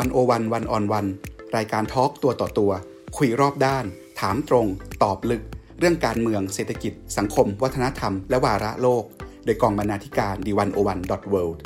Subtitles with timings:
[0.00, 1.06] วันโอวันวันออนวัน
[1.56, 2.72] รายการทอล์กตัวต่อตัว
[3.16, 3.84] คุยรอบด้าน
[4.20, 4.66] ถามตรง
[5.02, 5.42] ตอบลึก
[5.78, 9.04] เรื่องการเมืองเศรษฐกิจ สังคม วัฒนธรรม และวาระโลก
[9.44, 11.62] โดยกองบรรณาธิการดีวันโอวันดอทเวิลด์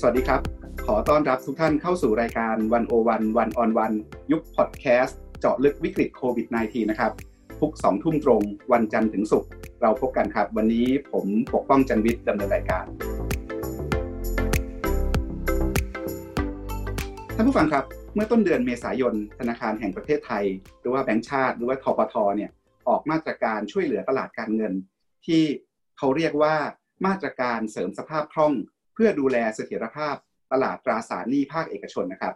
[0.00, 0.40] สวัสดีครับ
[0.86, 3.92] ขอต้อนรับทุกท่านเข้าสู่รายการวันโอวันวันออนวัน
[4.32, 7.12] ยุคพอดแคสต์เจาะลึกวิกฤตโควิด -19 นะครับ
[7.60, 8.42] ทุกสองทุ่มตรง
[8.72, 9.50] วันจันทร์ถึงศุกร์
[9.82, 12.86] เราพบกันครับ วันนี้ผมปกป้องจันวิทย์ดำเนินรายการ
[17.36, 17.84] ท่านผู้ฟังครับ
[18.14, 20.44] เมื่อต้นเดือนเมษายนธนาคารแห่งประเทศไทย
[20.80, 22.50] หรือว่าแบงก์ชาติ หรือว่าทปทเนี่ย
[22.88, 24.72] ออกมาตรการช่วยเหลือตลาดการเงิน
[25.26, 25.42] ที่
[25.98, 26.54] เขาเรียกว่า
[27.06, 28.52] มาตรการเสริมสภาพคล่อง
[28.94, 30.14] เพื่อดูแลเสถียรภาพ
[30.52, 32.34] ตลาดตราสารหนี้ภาคเอกชนนะครับ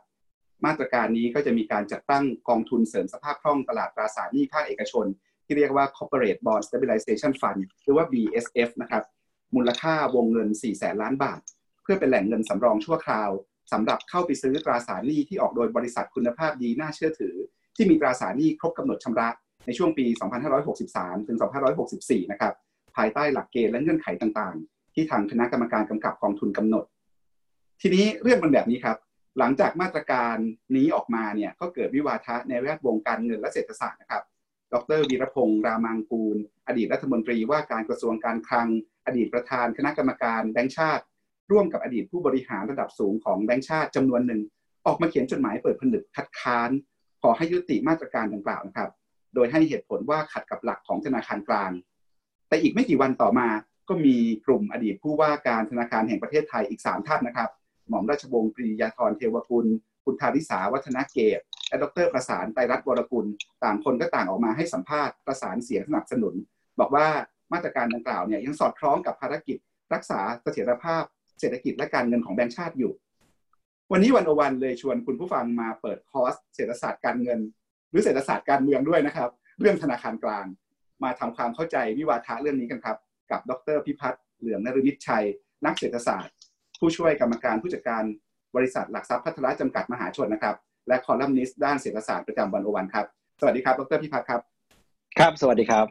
[0.67, 5.07] มาตรการนี้ก็จะมีการจัดตั้งกองทุนเสริมสภาพคล่องตลาดตราสารหนี้ภาคเอกชน
[5.49, 9.03] ที่เรียกว่า Corporate Bond Stabilization Fund หรือว่า BSF นะครับ
[9.55, 11.41] มูลค่าวงเงิน 4 แสนล้านบาท
[11.83, 13.31] เพื่อเป็นแหล่งเงินสำรองชั่วคราว
[13.73, 17.35] สำหรับเข้าไปซื้อตราสารหนี้ที่ออกโดยบริษัทคุณภาพดีน่าเชื่อถือ
[17.77, 19.29] ที่มีตราสารหนี้ครบกำหนดชำระ
[19.67, 20.07] ในช่วงปี
[20.67, 21.39] 2563 ถึง
[21.85, 22.55] 2564 นะครับ
[22.97, 26.85] ภายใต้หลักเกณฑ์และเงื่อนไขต่างๆ ที่ทางคณะกรรมการกำกับกองทุนกำหนด
[27.83, 28.97] ทีนี้เรื่องมันแบบนี้ครับ
[29.39, 30.37] หลังจากมาตรการ
[30.77, 34.23] นี้ออกมาเนี่ยก็เกิดวิวาทะในแวดวงการเงินและเศรษฐศาสตร์นะครับ
[34.75, 36.37] ดรวีรพงษ์รามังกูล
[36.69, 38.69] อดีตรัฐมนตรีว่าการกระทรวงการคลัง
[39.07, 41.05] อดีตประธานคณะกรรมการแบงก์ชาติ
[41.51, 44.41] ร่วมกับอดีตผู้บริหารระดับสูงของแบงก์ชาติจำนวนหนึ่ง
[44.87, 46.71] ออกมาเขียนจดหมายเปิดผนึกคัดค้าน
[47.23, 48.91] ขอให้ยุติมาตรการดังกล่าวนะครับ
[49.35, 51.71] โดยให้เหตุผลว่าขัดกับหลักของธนาคารกลาง
[52.49, 53.49] แต่อีกไม่กี่วันต่อมา
[53.89, 57.51] ก็มีกลุ่มอดีตผู้ว่าการธนาคารแห่งประเทศไทยอีก 3 ท่านนะครับ
[57.89, 59.67] หม่อมราชวงศ์ปรียาธรเทวกุล
[60.05, 63.27] คุณธาริสาวัฒนเกต และดรประสานไตรรัตน์วรกุล
[63.65, 66.35] ต่างคนก็ต่างออกมาให้สัมภาษณ์ประสานเสียงสนับสนุน
[66.81, 67.07] บอกว่า
[67.53, 69.57] มาตรการดังกล่าวเนี่ยยังสอดคล้องกับภารกิจ
[69.95, 71.05] รักษาเสถียรภาพ
[71.41, 72.93] เศรษฐกิจและการเงินของแบงก์ชาติอยู่
[73.93, 77.41] วันนี้วันอวันเลยชวนคุณผู้ฟังมาเปิดคอร์สเศรษฐศาสตร์การเงิน
[77.91, 79.31] หรือเศรษฐศาสตร์การเมืองด้วยนะครับ
[79.61, 80.47] เรื่องธนาคารกลาง
[81.03, 82.97] มาทำความเข้าใจวิวาทะเรื่องนี้กันครับ
[83.31, 85.25] กับดรพิพัฒน์เหลืองนฤมิตชัย
[85.65, 86.35] นักเศรษฐศาสตร์
[86.79, 88.05] ผู้ช่วยกรรมการผู้จัดการ
[88.57, 90.57] บริษัทหลักทรัพย์พัฒนาจำกัดมหาชนนะครับ
[90.89, 93.07] และคอลัมนิสต์ด้านเศรษฐศาสตร์ประจำวันโอวันครับ
[93.41, 94.41] สวัสดีครับ ดรพิพัฒน์ครับ
[95.19, 95.87] ครับ สวัสดีครับ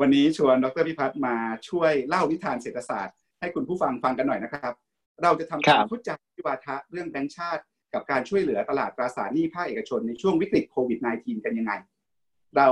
[0.00, 1.36] วันนี้ชวนดรพิพัฒน์มา
[1.68, 4.74] ช่วยเล่านิทานเศรษฐศาสตร์ ให้คุณผู้ฟังฟังกันหน่อยนะครับ
[5.22, 7.62] เราจะทำความเข้าใจวิวาทะเรื่องแบงก์ชาติ
[7.94, 11.72] กับการช่วยเหลือตลาดตราสารหนี้ภาคเอกชนในช่วงวิกฤตโควิด -19 กันยังไง
[12.56, 12.68] เรา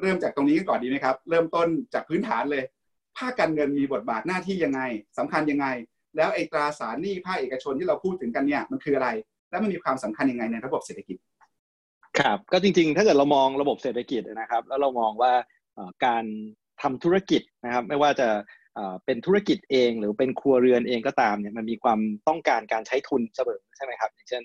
[0.00, 2.64] เริ่มจากตรงนี้กันก่อนดีไหมครับ เริ่มต้นจากพื้นฐานเลย
[3.18, 4.80] ภาคการเงินมีบทบาทหน้าที่ยังไง
[5.18, 5.66] สำคัญยังไง
[6.16, 9.08] แล้วไอ้ตราสารหนี้ภาคเอกชนที่เราพูดถึงกันเนี่ยมันคืออะไร
[9.50, 11.16] แล้วมันมีความสำคัญยังไงในระบบเศรษฐกิจ
[12.18, 15.32] ครับ ก็จริงๆ ถ้าเกิดเรามองระบบเศรษฐกิจนะครับ แล้วเรามองว่า
[16.06, 16.24] การ
[16.82, 18.28] ทำธุรกิจนะครับ ไม่ว่าจะ
[19.04, 24.42] เป็นธุรกิจเองหรือเป็นครัวเรือนเองก็ตามเนี่ยมันมีความต้องการการใช้ทุนเสมอใช่ไหมครับอย่างเช่น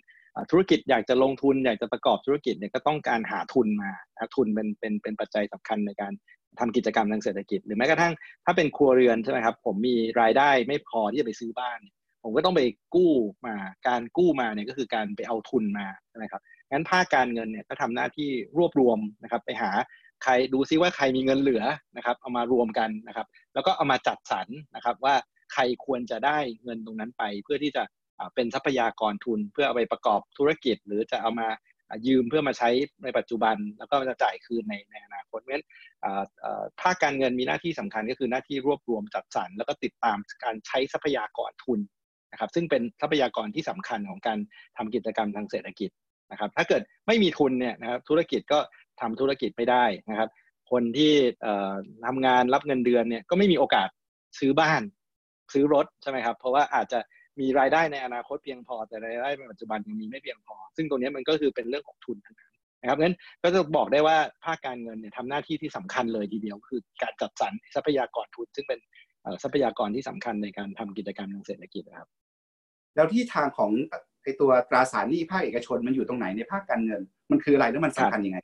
[0.51, 3.91] ธุรกิจอยากจะลงทุนอยากจะประกอบธุรกิจเนี่ยก็ต้องการหาทุนมา
[4.35, 6.13] ทุนเป็นเป็นเป็นปัจจัยสำคัญในการ
[6.59, 8.13] ทำกิจกรรมทางเศรษฐกิจ หรือแม้กระทั่ง
[8.45, 11.79] ถ้าเป็นครัวเรือนใช่ไหมครับผมมีรายได้ไม่พอที่จะไปซื้อบ้าน
[12.25, 12.61] ผมก็ต้องไป
[12.95, 13.11] กู้
[13.47, 13.55] มา
[13.87, 16.41] การกู้มาเนี่ยก็คือการไปเอาทุนมาใช่ไหมครับ
[16.71, 19.71] งั้นภาคการเงินเนี่ยก็ทำหน้าที่รวบรวมนะครับ ไปหา
[20.23, 21.63] ใครดูซิว่าใครมีเงินเหลือ
[21.97, 25.15] นะครับเอามารวมกันนะครับ แล้วก็เอามาจัดสรรนะครับว่า
[25.53, 27.83] ใครควรจะได้เงินตรงนั้นไป เพื่อที่จะ
[28.35, 31.47] เป็นทรัพยากรทุน เพื่อเอาไปประกอบธุรกิจ หรือจะเอามา
[32.07, 32.69] ยืมเพื่อมาใช้
[33.03, 35.65] ในปัจจุบัน แล้วก็จะจ่ายคืนในในอนาคตเพราะฉะนั้น
[36.81, 41.79] ภาคการเงินมีหน้าที่สำคัญก็คือหน้าที่รวบรวมจัดสรรแล้วก็ติดตามการใช้ทรัพยากรทุน
[42.35, 44.37] นะครับซึ่งเป็นทรัพยากรที่สำคัญของการ
[44.77, 45.89] ทำกิจกรรมทางเศรษฐกิจ
[46.31, 48.59] นะครับ ถ้าเกิดไม่มีทุนเนี่ยนะครับธุรกิจก็
[49.01, 50.29] ทำธุรกิจไม่ได้นะครับ
[50.71, 51.13] คนที่
[52.05, 53.89] ทำงานรับเงินเดือนเนี่ยก็ไม่มีโอกาส
[54.39, 54.81] ซื้อบ้าน
[55.53, 56.99] ซื้อรถใช่ไหมครับ เพราะว่าอาจจะ
[57.39, 68.79] มีรายได้ในอนาคตเพียงพอ แต่รายได้ในปัจจุบันยังมีไม่เพียงพอ ซึ่งตรงนี้มันก็คือเป็นเรื่องของทุนทั้งนั้นนะครับงั้นก็จะบอกได้ว่าภาคการเงินเนี่ยทำหน้าที่ที่สำคัญเลยทีเดียวคือการจัดสรรทรัพยากรทุน ซึ่งเป็น
[69.43, 72.09] ทรัพยากรที่สำคัญในการทำกิจกรรมทางเศรษฐกิจนะครับ
[72.95, 73.71] แล้วที่ทางของ
[74.23, 77.01] ไอตัวตราสารหนี้ภาคเอกชนมันอยู่ตรงไหนในภาคการเงิน
[77.31, 78.39] มันคืออะไรแล้วมันสำคัญยังไง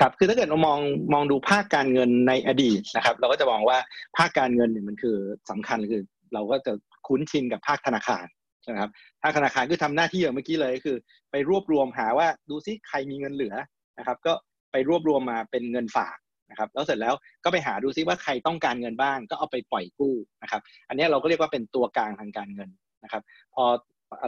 [0.00, 0.78] ครับคือถ้าเกิดเรามอง
[1.14, 3.78] มองดูภาคการเงินในอดีตนะครับ เราก็จะมองว่า
[4.16, 5.16] ภาคการเงินเนี่ยมันคือ
[5.50, 6.02] สำคัญคือ
[6.34, 6.72] เราก็จะ
[7.06, 8.26] คุ้นชินกับภาคธนาคาร
[8.62, 8.90] ใช่ไหมครับ
[9.22, 10.96] ภาคธนาคารคือทำหน้าที่อย่างเมื่อกี้เลยคือ
[11.30, 13.54] ไปรวบรวมหาว่าดูซิใครมีเงินเหลือ
[13.98, 14.32] นะครับ ก็
[14.72, 16.16] ไปรวบรวมมาเป็นเงินฝาก
[16.50, 17.14] นะครับแล้วเสร็จแล้ว
[17.44, 22.70] ก็ไปหาดูซิว่าใครต้องการเงินบ้าง ก็เอาไปปล่อยกู้นะครับ อันนี้เราก็เรียกว่าเป็นตัวกลางทางการเงิน
[23.04, 23.22] นะครับ
[23.54, 23.64] พอ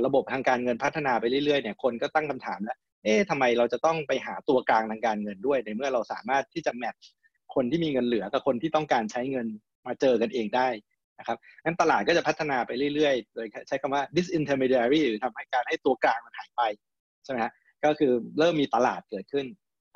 [0.06, 7.02] ระบบทางการเงินพัฒนาไปเรื่อยๆเนี่ยคนก็ตั้งคำถามแล้ว เอ๊ะทำไมเราจะต้องไปหาตัวกลางทางการเงินด้วย ในเมื่อเราสามารถที่จะแมทช์
[7.55, 9.46] คนที่มีเงินเหลือกับคนที่ต้องการใช้เงิน
[9.87, 10.69] มาเจอกันเองได้
[11.19, 16.62] นะครับงั้นตลาดก็จะพัฒนาไปเรื่อยๆ โดยใช้คำว่า disintermediary หรือทำให้การให้ตัวกลางมันหายไป
[17.25, 17.52] ใช่ไหมฮะ
[17.84, 19.46] ก็คือเริ่มมีตลาดเกิดขึ้น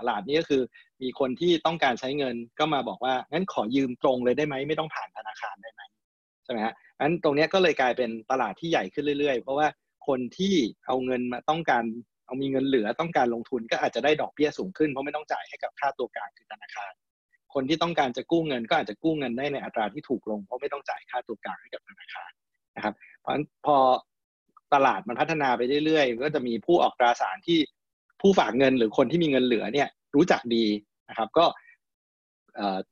[0.01, 0.63] ตลาดนี้ก็คือ
[1.03, 5.83] มีคนที่ต้องการใช้เงินก็มาบอกว่างั้นขอยืมตรงเลยได้ไหมไม่ต้องผ่านธนาคารได้ไหม
[6.45, 9.69] ใช่ไหมฮะั้นตรงนี้ก็เลยกลายเป็นตลาดที่ใหญ่ขึ้นเรื่อยๆ เพราะว่า
[10.07, 10.55] คนที่
[10.87, 11.85] เอาเงินมาต้องการ
[12.27, 16.93] เอามีเงินเหลือต้องการลงทุนก็อาจจะได้ดอกเบี้ยสูงขึ้นเพราะไม่ต้องจ่ายให้กับค่าตัวกลางคือธนาคาร
[17.55, 22.31] คนที่ต้องการจะกู้เงินก็อาจจะกู้เงินได้ในอัตราที่ถูกลง เพราะไม่ต้องจ่ายค่าตัวกลางให้กับธนาคาร
[22.77, 23.77] นะครับ เพราะฉะนั้นพอ
[24.75, 27.59] ตลาดมันพัฒนาไปเรื่อยๆ ก็จะมีผู้ออกตราสารที่
[28.21, 30.65] ผู้ฝากเงินหรือคนที่มีเงินเหลือเนี่ยรู้จักดี
[31.09, 31.45] นะครับ ก็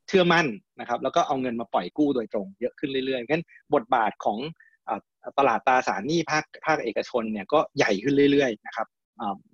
[0.08, 0.46] เชื่อมั่น
[0.80, 3.44] นะครับ แล้วก็เอาเงินมาปล่อยกู้โดยตรงเยอะขึ้นเรื่อยๆงั้น
[3.74, 4.38] บทบาทของ
[5.38, 8.86] ตลาดตราสารหนี้ภาคภาคเอกชนเนี่ยก็ใหญ่ขึ้นเรื่อยๆนะครับ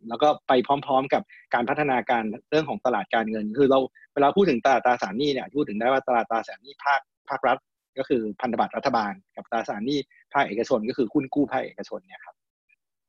[0.09, 1.23] แล้วก็ไปพร้อมๆกับ
[1.55, 3.79] การพัฒนาการเรื่องของตลาดการเงิน คือเรา
[4.15, 7.59] เวลาพูดถึงตลาดตราสารหนี้เนี่ยพูดถึงได้ว่าตลาดตราสารหนี้ภาคภาครัฐ
[7.99, 9.99] ก็คือพันธบัตรรัฐบาล กับตราสารหนี้
[10.35, 12.35] ภาคเอกชน ก็คือหุ้นกู้ภาคเอกชนเนี่ยครับ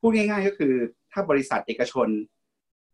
[0.01, 0.73] พูดง่ายๆก็คือ
[1.11, 2.07] ถ้าบริษัทเอกชน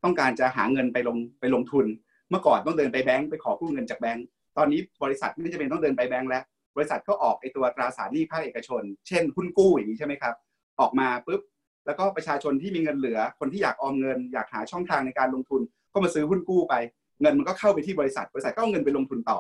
[0.04, 1.86] ต้องการจะหาเงินไปลงไปลงทุน
[2.30, 4.26] เมื่อก่อนต้องเดินไปแบงก์ไปขอกู้เงินจากแบงก์
[4.58, 6.44] ตอนนี้บริษัทไม่จำเป็นต้องเดินไปแบงก์แล้ว
[6.76, 10.36] บริษัทก็ออกไอตัวตราสารหนี้ภาคเอกชน เช่นหุ้นกู้อย่างนี้ใช่ไหมครับ
[10.80, 11.42] ออกมาปุ๊บ
[11.86, 15.62] แล้วก็ประชาชนที่มีเงินเหลือ คนที่อยากออมเงิน อยากหาช่องทางในการลงทุน
[15.94, 16.76] ก็มาซื้อหุ้นกู้ไป
[17.22, 19.40] เงินมันก็เข้าไปที่บริษัท บริษัทก็เอาเงินไปลงทุนต่อ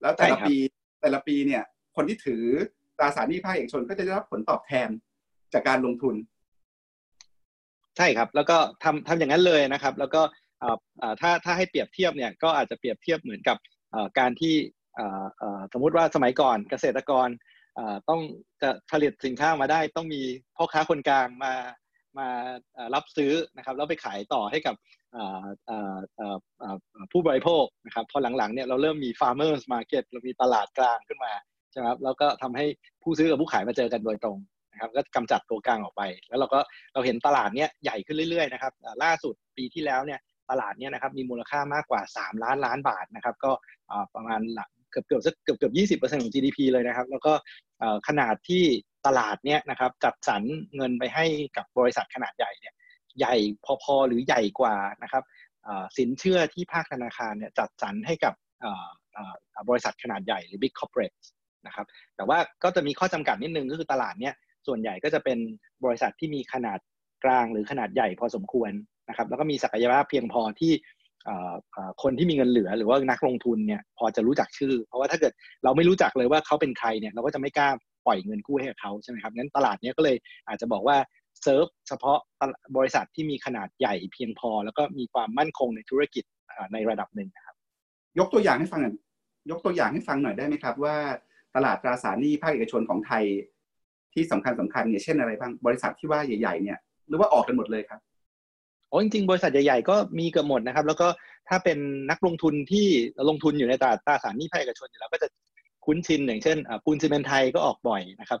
[0.00, 0.56] แล้วแต่ละปี
[1.00, 1.62] แต่ละปีเนี่ย
[1.96, 2.44] คนที่ถือ
[2.98, 4.88] ตราสารหนี้ภาคเอกชนก็จะได้รับผลตอบแทน
[5.52, 6.14] จากการลงทุน
[7.96, 10.22] ใช่ครับ แล้วก็ทำทำอย่างนั้นเลยนะครับ แล้วก็
[11.20, 13.56] ถ้าถ้าให้เปรียบเทียบเนี่ยก็อาจจะเปรียบเทียบเหมือนกับ
[14.18, 14.54] การที่
[15.72, 17.28] สมมุติว่าสมัยก่อนเกษตรกร
[18.08, 18.20] ต้อง
[18.62, 20.22] จะผลิตสินค้ามาได้ต้องมี
[20.56, 21.52] พ่อค้าคนกลางมา
[22.18, 22.28] มา
[22.94, 24.74] รับซื้อนะครับแล้วไปขายต่อให้กับ
[27.12, 31.32] ผู้บริโภคนะครับพอหลังๆเนี่ยเราเริ่มมี farmers market เรามีตลาดกลางขึ้นมา
[31.72, 32.66] ใช่ไหมครับแล้วก็ทำให้
[33.02, 34.38] ผู้ซื้อกับผู้ขายมาเจอกันโดยตรง
[34.72, 36.60] นะครับก็กำจัดตัวกลางออกไป แล้วเราก็
[36.94, 38.72] เราเห็นตลาดเนี้ยใหญ่ขึ้นเรื่อยๆนะครับ
[39.02, 40.20] ล่าสุดปีที่แล้วเนี่ย
[40.50, 43.52] ตลาดเนี้ยนะครับมีมูลค่ามากกว่า 3 ล้านล้านบาทนะครับก็
[44.14, 44.40] ประมาณ
[44.90, 47.32] เกือบเกือบเกือบเกือบยี่สิบเปอร์เซ็นต์ของ GDP เลยนะครับ แล้วก็
[48.08, 48.64] ขนาดที่
[49.06, 50.42] ตลาดเนี้ยนะครับจัดสรร
[50.76, 51.24] เงินไปให้
[51.56, 52.74] กับบริษัทขนาดใหญ่เนี่ย
[53.18, 53.34] ใหญ่
[53.82, 55.22] พอๆหรือใหญ่กว่านะครับ
[55.96, 58.34] สินเชื่อที่ภาคธนาคารเนี่ยจัดสรรให้กับ
[59.68, 61.16] บริษัทขนาดใหญ่หรือ big corporate
[61.66, 61.86] นะครับ
[62.16, 64.34] แต่ว่าก็จะมีข้อจำกัดนิดนึงก็คือตลาดเนี้ย
[64.66, 65.38] ส่วนใหญ่ก็จะเป็น
[65.84, 66.78] บริษัทที่มีขนาด
[67.24, 68.70] กลางหรือขนาดใหญ่พอสมควร
[69.10, 70.72] นะครับแล้วก็มีศักยภาพเพียงพอที่
[72.02, 75.32] คนที่มีเงินเหลือหรือว่านักลงทุนเนี่ยพอจะรู้จักชื่อ เพราะว่าถ้าเกิด
[75.64, 77.68] เราไม่รู้จักเลยว่าเขาเป็นใครเนี่ยเราก็จะไม่กล้า
[78.06, 80.16] ปล่อยเงินกู้ให้กับเขาใช่ไหมครับงั้นตลาดเนี้ยก็เลย
[80.48, 80.96] อาจจะบอกว่า
[81.42, 82.18] เซิร์ฟเฉพาะ
[82.76, 86.24] บริษัทที่มีขนาดใหญ่เพียงพอ แล้วก็มีความมั่นคงในธุรกิจ
[86.72, 87.56] ในระดับหนึ่งนะครับ
[88.18, 88.80] ยกตัวอย่างให้ฟัง
[89.50, 90.96] ยกตัวอย่างให้ฟังหน่อยได้ไหมครับ ว่า
[91.56, 93.24] ตลาดตราสารหนี้ภาคเอกชนของไทย
[94.14, 96.78] ที่สำคัญสำคัญเนี่ยเช่นอะไรบ้างบริษัทที่ว่าใหญ่ ๆเนี่ย
[97.08, 98.00] หรือว่าออกกันหมดเลยครับ
[98.90, 101.08] โอ้จริงๆ บริษัทใหญ่ๆ ก็มีเกือบหมดนะครับ แล้วก็
[101.48, 101.78] ถ้าเป็น
[102.10, 102.86] นักลงทุนที่
[103.28, 105.28] ลงทุนอยู่ในตลาดตราสารหนี้ภาคเอกชนอยู่แล้วก็จะ
[105.84, 108.40] คุ้นชินอย่างเช่นปูนซีเมนไทยก็ออกบ่อยนะครับ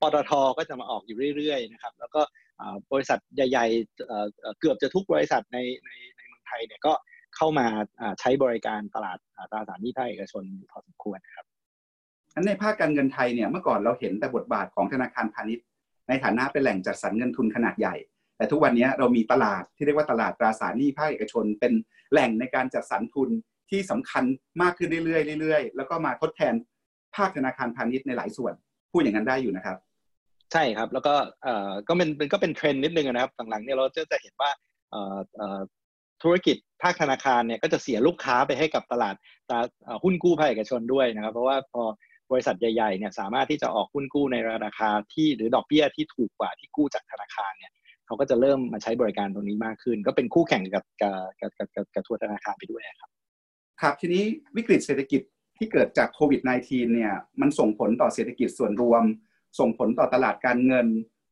[0.00, 2.20] ปตทก็จะมาออกอยู่เรื่อยๆนะครับแล้วก็
[2.92, 6.92] บริษัทใหญ่ๆเกือบจะทุกบริษัทในในในเมืองไทยเนี่ยก็
[7.36, 7.66] เข้ามา
[8.20, 9.18] ใช้บริการตลาด
[9.52, 11.46] ตราสารหนี้ภาคเอกชนพอสมควรนะครับ
[12.46, 15.66] ในภาคการเงินไทยเนี่ยเมื่อก่อนเราเห็นแต่บทบาทของธนาคารพาณิชย์
[16.08, 17.94] ในฐานะเป็นแหล่งจัดสรรเงินทุนขนาดใหญ่
[18.38, 21.72] แต่ทุกวันนี้เรามีตลาดที่เรียกว่าตลาดตราสารหนี้ภาคเอกชน เป็น
[22.12, 23.28] แหล่งในการจัดสรรทุน
[23.70, 24.24] ที่สำคัญ
[24.62, 26.54] มากขึ้นเรื่อยๆเรื่อยๆ แล้วก็มาทดแทน
[27.16, 28.54] ภาคธนาคารพาณิชย์ในหลายส่วน
[28.92, 29.76] พูดอย่างนั้นได้อยู่นะครับ
[30.52, 34.50] ใช่ครับแล้วก็เอ่อก็เป็นก็เป็นเทรนด์นิดนึงนะครับหลังๆเนี่ยเราจะจะเห็นว่า
[34.90, 35.60] เอ่อเอ่อ
[36.22, 39.14] ธุรกิจภาคธนาคารเนี่ยก็จะเสียลูกค้าไปให้กับตลาด
[39.50, 39.58] ตา
[40.04, 41.82] หุ้นกู้ภาคเอกชนด้วยนะครับ เพราะว่าพอ
[42.30, 47.72] บริษัทใหญ่ๆเนี่ยสามารถที่จะออกหุ้นกู้ในราคาที่หรือดอกเบี้ยที่ถูกกว่าที่กู้จากธนาคารเนี่ย
[48.08, 51.10] เขาก็จะเริ่มมาใช้บริการตรงนี้มากขึ้น ก็เป็นคู่แข่งกับกั
[51.48, 53.10] บกับกับกับทัวร์ธนาคารไปด้วยครับ
[53.80, 54.24] ครับทีนี้
[54.56, 55.22] วิกฤตเศรษฐกิจ
[55.58, 59.02] ที่เกิดจากโควิด -19 เนี่ยมันส่งผลต่อเศรษฐกิจส่วนรวม
[59.58, 60.86] ส่งผลต่อตลาดการเงิน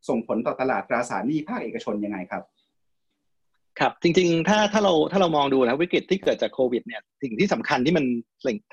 [0.08, 2.42] ส่งผลต่อตลาดตราสารหนี้ภาคเอกชนยังไงครับ
[3.80, 8.04] ครับจริงๆ ถ้าถ้าเราถ้าเรามองดูนะวิกฤตที่เกิดจากโควิดเนี่ยสิ่งที่สำคัญที่มัน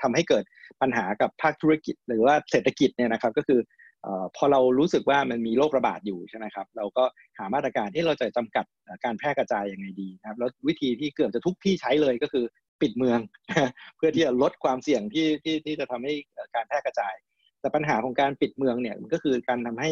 [0.02, 0.44] ทำให้เกิด
[0.82, 3.60] ปัญหากับภาคธุรกิจ หรือว่าเศรษฐกิจเนี่ยนะครับก็คือ
[4.36, 7.04] พอเรารู้สึกว่ามันมีโรคระบาดอยู่ใช่ไหมครับ เราก็
[7.38, 8.64] หามาตรการที่เราจะจำกัด
[9.04, 12.44] การแพร่กระจายยังไงดีครับ แล้ววิธีที่เกือบจะทุกที่ใช้เลยก็คือ
[12.80, 13.18] ปิดเมือง
[13.96, 16.12] เพื่อที่จะลดความเสี่ยงที่ที่ที่จะทำให้
[16.54, 17.14] การแพร่กระจาย
[17.60, 19.90] แต่ปัญหาของการปิดเมืองเนี่ยมันก็คือการทำให้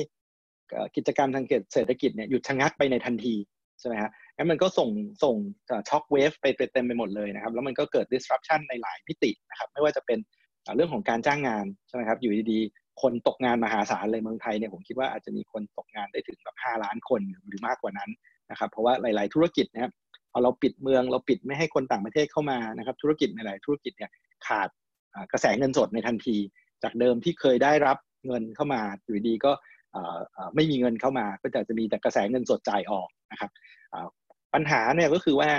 [0.96, 3.34] กิจกรรมทางเศรษฐกิจเนี่ยหยุดชะงักไปในทันที
[3.80, 4.90] ใช่ไหมฮะแล้วมันก็ส่ง
[5.24, 5.36] ส่ง
[5.88, 10.18] ช็อคเวฟไปเต็มไปหมดเลยนะครับ แล้วมันก็เกิด disruption ในหลายมิตินะครับ ไม่ว่าจะเป็น
[10.76, 12.60] เรื่องของการจ้างงานใช่ไหมครับ อยู่ดี
[13.02, 18.10] คนตกงานมหาศาลเลยเมืองไทยเนี่ยผมคิดว่าอาจจะมีคนตกงานได้ถึงแบบห้าล้านคนหรือมากกว่านั้น
[18.50, 19.92] นะครับ เพราะว่าหลาย ๆ ธุรกิจนะครับ
[20.32, 24.10] พอเราปิดเมืองเราปิดไม่ให้คนต่างประเทศเข้ามานะครับ ธุรกิจหลาย ๆ ธุรกิจเนี่ย
[24.46, 24.68] ขาด
[25.32, 26.36] กระแสเงินสดในทันที
[26.82, 29.52] จากเดิมที่เคยได้รับเงินเข้ามาอยู่ดีก็
[30.54, 33.50] ไม่มีเงินเข้ามา ก็จะจะมีแต่กระแสเงินสดจ่ายออกนะครับ
[34.54, 35.50] ปัญหาเนี่ยก็คือว่า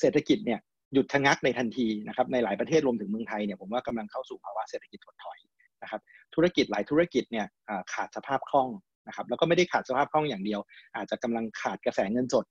[0.00, 0.60] เศรษฐกิจเนี่ย
[0.94, 5.38] หยุดชะงักในทันทีนะครับในหลายประเทศรวมถึงเมืองไทยเนี่ยผมว่ากำลังเข้าสู่ภาวะเศรษฐกิจถดถอย
[5.82, 6.00] นะครับ
[6.34, 7.46] ธุรกิจหลายธุรกิจเนี่ย
[7.92, 8.68] ขาดสภาพคล่อง
[9.08, 10.60] นะครับแล้วก็ไม่ได้ขาดสภาพคล่องอย่างเดียว
[10.96, 12.44] อาจจะกำลังขาดกระแสเงินสด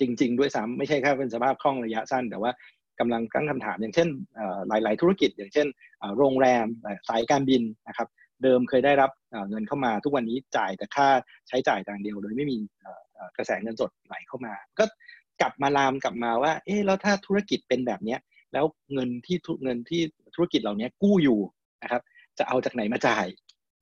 [0.00, 2.52] จริง ๆ ด้วยซ้ำไม่ใช่แค่เป็นสภาพคล่องระยะสั้น แต่ว่า
[3.00, 4.08] กำลังตั้งคำถามอย่างเช่น
[4.68, 5.66] หลาย ๆ ธุรกิจ อย่างเช่น
[6.18, 6.66] โรงแรม
[7.08, 8.08] สายการบินนะครับ
[8.42, 9.10] เดิมเคยได้รับ
[9.50, 11.08] เงินเข้ามาทุกวันนี้จ่ายแต่ค่า
[11.48, 12.58] ใช้จ่ายต่างเดียว โดยไม่มี
[13.36, 14.84] กระแสเงินสดไหลเข้ามา ก็
[15.40, 18.16] กลับมาลามกลับมาว่า เอ๊ะแล้วถ้าธุรกิจเป็นแบบนี้
[18.52, 20.00] แล้วเงินที่เงินที่
[20.34, 21.40] ธุรกิจเหล่านี้กู้อยู่
[21.82, 22.02] นะครับ
[22.40, 23.26] จะเอาจากไหนมาจ่าย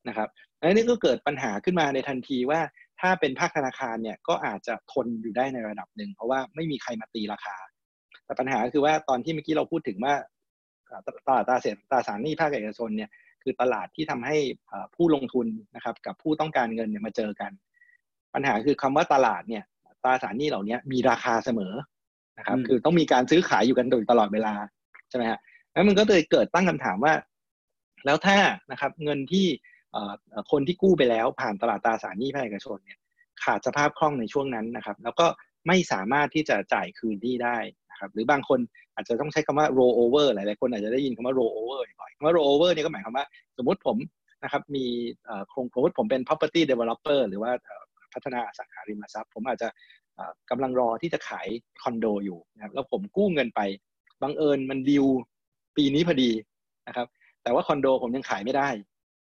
[0.09, 2.61] นะครับอันนี้ก็เกิดปัญหาขึ้นมาในทันทีว่า
[3.01, 7.57] ถ้าเป็นภาคธนาคารเนี่ยก็อาจจะทนอยู่ได้ในระดับหนึ่ง เพราะว่าไม่มีใครมาตีราคา
[8.25, 10.15] แต่ปัญหาคือว่าตอนที่เมื่อกี้เราพูดถึงว่า
[11.07, 13.11] ตลาดตราเสตราสารหนี้ภาคเอกชนเนี่ย
[13.43, 14.37] คือตลาดที่ทำให้
[14.95, 17.51] ผู้ลงทุนนะครับกับผู้ต้องการเงินเนี่ยมาเจอกัน
[18.35, 19.65] ปัญหาคือคำว่าตลาดเนี่ย
[20.05, 21.75] ตราสารหนี้เหล่านี้มีราคาเสมอ
[22.39, 24.55] นะครับคือต้องมีการซื้อขายอยู่กันโดยตลอดเวลา
[25.09, 25.39] ใช่ไหมฮะ
[25.73, 27.13] แล้วมันก็เลยเกิดตั้งคำถามว่า
[28.05, 28.39] แล้วถ้า
[28.71, 29.47] นะครับเงินที่
[30.51, 32.99] คนที่กู้ไปแล้วผ่านตลาดตราสารหนี้ภาคเอกชนเนี่ย
[33.45, 35.27] ขาดสภาพคล่องในช่วงนั้นนะครับ แล้วก็
[35.67, 37.57] ไม่สามารถที่จะจ่ายคืนที่ได้
[37.91, 38.59] นะครับหรือบางคน
[38.95, 43.27] อาจจะต้องใช้คำว่า roll over หลายๆคนอาจจะได้ยินคำว่า roll over บ่อยคำว่า roll over เนี่ยก็หมายความว่า
[43.59, 43.97] สมมติผม
[44.45, 44.85] นะครับมี
[45.51, 47.51] โครงสมมติผมเป็น property developer หรือว่า
[48.15, 49.69] พัฒนาอสังหาริมทรัพย์ ผมอาจจะ
[50.51, 51.49] กำลังรอที่จะขาย
[51.83, 53.61] คอนโดอยู่นะครับแล้วผมกู้เงินไป
[54.23, 55.07] บังเอิญมันดิว
[55.77, 56.31] ปีนี้พอดี
[56.89, 57.07] นะครับ
[57.49, 58.69] แต่ว่าคอนโดผมยังขายไม่ได้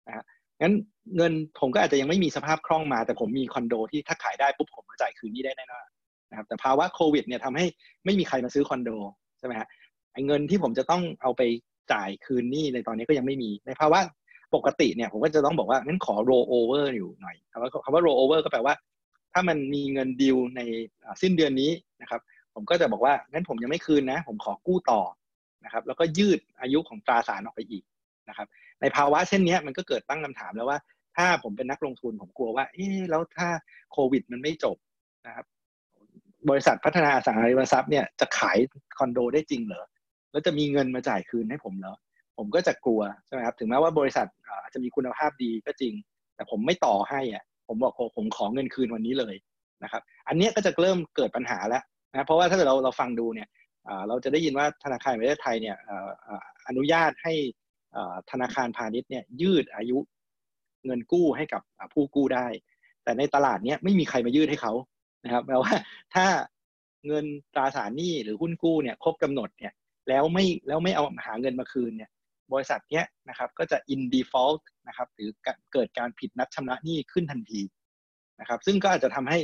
[0.06, 0.24] นะฮะ
[0.60, 0.74] งั้น
[1.16, 5.86] เงินผมก็อาจจะยังไม่มีสภาพคล่องมา แต่ผมมีคอนโดที่ถ้าขายได้ปุ๊บผมมาจ่ายคืนนี้ได้แน่นอน
[6.30, 7.66] นะครับแต่ภาวะโควิดเนี่ยทำให้
[8.04, 8.90] ไม่มีใครมาซื้อคอนโด
[9.38, 9.68] ใช่ไหมฮะ
[10.12, 11.42] ไอ้เงินที่ผมจะต้องเอาไป
[11.92, 14.00] จ่ายคืนนี้ในตอนนี้ก็ยังไม่มีในภาวะ
[14.54, 18.74] ปกติเนี่ยผมก็จะต้องบอกว่างั้นขอ roll over อยู่หน่อยคำว่าคำว่า roll over ก็แปลว่า
[19.32, 20.60] ถ้ามันมีเงินดิวใน
[21.22, 21.70] สิ้นเดือนนี้
[22.02, 22.20] นะครับ
[22.54, 25.00] ผมก็จะบอกว่างั้นผมยังไม่คืนนะ ผมขอกู้ต่อ
[25.64, 27.84] นะครับแล้วก็ยืดอายุของตราสารออกไปอีก
[28.30, 28.48] นะครับ
[28.80, 30.78] ในภาวะเช่นนี้มันก็เกิดตั้งคำถามแล้วว่า
[31.16, 33.48] ถ้าผมเป็นนักลงทุนผมกลัวว่าเอ๊แล้วถ้า
[33.92, 34.76] โควิด มันไม่จบ
[35.26, 35.46] นะครับ
[36.50, 38.58] บริษัทพัฒนาสังหาริมทรัพย์เนี่ยจะขาย
[38.98, 39.84] คอนโดได้จริงเหรอ
[40.30, 41.94] แล้วจะมีเงินมาจ่ายคืนให้ผมเหรอ
[42.38, 44.26] ผมก็จะกลัวใช่ไหมครับถึงแม้ว่าบริษัท
[44.62, 45.94] อาจจะมีคุณภาพดีก็จริง
[46.34, 49.34] แต่ผมไม่ต่อให้อะผมบอกผมขอเงินคืนวันนี้เลย
[49.82, 51.82] นะครับ อันนี้ก็จะเริ่มเกิดปัญหาแล้ว
[52.12, 53.48] นะเพราะว่าถ้าเกิดเราเราฟังดูเนี่ย
[54.08, 55.76] เราจะได้ยินว่าธนาคารแห่งประเทศไทยเนี่ย
[56.68, 57.34] อนุญาตให้
[58.30, 59.98] ธนาคารพาณิชย์เนี่ยยืดอายุ
[60.86, 61.62] เงินกู้ให้กับ
[61.94, 62.46] ผู้กู้ได้
[63.04, 64.72] แต่ในตลาดเนี้ยไม่มีใครมายืดให้เขา
[65.24, 65.72] นะครับแปลว่า
[66.14, 66.26] ถ้า
[67.06, 69.72] เงินตราสารหนี้หรือหุ้นกู้เนี่ยครบกำหนดเนี่ย
[70.08, 72.10] แล้วไม่แล้วไม่เอาหาเงินมาคืนเนี่ย
[72.52, 75.28] บริษัทเนี้ยนะครับก็จะ in default นะครับหรือ
[75.72, 77.60] เกิดการผิดนัดชำระหนี้ขึ้นทันที
[78.40, 79.38] นะครับซึ่งก็อาจจะทำให้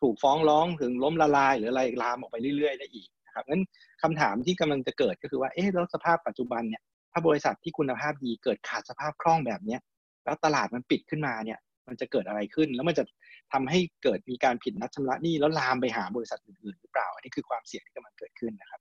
[0.00, 3.62] ถูกฟ้องร้องถึงล้มละลายหรืออะไรลามออกไปเรื่อยๆได้อีกนะครับงั้น
[4.02, 9.80] คำถามที่กำลังจะเกิดก็คือว่าเอ๊ะแล้วสภาพปัจจุบันเนี่ย ถ้าบริษัทที่คุณภาพดีเกิดขาดสภาพคล่องแบบเนี้ย
[10.24, 13.04] แล้วตลาดมันปิดขึ้นมาเนี่ย มันจะเกิดอะไรขึ้น แล้วมันจะ
[13.52, 18.80] ทำให้เกิดมีการผิดนัดชำระหนี้แล้วลามไปหาบริษัทอื่นๆหรือเปล่า อันนี้คือความเสี่ยงที่กำลังเกิดขึ้นนะครับ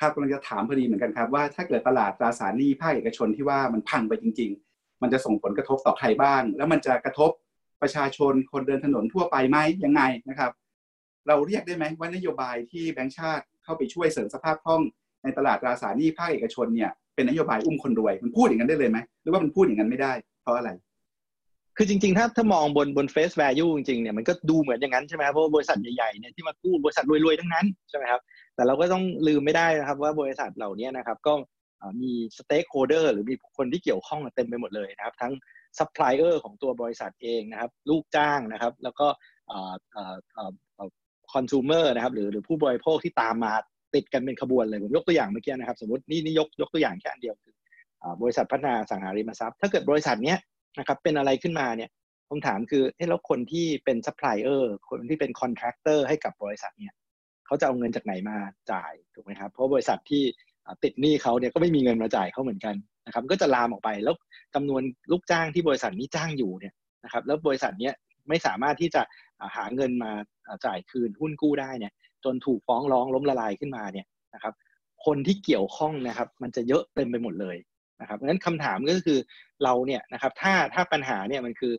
[0.00, 7.30] ครับกำลังจะถามพอดีเหมือนกันครับว่าถ้าเกิดตลาดตราสารหนี้ภาคเอกชนที่ว่ามันพังไปจริง ๆ มันจะส่งผลกระทบต่อใครบ้าง แล้วมันจะกระทบ
[7.82, 10.52] ประชาชนคนเดินถนนทั่วไปไหมยังไงนะครับ
[11.28, 14.82] เราเรียกได้ไหมว่านโยบายที่แบงก์ชาติเข้าไปช่วยเสริมสภาพคล่อง
[15.22, 20.12] ในตลาดตราสารหนี้ภาคเอกชนเนี่ย เป็นนโยบายอุ้มคนรวย มันพูดอย่างนั้นได้เลยไหมหรือว่ามันพูดอย่างนั้นไม่ได้
[20.42, 20.70] เพราะอะไร
[21.76, 28.20] คือจริง ๆ ถ้าถ้ามองบนบน face value จริงๆเนี่ยมันก็ดูเหมือนอย่างนั้นใช่ไหมเพราะบริษัทใหญ่ๆเนี่ยที่มากู้บริษัทรวยๆทั้งนั้นใช่ไหมครับ
[28.54, 31.32] แต่เราก็ต้องลืมไม่ได้นะครับ ว่าบริษัทเหล่านี้นะครับก็
[32.02, 35.32] มี stakeholder หรือมีคนที่เกี่ยวข้องเต็มไปหมดเลยนะครับ ทั้ง
[35.78, 39.06] supplier ของตัวบริษัทเองนะครับ ลูกจ้างนะครับ แล้วก็
[41.34, 43.54] consumer นะครับหรือหรือผู้บริโภคที่ตามมา
[43.94, 47.54] ติดกันเป็นขบวนเลยผมยกตัวอย่างเมื่อกี้นะครับ สมมตินี่นี่ยกยกตัวอย่างแค่อันเดียวคือ
[48.22, 50.38] บริษัทพัฒนาอสังหาริมทรัพย์ ถ้าเกิดบริษัทเนี้ย
[50.78, 51.90] นะครับเป็นอะไรขึ้นมาเนี่ย
[52.28, 56.94] คำถามคือเฮ้แล้วคนที่เป็นซัพพลายเออร์คนที่เป็น contractor ให้กับบริษัทเนี่ย
[57.46, 58.36] เขาจะเอาเงินจากไหนมา
[58.72, 60.22] จ่ายถูกไหมครับเพราะบริษัทที่
[60.84, 62.74] ติดหนี้เขาเนี่ยก็ไม่มีเงินมาจ่ายเขาเหมือนกัน
[63.06, 64.14] นะครับก็จะลามออกไปแล้ว
[64.54, 67.94] จำนวนลูกจ้างที่บริษัทนี้จ้างอยู่เนี่ยนะครับแล้วบริษัทเนี้ย
[68.28, 69.02] ไม่สามารถที่จะ
[69.56, 70.12] หาเงินมา
[70.66, 71.92] จ่ายคืนหุ้นกู้ได้เนี่ย
[72.24, 74.54] จนถูกฟ้องร้องล้มละลายขึ้นมาเนี่ยนะครับ
[75.06, 77.56] คนที่เกี่ยวข้องนะครับ มันจะเยอะเต็มไปหมดเลย
[78.00, 79.18] นะครับงั้นคำถามก็คือ
[79.64, 81.74] เราเนี่ยนะครับถ้าถ้าปัญหาเนี่ยมันคือ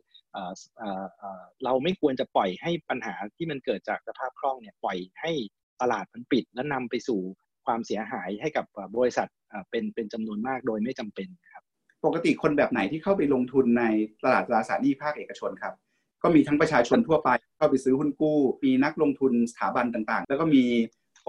[1.64, 5.32] เราไม่ควรจะปล่อยให้ปัญหาที่มันเกิดจากสภาพคล่องเนี่ยปล่อยให้
[5.80, 7.20] ตลาดมันปิด และนำไปสู่
[7.66, 8.64] ความเสียหายให้กับ
[8.98, 9.28] บริษัท
[9.70, 11.64] เป็นเป็นจำนวนมากโดยไม่จำเป็นครับ
[12.04, 13.84] ปกติคนแบบไหนที่เข้าไปลงทุนใน
[14.24, 15.74] ตลาดตราสารหนี้ภาคเอกชนครับ
[16.22, 20.64] ก็มีทั้งประชาชนทั่วไปเข้าไปซื้อหุ้นกู้ มีนักลงทุนสถาบันต่างๆ แล้วก็มี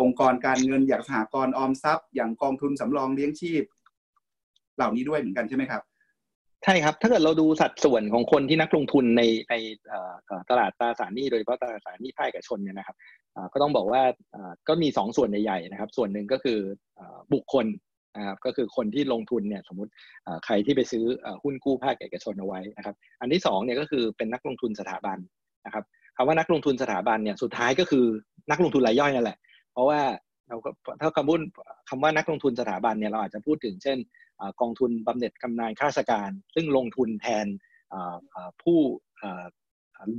[0.01, 3.63] องค์กรการเงินอย่างสหกรณ์ออมทรัพย์ อย่างกองทุนสำรองเลี้ยงชีพ
[4.75, 5.81] เหล่านี้ด้วยเหมือนกันใช่ไหมครับ
[6.63, 9.55] ใช่ครับ ถ้าเกิดเราดูสัดส่วนของคนที่นักลงทุนในใน
[10.49, 12.95] ตลาดตราสารหนี้โดยเฉพาะตราสารหนี้ภาคเอกชนเนี่ยนะครับ
[13.53, 14.01] ก็ต้องบอกว่า
[14.67, 16.59] ก็มี 2 ส่วนใหญ่ๆนะครับ ส่วนหนึ่งก็คือ
[17.33, 17.65] บุคคล
[18.17, 19.91] นะครับก็คือคนที่ลงทุนเนี่ยสมมติ
[20.45, 21.03] ใครที่ไปซื้อ
[21.43, 25.17] หุ้นกู้ภาคเอกชนเอาไว้นะครับ อันที่2เนี่ยก็คือเป็นนักลงทุนสถาบัน
[25.65, 25.83] นะครับ
[26.17, 28.05] คำว่านักลงทุนสถาบันเนี่ยสุดท้ายก็คือ
[28.51, 29.37] นักลงทุนรายย่อยนั่นแหละ
[29.71, 29.99] เพราะว่า
[30.47, 30.57] เรา
[31.01, 31.39] ถ้าคำพูด
[31.89, 33.97] คำว่านักลงทุนสถาบันเนี่ยเราอาจจะพูดถึงเช่น
[34.61, 37.45] กองทุนบำเหน็จกำนาญข้าราชการ ซึ่งลงทุนแทน
[38.63, 38.79] ผู้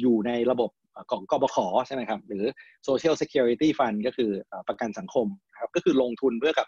[0.01, 0.71] อยู่ในระบบ
[1.11, 2.45] ของกบขใช่ไหมครับหรือ
[2.89, 4.31] Social Security Fund ก็คือ
[4.69, 6.67] ประกันสังคมนะครับก็คือลงทุนเพื่อกับ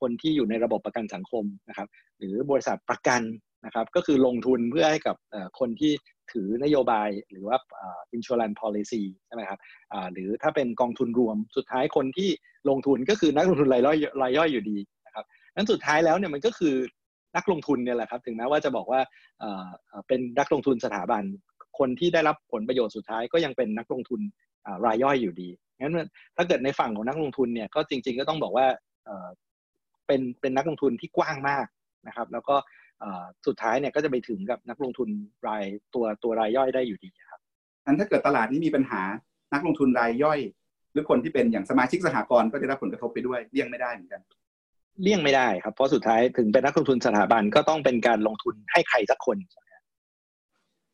[0.00, 1.88] คนที่อยู่ในระบบประกันสังคมนะครับ
[2.18, 3.22] หรือบริษัทประกัน
[3.66, 5.16] นะครับก็คือลงทุนเพื่อให้กับ
[5.58, 5.92] คนที่
[6.32, 7.56] ถือนโยบายหรือว่า
[8.16, 9.58] insurance policy ใช่ไหมครับ
[10.12, 12.30] หรือถ้าเป็นกองทุนรวมสุดท้ายคนที่
[12.68, 15.24] ลงทุนก็คือนักลงทุนรายย่อยรายย่อยอยู่ดีนะครับ
[15.54, 16.74] นั้นสุดท้ายแล้วเนี่ยมันก็คือ
[17.36, 19.00] นักลงทุนเนี่ยแหละครับถึงแม้ว่าจะบอกว่า
[20.08, 21.22] เป็นนักลงทุนสถาบัน
[21.78, 24.20] คนที่ได้รับผลประโยชน์สุดท้ายก็ยังเป็นนักลงทุน
[24.86, 25.48] รายย่อยอยู่ดี
[25.80, 25.94] งั้น
[26.36, 28.66] ถ้าเกิดในฝั่งของนักลงทุนเนี่ยก็จริง ๆ ก็ต้องบอกว่า
[30.06, 31.66] เป็นเป็นนักลงทุนที่กว้างมาก
[32.08, 32.56] นะครับ แล้วก็
[33.46, 35.08] สุดท้ายเนี่ยก็จะไปถึงกับนักลงทุน
[35.48, 35.64] ราย
[35.94, 37.40] ตัวตัวรายย่อยได้อยู่ดีครับ
[37.84, 39.02] งั้นถ้าเกิดตลาดนี้มีปัญหา
[39.52, 40.40] นักลงทุนรายย่อย
[40.92, 44.22] หรือคนที่เป็นอย่างสมาชิกสหกรณ์ก็จะได้ผลกระทบไปด้วยเลี่ยงไม่ได้เหมือนกัน
[45.02, 49.36] เลี่ยงไม่ได้ครับเพราะสุดท้ายถึงเป็นนักลงทุนสถาบันก็ต้องเป็นการลงทุนให้ใครสักคน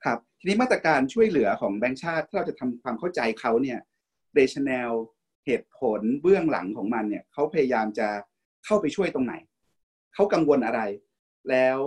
[0.04, 3.78] ครับ ทีนี้มาตรการช่วยเหลือของแบงก์ชาติถ้าเราจะทำความเข้าใจเขาเนี่ย
[4.34, 4.90] เดชแนล
[5.46, 8.08] เหตุผลเบื้องหลังของมันเนี่ยเขาพยายามจะ
[8.64, 9.34] เข้าไปช่วยตรงไหน
[10.14, 10.80] เขากังวลอะไร
[11.50, 11.78] แล้ว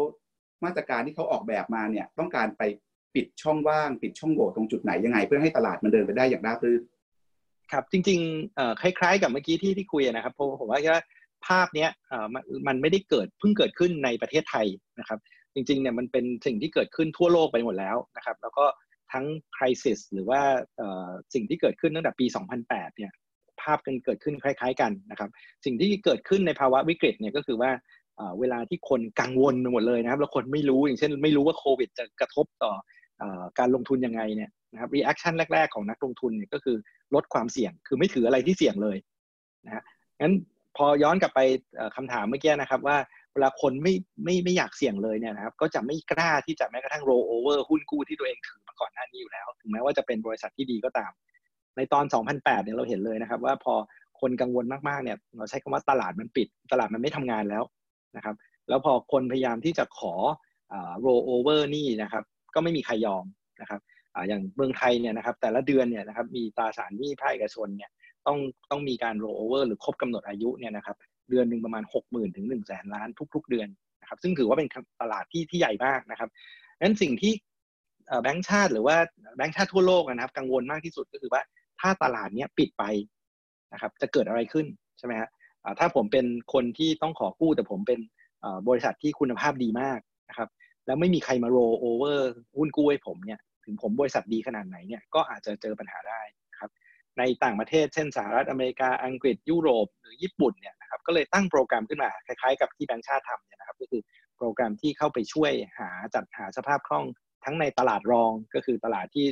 [0.66, 2.62] มาตรการที่เขาออกแบบมาเนี่ยต้องการไป
[3.16, 6.82] ปิดช่องว่าง ปิดช่องโหว่ตรงจุดไหนยังไง เพื่อให้ตลาดมันเดินไปได้อย่างราบรื่น
[7.72, 11.04] ครับจริงๆคล้ายๆ กับเมื่อกี้ที่ที่คุยนะครับผมว่าว่า
[11.48, 11.90] ภาพเนี้ย
[12.68, 14.68] มันไม่ได้เกิดเพิ่งเกิดขึ้นในประเทศไทย
[15.00, 15.20] นะครับ
[15.54, 18.66] จริงๆเนี่ยมันเป็นสิ่งที่เกิดขึ้นทั่วโลกไปหมดแล้วนะครับ แล้วก็
[19.12, 19.26] ทั้ง
[19.58, 20.42] crisis หรือว่า
[21.34, 22.26] สิ่งที่เกิดขึ้นตั้งแต่ปี
[22.62, 23.12] 2008 เนี่ย
[23.62, 25.30] ภาพการเกิดขึ้นคล้ายๆกันนะครับ
[25.66, 27.72] สิ่งที่เกิดขึ้นในภาวะวิกฤตเนี่ยก็คือว่า
[28.40, 32.74] เวลาที่คนกังวลไปหมดเลยนะครับ แล้วคนไม่รู้อย่างเช่น ไม่รู้ว่าโควิดจะกระทบต่อ
[33.60, 36.78] การลงทุนยังไงเนี่ยนะครับ reaction แรก ๆ ของนักลงทุนเนี่ยก็คือ
[37.16, 38.98] ลดความเสี่ยงคือไม่ถืออะไรที่เสี่ยงเลย
[39.66, 39.84] นะฮะ
[40.22, 40.34] งั้น
[40.78, 41.40] พอย้อนกลับไป
[41.96, 42.98] คำถามเมื่อกี้นะครับว่า
[43.34, 51.12] เวลาคนไม่ไม่ไม่อยากเสี่ยงเลยเนี่ยนะครับก็จะไม่กล้าที่จะแม้กระทั่งโรเวอร์หุ้นกู้ที่ตัวเองถือมาก่อนหน้านี้อยู่แล้ว ถึงแม้ว่าจะเป็นบริษัทที่ดีก็ตาม
[51.78, 53.74] ในตอน 2008 เนี่ยเราเห็นเลยนะครับ ว่าพอ
[54.22, 57.64] คนกังวลมากๆเนี่ยเราใช้คำว่าตลาดมันปิด ตลาดมันไม่ทำงานแล้ว
[58.16, 58.36] นะครับ
[58.70, 60.14] แล้วพอคนพยายามที่จะขอ
[61.02, 61.08] โร
[61.44, 62.24] เวอร์นี่นะครับ
[62.56, 63.26] ก็ไม่มีใครยอม
[63.62, 63.82] นะครับ
[64.28, 67.92] อย่างเมืองไทยเนี่ยนะครับแต่ละเดือนเนี่ยนะครับมีตราสารหนี้ภาคเอกชนเนี่ย
[68.28, 68.38] ต้อง
[68.72, 70.98] ต้องมีการโรเวอร์หรือครบกำหนดอายุเนี่ยนะครับ
[71.32, 73.68] เดือนหนึ่งประมาณ 6 0,000 ถึง 1 0 0 0 0แสนล้านทุก ๆ เดือน
[74.02, 74.70] นะครับ ซึ่งถือว่าเป็น
[75.02, 76.30] ตลาดที่ที่ใหญ่มากนะครับ
[76.82, 77.34] นั้นสิ่งที่
[78.24, 78.96] แบงก์ชาติหรือว่า
[79.38, 81.42] แบงก์ชาติทั่วโลกนะครับ กังวลมากที่สุดก็คือว่า
[81.80, 82.84] ถ้าตลาดนี้ปิดไป
[83.74, 84.66] นะครับจะเกิดอะไรขึ้น
[84.98, 85.30] ใช่ไหมฮะ
[85.80, 88.00] ถ้าผมเป็นคนที่ต้องขอกู้แต่ผมเป็น
[88.68, 90.50] บริษัทที่คุณภาพดีมากนะครับ
[90.86, 96.70] แล้วไม่มีใครมาโรโอเวอร์หุ้นกู้ให้ผมเนี่ยถึงผมบริษัทดีขนาดไหนเนี่ยก็อาจจะเจอปัญหาได้นะครับ
[97.18, 104.02] ในต่างประเทศเช่นสหรัฐอเมริกาอังกฤษยุโรปหรือญี่ปุ่นเนี่ย ครับก็เลยตั้งโปรแกรมขึ้นมาคล้ายๆ กับที่แบงค์ชาติทำเนี่ยนะครับก็คือ
[104.38, 107.06] โปรแกรมที่เข้าไปช่วยหาจัดหาสภาพคล่อง
[107.46, 109.26] ทั้งในตลาดรองก็คือตลาดที่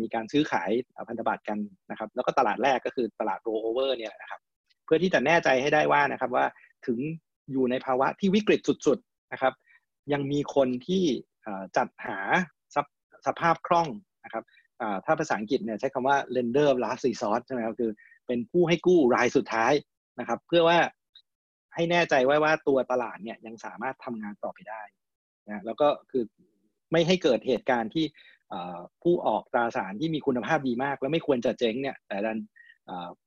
[0.00, 0.70] มีการซื้อขาย
[1.08, 1.58] พันธบัตรกัน
[1.90, 4.40] นะครับแล้วก็ตลาดแรกก็คือตลาดโรเวอร์เนี่ยนะครับ
[4.84, 6.44] เพื่อที่จะแน่ใจให้ได้ว่านะครับว่า
[6.86, 6.98] ถึง
[7.52, 9.52] อยู่ในภาวะที่วิกฤตสุดๆนะครับ
[10.12, 11.04] ยังมีคนที่
[11.76, 12.18] จัดหา
[13.26, 13.88] สภาพคล่อง
[14.24, 14.44] นะครับ
[15.04, 17.90] ถ้าภาษาอังกฤษเนี่ยใช้คำว่า lender last resort ใช่ไหมครับคือ
[18.26, 19.72] เป็นผู้ให้กู้รายสุดท้าย
[20.20, 20.78] นะครับ เพื่อว่า
[21.76, 24.82] ให้แน่ใจไว้ว่าตัวตลาดเนี่ยยังสามารถทำงานต่อไปได้
[25.48, 26.24] นะแล้วก็คือ
[26.92, 28.04] ไม่ให้เกิดเหตุการณ์ที่
[29.02, 32.38] ผู้ออกตราสารที่มีคุณภาพดีมาก แล้วไม่ควรจะเจ๊งเนี่ยแต่ดัน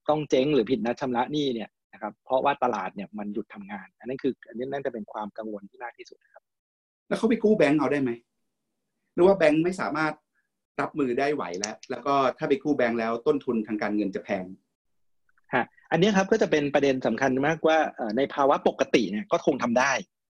[0.10, 6.44] ต้องเจ๊งหรือผิดนัดชำระหนี้เนี่ยนะครับเพราะว่าตลาดเนี่ยมันหยุดทำงาน อันนั้นคืออันนี้นั่นจะเป็นความกังวลที่มากที่สุดครับ
[7.08, 8.12] แล้วเขาไปกู้แบงก์เอาได้ไหม
[9.14, 10.14] หรือว่าแบงก์ไม่สามารถ
[10.82, 14.46] รับมือได้ไหวแล้ว แล้วก็ถ้าไปกู้แบงก์แล้วต้นทุนทางการเงินจะแพง
[15.54, 17.78] ฮะอันนี้ครับก็จะเป็นประเด็นสำคัญมากว่า
[18.18, 19.92] ในภาวะปกติเนี่ยก็คงทำได้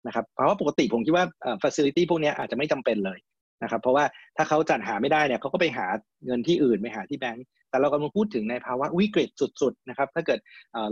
[0.07, 3.19] นะครับเพราว่าปกติผมคิดว่าเอ่อ facility พวกนี้อาจจะไม่จำเป็นเลย
[3.63, 4.05] นะครับเพราะว่า
[4.37, 5.87] ถ้าเขาจัดหาไม่ได้เนี่ยเขาก็ไปหา
[6.25, 9.29] เงินที่อื่นไปหาที่แบงก์แต่เรากำลังพูดถึงในภาวะวิกฤต
[9.61, 10.39] สุดๆนะครับถ้าเกิด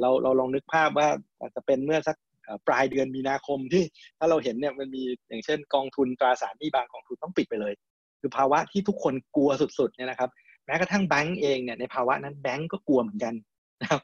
[0.02, 1.08] เราเราลองนึกภาพว่า
[1.56, 2.18] จะเป็นเมื่อสัก
[2.68, 3.84] ปลายเดือนมีนาคมที่
[4.18, 7.74] ถ้าเราเห็นเนี่ยมันมีอย่างเช่น กองทุนตราสารหนี้บางกองทุนต้องปิดไปเลย
[8.20, 10.30] คือภาวะที่ทุกคนกลัวสุดๆเนี่ยนะครับ
[10.66, 13.34] แม้กระทั่งแบงก์เองเนี่ยในภาวะนั้นแบงก์ก็กลัวเหมือนกัน
[13.82, 14.02] นะครับ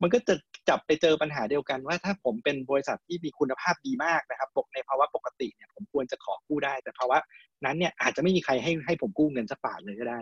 [0.00, 0.34] มันก็จะ
[0.68, 7.18] จับไปเจอปัญหาเดียวกันว่า ถ้าผมเป็นบริษัทที่มีคุณภาพดีมากนะครับปกในภาวะปกติเนี่ยผมควรจะขอกู้ได้ แต่ภาวะ
[7.64, 10.20] นั้นเนี่ยอาจจะไม่มีใครให้ให้ผมกู้เงินสักบาทเลยก็ได้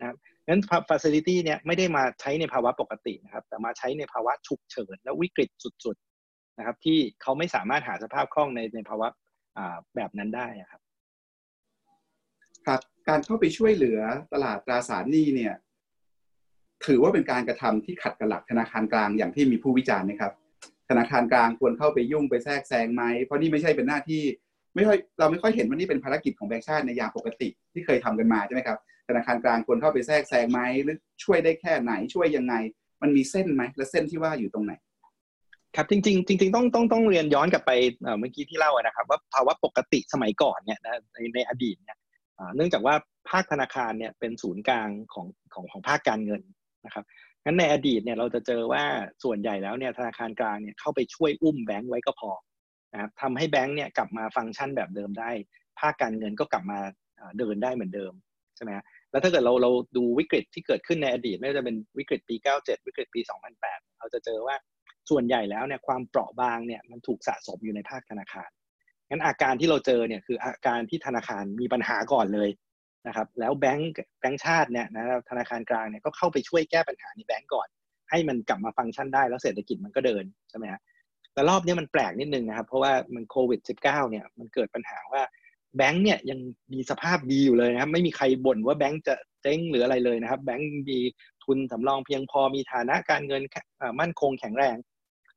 [0.00, 0.16] นะครับ
[0.48, 5.50] งั้น facility เนี่ยไม่ได้มาใช้ในภาวะปกตินะครับ แต่มาใช้ในภาวะฉุกเฉินและวิกฤต
[5.84, 9.08] สุดๆนะครับ ที่เขาไม่สามารถหาสภาพคล่องในในภาวะ
[9.96, 10.80] แบบนั้นได้ครับ
[12.66, 14.00] ครับ การเข้าไปช่วยเหลือ
[14.32, 15.54] ตลาดตราสารหนี้เนี่ย
[16.86, 20.32] ถือว่าเป็นการกระทำที่ขัดกับหลักธนาคารกลางอย่างที่มีผู้วิจารณ์นะครับ
[20.88, 24.22] ธนาคารกลางควรเข้าไปยุ่งไปแทรกแซงไหมเพราะนี่ไม่ใช่เป็นหน้าที่
[24.74, 32.54] ไม่ค่อยเราไม่ค่อยเห็นว่านี่เป็นภารกิจของแบงก์ชาติในยามปกติที่เคยทำกันมาใช่ไหมครับธนาคารกลางควรเข้าไปแทรกแซงไหมหรือช่วยได้แค่ไหนช่วยยังไง
[33.02, 34.72] มันมีเส้นไหมและเส้นที่ว่าอยู่ตรงไหน
[35.76, 37.70] ครับจริง ๆ จริง ๆ ต้องต้องต้องเรียนย้อนกลับไป
[38.18, 40.78] เมื่อกี้ที่เล่านะครับ ว่าภาวะปกติสมัยก่อนเนี่ย
[41.12, 41.96] ในในอดีตเนี่ย
[42.56, 42.94] เนื่องจากว่า
[43.30, 46.42] ภาคธนาคารเนี่ยเป็นศูนย์กลางของของของภาคการเงิน
[46.86, 47.04] นะครับ
[47.44, 48.82] งั้นในอดีตเนี่ยเราจะเจอว่า
[49.24, 52.30] ส่วนใหญ่แล้วเนี่ยธนาคารกลางเนี่ยเข้าไปช่วยอุ้มแบงก์ไว้ก็พอ
[52.92, 55.30] นะครับทำให้แบงก์เนี่ยกลับมาฟังก์ชันแบบเดิมได้
[55.80, 56.78] ภาคการเงินก็กลับมา
[57.38, 58.12] เดินได้เหมือนเดิม
[58.56, 58.70] ใช่ไหม
[59.10, 63.20] แล้วถ้าเกิดเราเราดูวิกฤตที่เกิดขึ้นในอดีตไม่ว่าจะเป็นวิกฤตปี 97 วิกฤตปี
[63.60, 64.56] 2008 เราจะเจอว่า
[65.10, 68.50] ส่วนใหญ่แล้วเนี่ยความเปราะบางเนี่ยมันถูกสะสมอยู่ในภาคธนาคาร
[69.08, 72.48] งั้นอาการที่เราเจอเนี่ยคืออาการที่ธนาคารมีปัญหาก่อนเลย
[73.06, 77.68] นะครับแล้วแบงก์แบงก์ชาติเนี่ยนะธนาคารกลางเนี่ยก็เข้าไปช่วยแก้ปัญหาในแบงก์ก่อน
[78.10, 80.80] ให้มันกลับมาฟังก์ชันได้แล้วเศรษฐกิจมันก็เดินใช่ไหมฮะ
[81.32, 85.22] แต่รอบนี้มันแปลกนิดนึงนะครับเพราะว่ามันโควิด -19 เนี่ยมันเกิดปัญหาว่า
[85.76, 86.38] แบงก์เนี่ยยัง
[86.72, 90.98] มีสภาพดีอยู่เลยนะครับไม่มีใครบ่นว่าแบงก์จะเจ๊งหรืออะไรเลยนะครับ แบงก์มี
[91.44, 93.42] ทุนสำรองเพียงพอมีฐานะการเงิน
[94.00, 94.76] มั่นคงแข็งแรง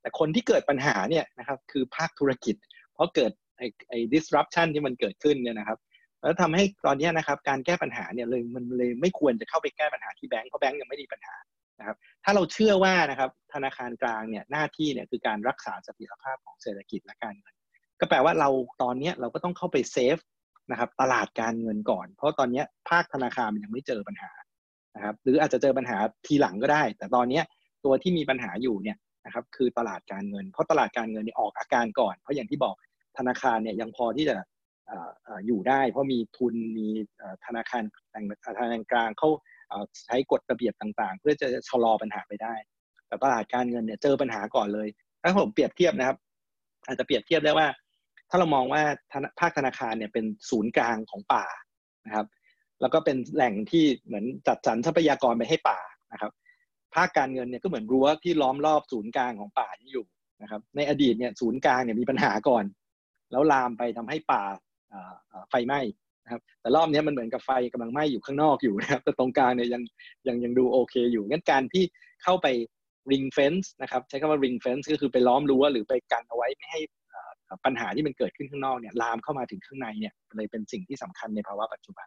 [0.00, 2.56] แต่คนที่เกิดปัญหาเนี่ยนะครับคือภาคธุรกิจ
[2.94, 5.78] เพราะเกิดไอ้ไอ้ disruption ที่มันเกิดขึ้นเนี่ยนะครับ
[6.22, 11.36] แล้วทำให้ตอนนี้นะครับการแก้ปัญหาเนี่ยเลยมันเลยไม่ควรจะเข้าไปแก้ปัญหาที่แบงก์เพราะแบงก์ยังไม่มีปัญหา
[11.78, 17.54] นะครับถ้าเราเชื่อว่านะครับธนาคารกลางเนี่ยหน้าที่เนี่ยคือการรักษาเสถียรภาพของเศรษฐกิจและการเงิน
[18.00, 18.48] ก็แปลว่าเรา
[18.82, 20.18] ตอนนี้เราก็ต้องเข้าไปเซฟ
[20.70, 24.32] นะครับตลาดการเงินก่อน เพราะตอนนี้ภาคธนาคารมันยังไม่เจอปัญหา
[24.96, 27.40] นะครับหรืออาจจะเจอปัญหาทีหลังก็ได้ แต่ตอนนี้
[27.84, 32.74] ตัวที่มีปัญหาอยู่เนี่ยนะครับคือตลาดการเงิน เพราะตลาดการเงินนี่ออกอาการก่อน เพราะอย่างที่บอก
[33.18, 34.36] ธนาคารเนี่ยยังพอที่จะ
[35.46, 36.88] อยู่ได้ เพราะมีทุนมี
[37.44, 37.82] ธนาคาร
[38.44, 39.28] ธนาคารกลางเขา
[40.06, 42.54] ใช้กฎระเบียบต่างๆ เพื่อจะชะลอปัญหาไปได้
[43.06, 44.88] แต่ตลาดการเงินเนี่ยเจอปัญหาก่อนเลย
[45.22, 46.16] ถ้าผมเปรียบเทียบนะครับ
[46.86, 47.66] อาจจะเปรียบเทียบได้ว่า
[48.30, 48.82] ถ้าเรามองว่า
[49.40, 51.44] ภาคธนาคารเนี่ยเป็นศูนย์กลางของป่า
[52.06, 52.26] นะครับ
[52.80, 55.78] แล้วก็เป็นแหล่งที่เหมือนจัดสรรทรัพยากรไปให้ป่า
[56.12, 56.32] นะครับ
[56.94, 60.06] ภาคการเงินเนี่ยก็เหมือนรั้วที่ล้อมรอบศูนย์กลางของป่าที่อยู่
[60.42, 62.64] นะครับ ในอดีตเนี่ยศูนย์กลางเนี่ยมีปัญหาก่อน
[63.30, 64.42] แล้วลามไปทำให้ป่า
[65.50, 65.80] ไฟไหม้
[66.24, 69.82] นะครับแต่รอบนี้มันเหมือนกับไฟกำลังไหม้อยู่ข้างนอกอยู่นะครับแต่ตรงกลางเนี่ยยัง
[70.26, 71.84] ยังยังดูโอเคอยู่งั้นการที่
[72.24, 72.46] เข้าไป
[73.10, 76.80] ring fence นะครับใช้คำว่า ring fence ก็คือไปล้อมรั้วหรือไปกันเอาไว้ไม่ให้
[77.64, 82.06] ปัญหาที่มันเกิดขึ้นข้างนอกเนี่ยลามเข้ามาถึงข้างในเนี่ยเลยเป็นสิ่งที่สำคัญในภาวะปัจจุบัน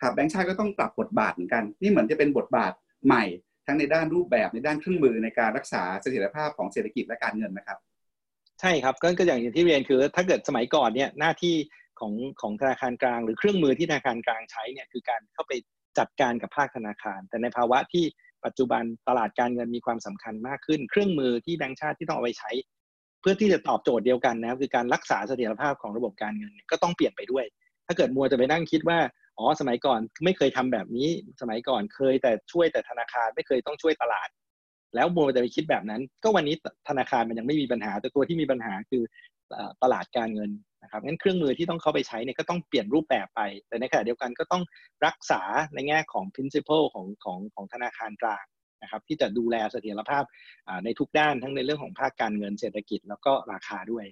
[0.00, 2.72] ครับแบงค์ชาติก็ต้องปรับบทบาทเหมือนกัน นี่เหมือนจะเป็นบทบาท
[3.06, 3.24] ใหม่
[3.66, 7.78] ทั้งในด้านรูปแบบในด้านเครื่องมือในการรักษาเสถียรภาพของเศรษฐกิจและการเงินนะครับ
[8.64, 11.54] ช่ครับก็อย่างที่เรียนคือ ถ้าเกิดสมัยก่อนเนี่ยหน้าที่
[12.00, 15.52] ของของธนาคารกลาง หรือเครื่องมือที่ธนาคารกลางใช้เนี่ยคือการเข้าไป
[15.98, 18.04] จัดการกับภาคธนาคาร แต่ในภาวะที่
[18.44, 22.50] ปัจจุบันตลาดการเงินมีความสำคัญมากขึ้น เครื่องมือที่แบงก์ชาติที่ต้องเอาไปใช้
[23.20, 27.44] เพื่อที่จะตอบโจทย์เดียวกันนะครับคือการรักษาเสถียรภาพของระบบการเงินก็ต้องเปลี่ยนไปด้วย
[27.86, 28.98] ถ้าเกิดมัวจะไปนั่งคิดว่า
[29.38, 31.08] อ๋อสมัยก่อนไม่เคยทำแบบนี้
[31.40, 34.28] สมัยก่อนเคยแต่ช่วยแต่ธนาคารไม่เคยต้องช่วยตลาด
[34.94, 36.54] แล้วมัวแต่ไปคิดแบบนั้น ก็วันนี้
[36.88, 39.02] ธนาคารมันยังไม่มีปัญหา แต่ตัวที่มีปัญหาคือ
[39.82, 40.50] ตลาดการเงิน
[40.82, 44.62] นะครับงั้นเครื่องมือที่ต้องเข้าไปใช้เนี่ยก็ต้องเปลี่ยนรูปแบบไป แต่ในขณะเดียวกันก็ต้อง
[45.06, 45.42] รักษา
[45.74, 48.44] ในแง่ของ principle ของของของธนาคารกลาง
[48.82, 50.24] นะครับที่จะดูแลเสถียรภาพ
[50.84, 54.06] ในทุกด้านทั้งในเรื่องของภาคการเงินเศรษฐกิจแล้วก็ราคาด้วย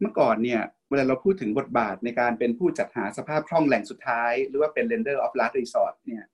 [0.00, 6.24] เมื่อก่อนเนี่ยเวลาเราพูดถึงบทบาทในการเป็นผู้จัดหาสภาพคล่องแหล่งสุดท้าย หรือว่าเป็น lender of last resort เนี่ย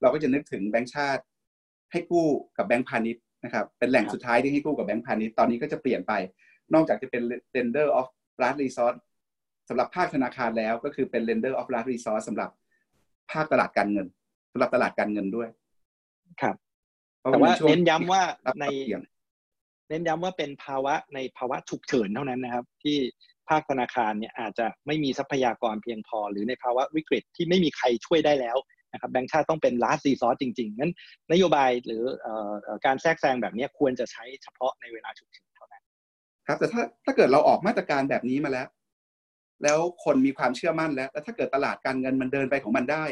[0.00, 1.22] เราก็จะนึกถึงแบงก์ชาติ
[1.92, 6.12] ให้กู้กับแบงก์พาณิชย์นะครับเป็นแหล่งสุดท้ายที่ให้กู้กับแบงก์พาณิชย์ตอนนี้ก็จะเปลี่ยนไป
[6.74, 7.22] นอกจากจะเป็น
[7.54, 8.06] lender of
[8.42, 8.94] last resort
[9.68, 12.50] สำหรับภาคธนาคารแล้วก็คือเป็น lender of last resort สำหรับ
[13.32, 14.06] ภาคตลาดการเงิน
[14.52, 15.48] สำหรับตลาดการเงินด้วย
[16.42, 16.56] ครับ
[17.32, 18.22] แต่ว่าเน้นย้ำว่า
[18.60, 18.64] ใน
[19.88, 22.96] เน้นย้ำว่าเป็นภาวะในภาวะฉุกเฉินเท่านั้นนะครับ ที่
[23.48, 28.56] ภาคธนาคารเนี่ยอาจจะไม่มีทรัพยากรเพียงพอ หรือในภาวะวิกฤตที่ไม่มีใครช่วยได้แล้ว
[28.96, 30.92] นะครับแบงค์ชาติต้องเป็น last resort จริงๆนั้น
[31.32, 32.02] นโยบายหรือ
[32.86, 35.82] การแทรกแซงแบบนี้ควรจะใช้เฉพาะในเวลาฉุกเฉินเท่านั้น
[36.46, 38.68] ครับแต่ถ้าถ้าเกิดเราออกมาตรการแบบนี้มาแล้ว
[39.62, 43.04] แล้วคนมีความเชื่อมั่นแล้วแล้วถ้าเกิดตลาดการเงินมันเดินไปของมันได้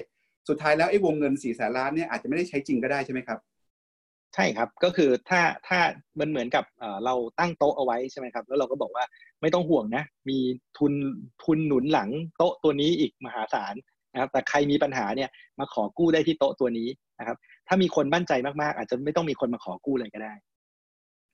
[0.48, 3.38] สุดท้ายแล้วไอ้วงเงินสี่แสนล้านเนี่ยอาจจะไม่ได้ใช้จริงก็ได้ใช่ไหมครับ
[4.34, 5.78] ใช่ครับก็คือถ้าถ้า
[6.20, 6.64] มันเหมือนกับ
[7.04, 9.04] เราตั้งโต๊ะเอาไว้ใช่ไหมครับ แล้วเราก็บอกว่า
[9.40, 10.38] ไม่ต้องห่วงนะ มี
[10.78, 10.92] ทุน
[11.44, 13.74] ทุนหนุนหลังโต๊ะตัวนี้อีกมหาศาล
[14.14, 17.36] นะครับแต่ใครมีปัญหาเนี่ยมาขอกู้ได้ที่โต๊ะตัวนี้นะครับ
[17.68, 20.34] ถ้ามีคนมั่นใจมากๆ อาจจะไม่ต้องมีคนมาขอกู้เลยก็ได้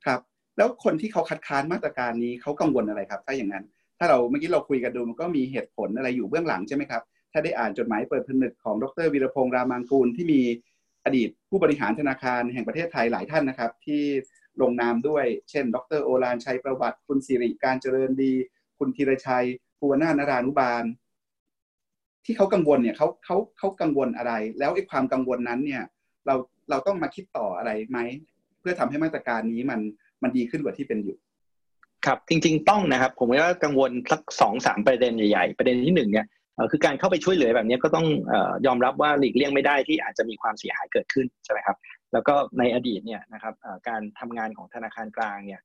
[0.07, 0.21] ครับ
[0.57, 3.65] แล้วคนที่เขาคัดค้านมาตรการนี้เขากังวลอะไรครับ ถ้าอย่างนั้น
[3.99, 10.41] ถ้าเราเมื่อกี้เราคุยกันดูมันก็มีเหตุผลอะไรอยู่เบื้องหลังใช่ไหมครับ ถ้าได้อ่านจดหมายเปิดผนึกของดรวีรพงษ์รามังกูลที่มี
[11.05, 14.03] อดีตผู้บริหารธนาคารแห่งประเทศไทยหลายท่านนะครับ ที่
[14.63, 18.33] ลงนามด้วยเช่น ดรโอฬารชัยประวัติ คุณสิริการเจริญดี
[18.79, 19.47] คุณธีรชัย
[19.79, 20.85] ภูวนานารานุบาล
[22.25, 25.83] ที่เขากังวลเนี่ยเขาเขาเขากังวลอะไร แล้วไอ้ความกังวลนั้นเนี่ย
[26.27, 26.35] เรา
[26.71, 27.99] เราต้องมาคิดต่ออะไรไหม
[28.61, 29.81] เพื่อทำให้มาตรการนี้มัน
[30.23, 31.17] มันดีขึ้นกว่าที่เป็นอยู่
[32.07, 36.27] ครับ จริง ๆ ต้องนะครับ ผมว่ากังวลสักสองสามประเด็นใหญ่ๆประเด็นที่หนึ่งเนี่ย
[36.71, 38.07] คือการเข้าไปช่วยเหลือแบบนี้ก็ต้อง
[38.67, 41.77] ยอมรับว่าหลีกเลี่ยงไม่ได้ที่อาจจะมีความเสียหายเกิดขึ้นใช่ไหมครับ
[42.13, 43.55] แล้วก็ในอดีตเนี่ยนะครับ
[43.89, 45.61] การทำงานของธนาคารกลางเนี่ย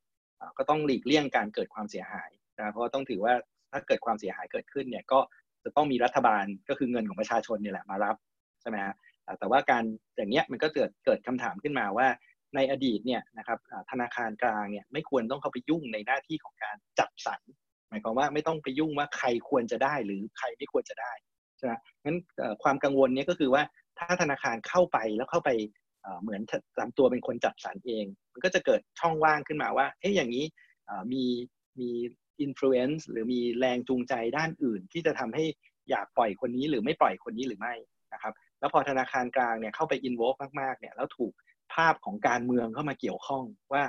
[0.58, 3.34] ก็ต้องหลีกเลี่ยงการเกิดความเสียหายนะเพราะต้องถือว่า
[3.72, 5.20] ถ้าเกิดความเสียหายเกิดขึ้นเนี่ยก็
[5.66, 8.16] จะต้องมีรัฐบาลก็คือเงินของประชาชนเนี่ยแหละมารับ
[8.62, 8.96] ใช่ไหมฮะ
[9.40, 9.84] แต่ว่าการ
[10.18, 12.08] อย่างเนี้ยมันก็เกิดเกิดคำถามขึ้นมาว่า
[12.56, 13.60] ในอดีตเนี่ยนะครับ
[13.92, 17.42] ธนาคารกลางเนี่ยไม่ควรต้องเข้าไปยุ่งในหน้าที่ของการจัดสรร
[17.90, 21.14] หมายความว่าไม่ต้องไปยุ่งว่าใครควรจะได้หรือใครไม่ควรจะได้
[21.58, 21.74] ใช่ไหม
[22.04, 22.18] งั้น
[22.64, 23.64] ความกังวลนี้ก็คือว่า
[24.00, 25.50] ถ้าธนาคารเข้าไปแล้วเข้าไป
[26.22, 26.42] เหมือน
[26.78, 30.46] ทำตัวเป็นคนจัดสรรเอง มันก็จะเกิดช่องว่างขึ้นมาว่าเฮ้ยอย่างนี้
[31.14, 31.24] มี
[31.80, 31.90] มี
[32.42, 35.46] influence หรือมีแรงจูงใจด้านอื่น ที่จะทำให้
[35.90, 37.74] อยากปล่อยคนนี้หรือไม่ปล่อยคนนี้หรือไม่
[38.14, 41.34] นะครับ แล้วพอธนาคารกลางเนี่ยเข้าไป involve มากๆเนี่ยแล้วถูก
[41.74, 43.44] ภาพของการเมืองเข้ามาเกี่ยวข้อง
[43.74, 43.84] ว่า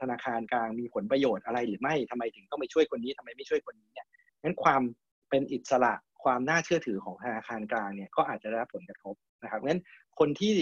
[0.00, 4.06] ธนาคารกลางมีผลประโยชน์อะไรหรือไม่ทำไมถึงต้องไปช่วยคนนี้ทำไมไม่ช่วยคนนี้เนี่ย
[4.42, 4.82] งั้นความ
[5.30, 9.80] เป็นอิสระความน่าเชื่อถือของธนาคารกลางเนี่ยก็อาจจะได้รับผลกระทบนะครับงั้น
[10.18, 10.54] คนที่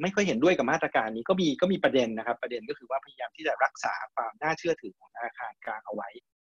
[0.00, 6.08] ไม่ค่อยเห็นด้วยกับมาตรการนี้ก็มีก็มีประเด็นนะครับ ประเด็นก็คือว่าพยายามที่จะรักษาความน่าเชื่อถือของธนาคารกลางเอาไว้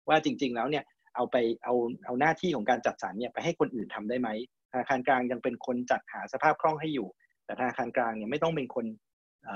[0.10, 0.84] ว่าจริง ๆ แล้วเนี่ย
[1.16, 1.74] เอาไปเอา
[2.06, 4.30] เอาหน้าที่ของการจัดสรรเนี่ยไปให้คนอื่นทำได้ไหม
[4.72, 7.08] ธนาคารกลางยังเป็นคนจัดหาสภาพคล่องให้อยู่
[7.46, 8.86] แต่ธนาคารกลางเนี่ยไม่ต้องเป็นคน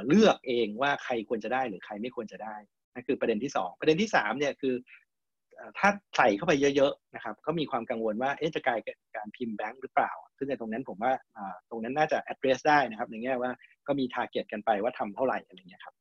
[0.08, 2.56] เลือกเองว่าใครควรจะได้หรือใครไม่ควรจะได้
[2.94, 4.76] นั่นคือประเด็นที่ 2 ประเด็นที่3เนี่ยคือ
[5.80, 11.14] ถ้าใส่เข้าไปเยอะๆนะครับก็มีความกังวลว่าจะกลายเป็นการพิมพ์แบงค์หรือเปล่า ซึ่งในตรงนั้นผมว่า
[11.70, 13.52] ตรงนั้นน่าจะ address ได้นะครับในแง่ว่า
[13.88, 15.94] ก็มี target กันไปว่าทำเท่าไหร่อะไรเงี้ยครับ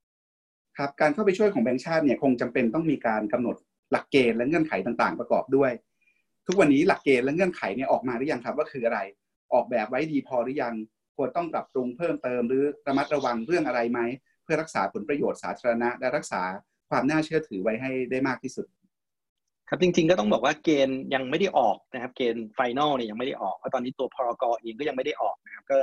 [0.78, 3.56] ครับการเข้าไปช่วยของแบงค์ชาติเนี่ยคงจำเป็นต้องมีการกำหนด
[3.92, 5.72] หลักเกณฑ์และเงื่อนไขต่างๆ ประกอบด้วย
[6.46, 9.00] ทุกวันนี้หลักเกณฑ์และเงื่อนไขเนี่ยออกมาหรือยังครับว่าคืออะไร
[9.52, 10.74] ออกแบบไว้ดีพอหรือยัง
[11.16, 14.00] ควรต้องปรับปรุงเพิ่มเติม หรือระมัดระวังเรื่องอะไรไหม
[14.44, 16.42] เพื่อรักษาผลประโยชน์สาธารณะ และรักษา
[16.90, 18.66] ความน่าเชื่อถือไว้ให้ได้มากที่สุด
[19.68, 25.76] ครับจริงๆก็ต้องบอกว่าเกณฑ์ยังไม่ได้ออกนะครับเกณฑ์ไฟแนลเนี่ยยังไม่ได้ออกเพราะตอนนี้ตัวพรกเองก็ยังไม่ได้ออกนะครับก็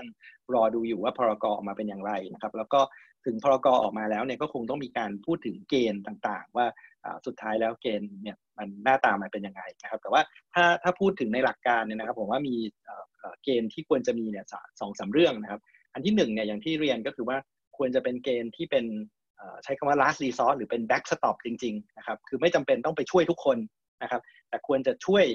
[0.53, 2.81] รอดูอยู่ว่าพรกออกมาเป็นอย่างไรนะครับ แล้วก็
[3.25, 6.65] ถึงพรกออกมาแล้วเนี่ยก็คงต้องมีการพูดถึงเกณฑ์ต่างๆ ว่า
[7.25, 10.21] สุดท้ายแล้วเกณฑ์เนี่ยมันหน้าตามันเป็นยังไงนะครับ แต่ว่า
[10.53, 12.55] ถ้าถ้าพูดถึงในหลักการเนี่ยนะครับ ผมว่ามี
[13.43, 14.45] เกณฑ์ที่ควรจะมีเนี่ย
[14.79, 15.61] สองสาเรื่องนะครับ
[15.93, 17.37] อันที่หนึ่งเนี่ยอย่างที่เรียนก็คือว่า
[17.77, 18.85] ควรจะเป็นเกณฑ์ที่เป็น
[19.63, 23.57] ใช้คำว่า last resort หรือเป็น backstop จริงๆนะครับคือไม่จำเป็นต้องไปช่วยทุกคน
[24.03, 25.25] นะครับ แต่ควรจะช่วย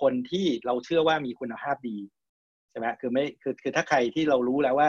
[0.00, 1.98] คนที่เราเชื่อว่ามีคุณภาพดี
[2.70, 4.88] ใช่ไหมคือไม่คือคือถ้าใครที่เรารู้แล้วว่า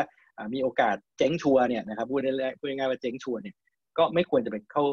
[0.54, 3.56] มีโอกาสเจ๊งชัวเนี่ยนะครับพูดได้พูดง่ายว่าเจ๊งชัวเนี่ย
[3.98, 4.84] ก็ไม่ควรจะไปเข้า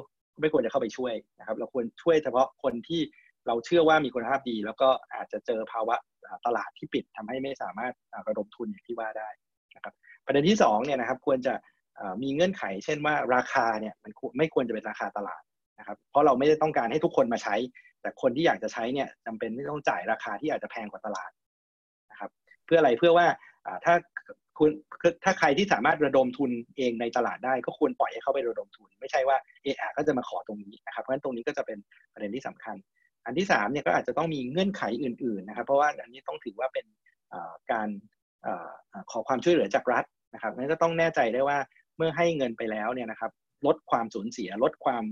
[0.40, 3.00] ไม่ควรจะเข้าไปช่วยนะครับ เราควรช่วยเฉพาะคนที่
[3.46, 5.96] เราเชื่อว่ามีคุณภาพดี แล้วก็อาจจะเจอภาวะ
[6.46, 7.92] ตลาดที่ปิดทำให้ไม่สามารถ
[8.28, 9.28] ระดมทุนอย่างที่ว่าได้
[9.76, 9.94] นะครับ
[10.26, 11.54] ประเด็นที่2เนี่ยนะครับควรจะ
[12.22, 15.42] มีเงื่อนไข เช่นว่าราคาเนี่ยมันไม่ควรจะเป็นราคาตลาด
[15.78, 17.56] นะครับเพราะเราไม่ได้ต้องการให้ทุกคนมาใช้
[18.02, 21.30] แต่คนที่อยากจะใช้เนี่ยจำเป็นที่ต้องจ่ายราคาที่อาจจะแพงกว่าตลาด
[22.10, 22.30] นะครับ
[22.64, 23.26] เพื่ออะไรเพื่อว่า
[23.84, 23.94] ถ้า
[24.58, 24.70] คุณ
[25.24, 31.78] ถ้าใครที่สามารถระดมทุนเองในตลาดได้ก็ควรปล่อยให้เขาไประดมทุน ไม่ใช่ว่าเออก็จะมาขอตรงนี้นะครับเพราะฉะนั้นตรงนี้ก็จะเป็น
[32.12, 32.76] ประเด็นที่สำคัญ
[33.24, 36.86] อันที่3เนี่ยก็อาจจะต้องมีเงื่อนไขอื่นๆนะครับ เพราะว่าอันนี้ต้องถือว่าเป็น
[37.72, 37.88] การ
[39.10, 41.58] ขอความช่วยเหลือจากรัฐนะครับนั้นก็ต้องแน่ใจได้ว่า
[41.96, 43.30] เมื่อให้เงินไปแล้วเนี่ยนะครับ
[43.66, 45.04] ลดความสูญเสียลดความ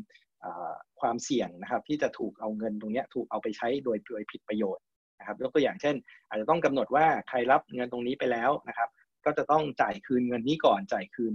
[1.01, 4.85] ความเสี่ยงนะครับ ที่จะถูกเอาเงินตรงนี้ถูกเอาไปใช้โดยโดยผิดประโยชน์
[5.18, 5.94] นะครับยกตัวอย่างเช่น
[6.29, 8.88] อาจจะต้องกำหนดว่าใครรับเงินตรงนี้ไปแล้วนะครับ
[9.24, 11.35] ก็จะต้องจ่ายคืนเงินนี้ก่อนจ่ายคืน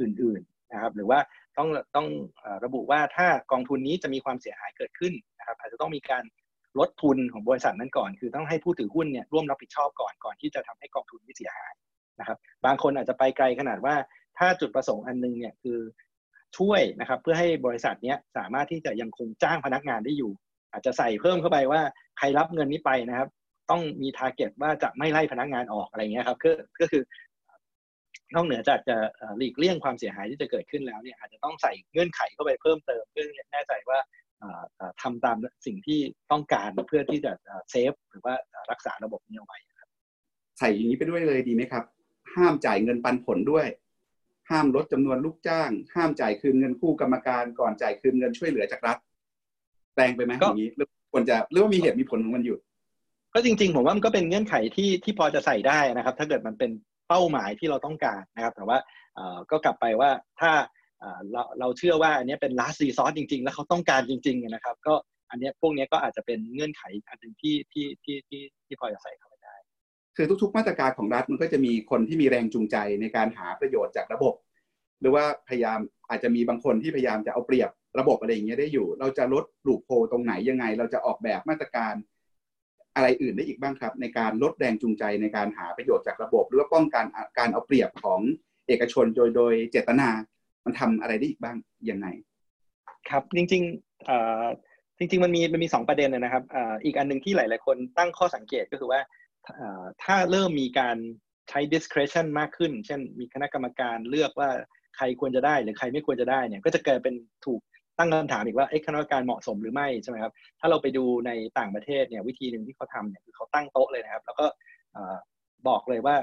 [0.00, 1.18] อื่นๆนะครับหรือว่า
[1.58, 2.06] ต้องต้อง
[2.64, 6.24] ระบุว่าถ้ากองทุนนี้จะมีความเสียหายเกิดขึ้นนะครับอาจจะต้องมีการ
[6.78, 11.74] ลดทุนของบริษัทนั้นก่อน คือต้องให้ผู้ถือหุ้นเนี่ยร่วมรับผิดชอบก่อนก่อนที่จะทำให้กองทุนนี้เสียหาย
[12.20, 13.94] นะครับบางคนอาจจะไปไกลขนาดว่า
[14.38, 15.78] ถ้าจุดประสงค์อันนึงเนี่ยคือ
[16.58, 20.32] ช่วยนะครับเพื่อให้บริษัทนี้สามารถที่จะยังคงจ้างพนักงานได้อยู่
[20.72, 21.80] อาจจะใส่เพิ่มเข้าไปว่า
[22.18, 23.28] ใครรับเงินนี้ไปนะครับ
[23.70, 26.50] ต้องมีทาร์เก็ตว่าจะไม่ไล่พนักงานออกอะไรเงี้ยครับก็
[26.80, 27.02] ก็คือ
[28.34, 28.96] นอกเหนือจากจะ
[29.38, 33.98] หลีกเลี่ยงความเสียหายที่จะเกิดขึ้นแล้วเนี่ยอาจจะต้องใส่เงื่อนไขเข้าไปเพิ่มเติมเพื่อแน่ใจว่า
[35.02, 35.98] ทำตามสิ่งที่
[36.30, 37.32] ต้องการเพื่อที่จะ
[37.70, 38.34] เซฟหรือว่า
[38.70, 39.88] รักษาระบบนี้เอาไว้ครับ
[40.58, 41.84] ใส่อย่างนี้ไปด้วยเลยดีไหมครับ
[42.34, 43.66] ห้ามจ่ายเงินปันผลด้วย
[44.50, 48.98] ห้ามลดจำนวนลูกจ้าง ห้ามจ่ายคืนเงินคู่กรรมการก่อนจ่ายคืนเงินช่วยเหลือจากรัฐ
[49.94, 52.58] แปลงไปไหมอย่างนี้หรือควรจะหรือว่ามีเหตุมีผลของมันอยู่
[53.38, 56.70] ก็จริง ๆ ผมว่ามันก็เป็นเงื่อนไขที่ที่พอจะใส่ได้นะครับ ถ้าเกิดมันเป็น
[57.08, 58.78] เป้าหมายที่เราต้องการนะครับ แต่ว่า
[59.50, 60.52] ก็กลับไปว่าถ้า
[61.32, 64.94] เราเราเชื่อว่าอันนี้เป็น last resort จริง ๆ แล้วเขาต้องการจริง ๆ นะครับ ก็
[65.30, 69.54] อันนี้พวกนี้ก็อาจจะเป็นเงื่อนไขอันหนึ่งที่ที่ที่ที่ที่พอจะใส่เข้าไปได้
[70.16, 74.34] คือทุกๆ มาตรการของรัฐมันก็จะมีคนที่มีแรงจูงใจในการหาประโยชน์จากระบบ
[75.00, 75.78] หรือว่าพยายาม
[76.10, 81.94] อาจจะมีบางคนที่พยายามจะเอาเปรียบระบบอะไรอย่างเงี้ยได้อยู่ เราจะลดลูกโพตรงไหนยังไง เราจะออกแบบมาตรการ
[82.98, 87.04] อะไรอื่นได้อีกบ้างครับ ในการลดแรงจูงใจในการหาประโยชน์จากระบบ หรือว่าป้องกัน
[87.38, 88.20] การเอาเปรียบของ
[88.68, 90.08] เอกชนโดยโดยเจตนา
[90.64, 91.56] มันทำอะไรได้อีกบ้าง
[91.90, 92.06] ยังไง
[93.10, 96.44] ครับจริงๆจริง ๆ มันมีมันมีสองประเด็นนะครับ
[96.84, 99.00] อีกอันหนึ่งที่หลาย ๆ คนตั้งข้อสังเกตก็คือว่า
[100.04, 100.96] ถ้าเริ่มมีการ
[101.48, 104.50] ใช้ discretion มากขึ้น เช่น มีคณะกรรมการเลือกว่า
[104.96, 107.14] ใครควรจะได้หรือใครไม่ควรจะได้เนี่ย ก็จะเกิดเป็น
[107.46, 107.60] ถูก
[107.98, 114.46] ตั้งคำถามอีกว่าเอ๊ะคณะกรรมการเหมาะสมหรือไม่ใช่ไหมครับถ้าเราไปดูในต่างประเทศเนี่ยวิธีหนึ่งที่เขาทำเนี่ยคือเขาตั้งโต๊ะเลยนะครับ แล้วก็
[115.68, 116.16] บอกเลยว่า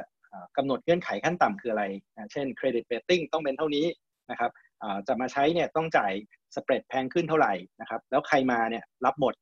[0.58, 1.84] กำหนดเงื่อนไขขั้นต่ำคืออะไร
[2.32, 3.86] เช่น credit rating ต้องเป็นเท่านี้
[4.32, 4.52] นะครับ
[5.08, 6.14] จะมาใช้เนี่ยต้องจ่าย
[6.56, 9.34] spread แพงขึ้นเท่าไหร่นะครับ แล้วใครมาเนี่ยรับหมด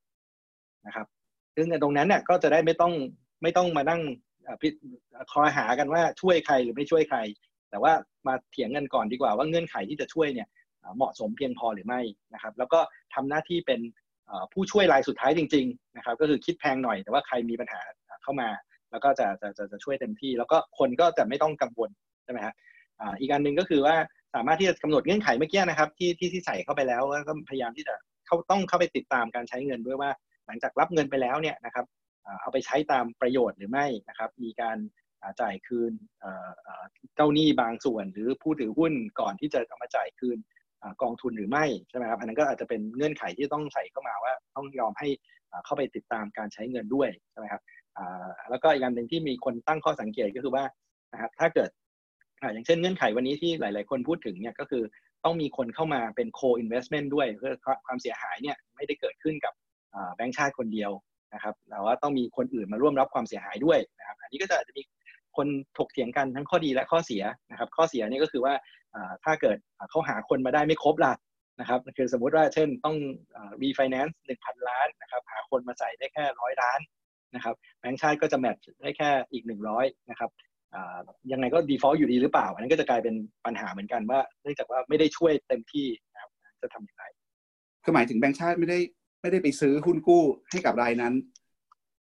[0.87, 1.07] นะครับ
[1.55, 2.93] ซึ่งตรงนั้นเนี่ยก็จะได้ไม่ต้อง
[3.43, 4.01] ไม่ต้องมานั่ง
[5.31, 7.19] คอยหากันว่าช่วยใครหรือไม่ช่วยใคร
[7.69, 7.93] แต่ว่า
[8.27, 10.47] มาเถียงกันก่อนดีกว่าว่าเงื่อนไขที่จะช่วยเนี่ย
[10.95, 12.01] เหมาะสมเพียงพอหรือไม่
[12.33, 12.79] นะครับ แล้วก็
[13.13, 13.79] ทำหน้าที่เป็น
[14.53, 17.81] ผู้ช่วยรายสุดท้ายจริง ๆ นะครับ ก็คือคิดแพงหน่อยแต่ว่าใครมีปัญหา
[18.23, 18.49] เข้ามา
[18.91, 21.89] แล้วก็จะจะจะจะช่วยเต็มที่ แล้วก็คนก็จะไม่ต้องกังวล
[22.23, 22.53] ใช่ไหมครับ
[23.19, 23.95] อีกอันหนึ่งก็คือว่า
[24.35, 27.95] สามารถที่จะกำหนดเงื่อนไขเมื่อกี้นะครับที่ที่ที่ใส่เข้าไปแล้วก็พยายามที่จะ
[28.27, 30.11] เขาต้องเข้าไปติดตามการใช้เงินด้วยว่า
[30.47, 31.85] หลังจากรับเงินไปแล้วเนี่ยนะครับ
[32.41, 34.77] เอาไปใช้ตามประโยชน์หรือไม่นะครับ มีการ
[35.41, 35.93] จ่ายคืน
[37.15, 40.37] เจ้าหนี้บางส่วน หรือผู้ถือหุ้นก่อนที่จะเอามาจ่ายคืน
[41.01, 45.07] กองทุนหรือไม่ใช่ไหมครับอันนั้นก็อาจจะเป็นเงื่อนไขที่ต้องใส่เข้ามาว่าต้องยอมให้
[45.65, 47.61] เข้าไปติดตามการใช้เงินด้วยใช่ไหมครับ
[48.49, 50.63] แล้วก็อีกอันหนึ่งที่มีคนตั้งข้อสังเกตก็คือว่า
[51.13, 51.69] นะครับถ้าเกิด
[52.53, 54.83] อย่างเช่นเงื่อนไขวันนี้ที่หลาย ๆ คนพูดถึงเนี่ยก็คือ
[55.23, 57.53] ต้องมีคนเข้ามาเป็น co-investment ด้วยเพื่อ
[57.85, 59.53] ความเสียหายเนี่ยไม่ได้เกิดขึ้นกับ
[60.15, 60.91] แบงก์ชาติคนเดียว
[61.33, 64.83] นะครับแต่ว่าต้องมีคนอื่นมาร่วมรับความเสียหายด้วยนะครับอันนี้ก็จะจะมี
[65.37, 68.53] คนถกเถียงกันทั้งข้อดีและข้อเสียนะครับข้อเสียนี่ก็คือว่า
[69.23, 69.57] ถ้าเกิด
[69.89, 71.13] เขาหาคนมาได้ไม่ครบล่ะ
[71.59, 72.95] นะครับคือสมมุติว่าเช่นต้อง
[73.61, 76.79] รีไฟแนนซ์หนึ่งพันล้านนะครับหาคนมาใส่ได้แค่ร้อยล้าน
[77.35, 80.29] นะครับแบงก์ชาติก็จะ match ได้แค่อีกหนึ่งร้อยนะครับ
[81.31, 87.03] ยังไงก็ default อยู่ดีหรือเปล่า อันนั้นก็จะกลายเป็นปัญหาเหมือนกันว่า เนื่องจากว่าไม่ได้ช่วยเต็มที่นะครับจะทำอย่างไร
[87.83, 88.79] คือหมายถึงแบงก์ชาติไม่ได้
[89.21, 91.13] ไม่ได้ไปซื้อหุ้นกู้ให้กับรายนั้น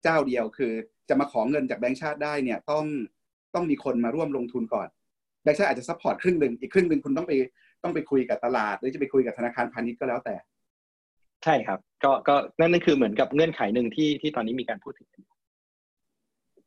[0.03, 0.73] เจ้าเดียวคือ
[1.09, 2.85] จะมาขอเงินจากแบงก์ชาติได้เนี่ยต้อง
[3.55, 4.87] ต้องมีคนมาร่วมลงทุนก่อน
[5.45, 7.33] แบงก์ชาติอาจจะ support ครึ่งหนึ่งอีกครึ่งหนึ่งคุณต้องไป
[7.83, 10.35] ต้องไปคุยกับตลาด หรือจะไปคุยกับธนาคารพาณิชย์ก็แล้วแต่
[11.43, 15.07] ใช่ครับ ก็ก็นั่นนั่นคือเหมือนกับเงื่อนไขหนึ่งที่ที่ตอนนี้มีการพูดถึง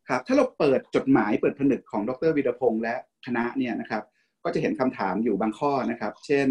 [0.08, 2.94] ครับ ถ้าเราเปิดจดหมายเปิดผนึกของดรวิรพงษ์และ
[3.26, 4.02] คณะเนี่ยนะครับ
[4.44, 6.48] ก็จะเห็นคำถามอยู่บางข้อนะครับ เช่น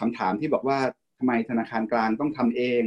[0.00, 0.78] คำถามที่บอกว่า
[1.18, 2.82] ทำไมธนาคารกลางต้องทำเอง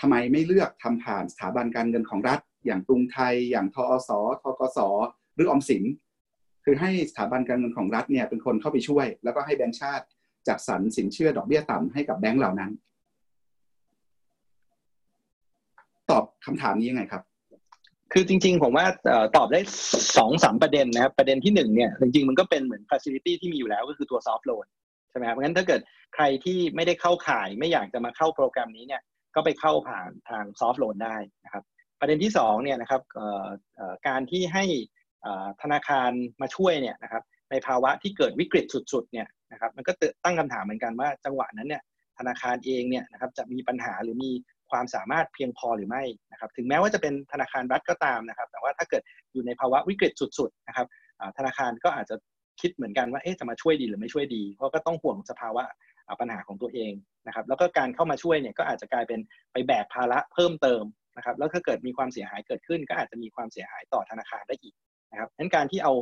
[0.00, 4.10] ทำไมไม่เลือกทำผ่านสถาบันการเงินของรัฐ อย่างกรุงไทย อย่างทอส
[4.42, 4.78] ทกส
[5.34, 5.84] หรือออมสิน
[6.64, 10.04] คือให้สถาบันการเงินของรัฐเนี่ยเป็นคนเข้าไปช่วย แล้วก็ให้แบงก์ชาติ
[10.48, 12.70] จัดสรรสินเชื่อดอกเบี้ยต่ำให้กับแบงก์เหล่านั้น
[16.10, 17.22] ตอบคำถามนี้ยังไงครับ
[18.12, 18.86] คือจริง ๆ ผมว่า
[19.36, 19.60] ตอบได้
[20.16, 24.66] สองสามประเด็นนะครับ ประเด็นที่หนึ่งเนี่ยจริงๆ มันก็เป็นเหมือน facility ที่มีอยู่แล้วก็คือตัว soft loan
[25.10, 25.80] ใช่ไหมครับงั้นถ้าเกิด
[26.14, 29.02] ใครที่ไม่ได้เข้าข่ายไม่อยากจะมาเข้าโปรแกรมนี้เนี่ย
[29.34, 31.64] ก็ไปเข้าผ่านทาง soft loan ได้นะครับ
[32.00, 33.02] ประเด็นที่สองเนี่ยนะครับ
[34.08, 34.64] การที่ให้
[35.62, 36.10] ธนาคาร
[36.42, 39.92] มาช่วยเนี่ยนะครับในภาวะที่เกิดวิกฤตสุดๆเนี่ยนะครับมันก็
[40.24, 41.82] ตั้งคำถามเหมือนกันว่าจังหวะนั้นเนี่ย
[42.18, 44.30] ธนาคารเองเนี่ยนะครับจะมีปัญหาหรือมี
[44.70, 49.02] ความสามารถเพียงพอหรือไม่นะครับถึงแม้ว่าจะเป็นธนาคารรัฐก็ตามนะครับ แต่ว่าถ้าเกิด
[49.32, 50.86] อยู่ในภาวะวิกฤตสุดๆนะครับ
[51.38, 52.16] ธนาคารก็อาจจะ
[52.60, 55.62] คิดเหมือนกันว่าเอ๊ะจะมาช่วยดีหรือไม่ช่วยดี เพราะก็ต้องห่วงสภาวะ
[56.20, 56.92] ปัญหาของตัวเอง
[57.26, 59.20] นะครับแล้วก็การเข้ามาช่วยเนี่ยก็อาจจะกลายเป็น
[59.52, 60.84] ไปแบกภาระเพิ่มเติม
[61.16, 64.74] นะครับแล้วถ้าเกิดมีความเสียหายเกิดขึ้น ก็อาจจะมีความเสียหายต่อธนาคารได้อีก
[65.10, 65.92] นะครับดังนั้นการที่เอา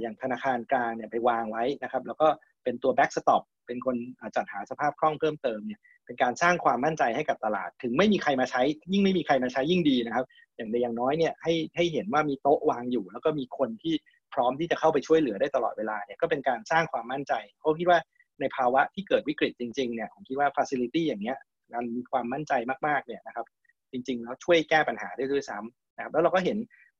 [0.00, 2.28] อย่างธนาคารกลางเนี่ยไปวางไว้นะครับ แล้วก็
[2.64, 3.96] เป็นตัว backstop เป็นคน
[4.36, 10.24] จัดหาสภาพคล่องเพิ่มเติมเนี่ยเป็นการสร้างความมั่นใจให้กับตลาด ถึงไม่มีใครมาใช้ ยิ่งไม่มีใครมาใช้ยิ่งดีนะครับ
[10.56, 13.94] อย่างใดอย่างน้อยเนี่ยให้ให้เห็นว่ามีโต๊ะวางอยู่ แล้วก็มีคนที่
[14.34, 17.98] พร้อมที่จะเข้าไปช่วยเหลือได้ตลอดเวลาเนี่ยก็เป็นการสร้างความมั่นใจเพราะคิดว่า
[18.40, 21.38] ในภาวะที่เกิดวิกฤตจริงๆเนี่ยผมคิดว่าฟ a c i l i t y อย่างเงี้ย
[21.72, 22.52] การมีความมั่นใจ
[22.86, 23.46] มากๆเนี่ยนะครับ
[23.92, 26.58] จริงๆแล้วช่วยแก้ปัญหาได้ด้วยซ้ำนะครับแล้วเราก็เห็น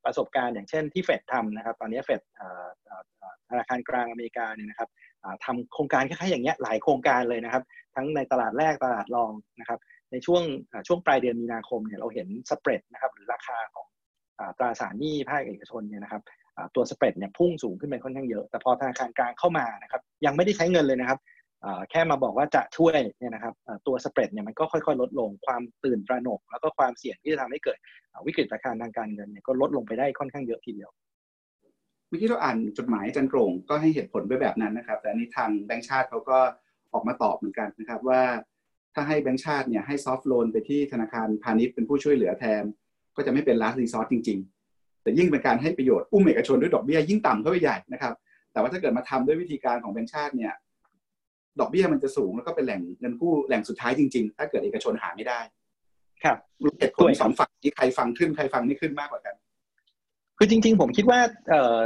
[0.09, 2.21] ประสบการณ์อย่างเช่นที่เฟดทำนะครับ ตอนนี้เฟด
[3.51, 4.89] ธนาคารกลางอเมริกาเนี่ยนะครับ
[5.45, 7.63] ทำโครงการคล้ายๆอย่างเงี้ยหลายโครงการเลยนะครับ
[7.97, 9.79] ทั้งในตลาดแรกตลาดรองนะครับ
[10.13, 10.43] ในช่วง
[10.89, 13.87] ช่วงปลายเดือนมีนาคมเนี่ยเราเห็นสเปรดนะครับหรือราคาของ
[14.59, 16.23] ตราสารหนี้ภาคเอกชนเนี่ยนะครับ
[16.75, 21.19] ตัวสเปรดเนี่ยพุ่งสูงขึ้นไปค่อนข้างเยอะ แต่พอธนาคารกลางเข้ามานะครับยังไม่ได้ใช้เงินเลยนะครับ
[21.91, 23.55] แค่มาบอกว่าจะช่วยเนี่ยนะครับ
[23.87, 27.79] ตัวสเปรดเนี่ยมันก็ค่อยๆ ลดลงความตื่นตระหนก แล้วก็ความเสี่ยงที่จะทำให้เกิด
[28.27, 30.91] วิกฤตการทางการเงินเนี่ยก็ลดลงไปได้ค่อนข้างเยอะทีเดียว
[32.09, 36.39] เมื่อกี้เราอ่านจดหมายจันโกรงก็ให้เหตุผลไปแบบนั้นนะครับ แต่อันนี้ทางแบงก์ชาติเขาก็
[36.93, 38.23] ออกมาตอบเหมือนกันนะครับว่า
[38.95, 42.63] ถ้าให้แบงก์ชาติเนี่ยให้ซอฟท์โลนไปที่ธนาคารพาณิชย์เป็นผู้ช่วยเหลือแทน
[43.17, 44.39] ก็จะไม่เป็นลาสรีซอสจริง
[44.71, 48.15] ๆ แต่ยิ่งเป็นการให้ประโยชน์อุ้มเอกชนด้วยดอกเบี้ยยิ่งต่ำเข้าไปใหญ่นะครับ
[48.53, 50.53] แต่ว่าถ้าเกิดมาทำด้วยวิธีการของแบงก์ชาติเนี่ย
[51.61, 55.41] ดอกเบี้ยมันจะสูงแล้วก็เป็นแหล่งเงินกู้แหล่งสุดท้ายจริงๆ ถ้าเกิดเอกชนหาไม่ได้
[56.25, 56.37] ครับ
[56.79, 59.35] เหตุผลสองฝั่งนี้ใครฟังขึ้นใครฟังไม่ขึ้นมากกว่ากัน
[60.39, 61.79] คือจริง ๆ ผมคิดว่าเอ่อ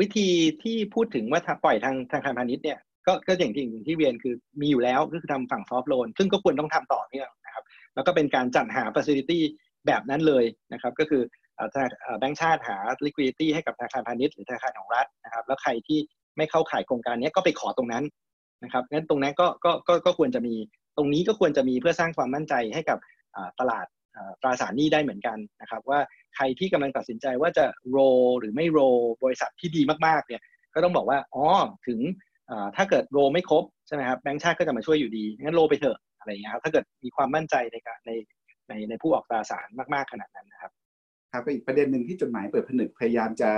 [0.00, 0.28] วิธี
[0.62, 9.38] ที่พูดถึงว่าปล่อยทางทางการพาณิชย์เนี่ยก็ก็อย่างที่อย่างที่เรียนคือมีอยู่แล้วก็คือทำฝั่งซอฟท์โลนซึ่งก็ควรต้องทำต่อเนื่องนะครับแล้วก็เป็นการจัดหา facility
[9.86, 11.22] แบบนั้นเลยนะครับ ก็คือ
[12.18, 12.76] แบงก์ชาติหา
[13.06, 15.98] liquidity ให้กับธนาคารพาณิชย์หรือธนาคารของรัฐนะครับ แล้วใครที่
[16.36, 18.04] ไม่เข้าข่ายโครงการนี้ก็ไปขอตรงนั้น
[18.62, 20.54] นะครับงั้นตรงนั้นก็ก็ก็ก็ควรจะมี
[20.96, 22.98] ตรงนี้ก็ควรจะมีเพื่อสร้างความมั่นใจให้กับ
[23.60, 23.86] ตลาด
[24.42, 26.00] ตราสารหนี้ได้เหมือนกันนะครับ ว่า
[26.34, 27.98] ใครที่กำลังตัดสินใจว่าจะโร
[28.40, 28.80] หรือไม่โร
[29.24, 30.42] บริษัทที่ดีมากๆเนี่ย
[30.74, 31.44] ก็ต้องบอกว่าอ๋อ
[31.86, 32.00] ถึง
[32.76, 37.76] ถ้าเกิดโรไม่ครบใช่ไหมครับแบงก์ชาติก็จะมาช่วยอยู่ดีงั้นโรไปเถอะอะไรเงี้ยครับถ้าเกิดมีความมั่นใจใน
[38.06, 38.10] ใน
[38.68, 40.72] ในในผู้ออกตราสารมากๆขนาดนั้นนะครับ
[41.32, 43.50] ครับก็อีกประเด็นหนึ่งที่จดหมายเปิดผนึกพยายามจะ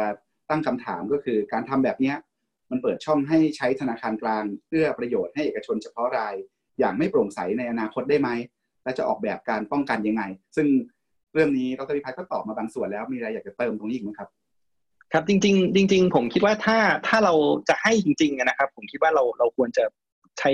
[0.51, 2.13] ตั้งคำถามก็คือการทำแบบนี้
[2.71, 6.35] มันเปิดช่องให้ใช้ธนาคารกลาง เพื่อประโยชน์ให้เอกชนเฉพาะราย
[6.79, 8.31] อย่างไม่โปร่งใสในอนาคตได้ไหม
[8.85, 10.23] และจะออกแบบการป้องกันยังไง
[10.57, 10.67] ซึ่ง
[11.35, 14.29] เรื่องนี้ดรพิพัฒน์ก็ตอบมาบางส่วนแล้วมีอะไรอยากจะเติมตรงนี้อีกไหมครับ
[15.13, 17.35] ครับจริง ๆ จริง ๆ ผมคิดว่าถ้าถ้าเรา
[17.69, 19.85] จะให้จริงๆนะครับ ผมคิดว่าเราเราควรจะ
[20.39, 20.51] ใช้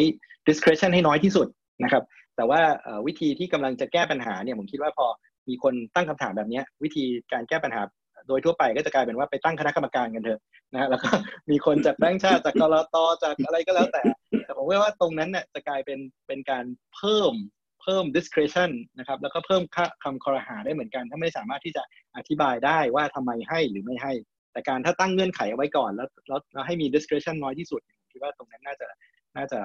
[0.48, 1.46] discretion ให้น้อยที่สุด
[1.84, 2.02] นะครับ
[2.36, 2.60] แต่ว่า
[3.06, 5.06] วิธีที่กำลังจะแก้ปัญหาเนี่ยผมคิดว่าพอ
[5.48, 7.80] มีคนตั้งคำถามแบบนี้วิธีการแก้ปัญหา
[8.28, 10.40] โดยทั่วไปก็จะกลายเป็นว่าไปตั้งคณะกรรมการกันเถอะ
[10.74, 11.08] นะแล้วก็
[11.50, 14.02] มีคนจากแบงค์ชาติจากกรตจากอะไรก็แล้วแต่
[14.44, 16.64] แต่ผมว่าตรงนั้นเนี่ยจะกลายเป็นเป็นการ
[16.96, 17.34] เพิ่ม
[17.82, 19.62] เพิ่ม discretion นะครับแล้วก็เพิ่ม
[20.04, 21.82] คำคอรหาได้เหมือนกัน ถ้าไม่สามารถที่จะ
[22.16, 24.12] อธิบายได้ว่าทำไมให้หรือไม่ให้
[24.52, 27.80] แต่การถ้าตั้งเงื่อนไขเอาไว้ก่อน แล้วแล้วให้มี discretion น้อยที่สุด
[28.12, 28.88] คิดว่าตรงนั้นน่าจะ
[29.36, 29.58] น่าจะ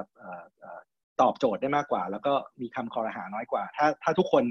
[1.22, 4.44] ตอบโจทย์ได้มากกว่า แล้วก็มีคำคอรหาน้อยกว่า ถ้าถ้าทุกคน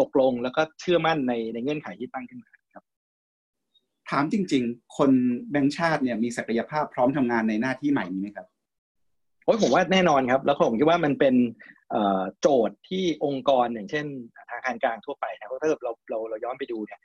[0.00, 2.50] ตกลงแล้วก็เชื่อมั่นในในเงื่อนไขที่ตั้งขึ้นมา
[4.10, 5.10] ถามจริง ๆ คน
[5.50, 8.46] แบงค์ชาติเนี่ยมีศักยภาพพร้อมทำงานในหน้าที่ใหม่นี้ไหมครับ
[9.44, 11.34] โอ้ยผมว่าแน่นอนครับ แล้วผมคิดว่ามันเป็น
[12.40, 14.06] โจทย์ที่องค์กรอย่างเช่น
[14.48, 17.00] ธนาคารกลางทั่วไปนะเพราะถ้าเราเราเราย้อนไปดูเนี่ย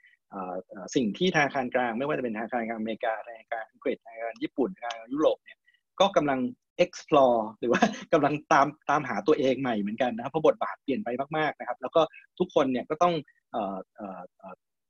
[0.96, 5.58] สิ่งที่ธนาคารกลางไม่ว่าจะเป็นธนาคารกลางอเมริกาธนาคารอังกฤษธนาคารญี่ปุ่นธนาคารยุโรปเนี่ย
[6.00, 6.40] ก็กำลัง
[6.84, 7.82] explore หรือว่า
[8.14, 12.02] กำลังตามตามหาตัวเองใหม่เหมือนกันนะครับเพราะบทบาทเปลี่ยนไปมากๆนะครับ แล้วก็
[12.40, 13.14] ทุกคนเนี่ยก็ต้อง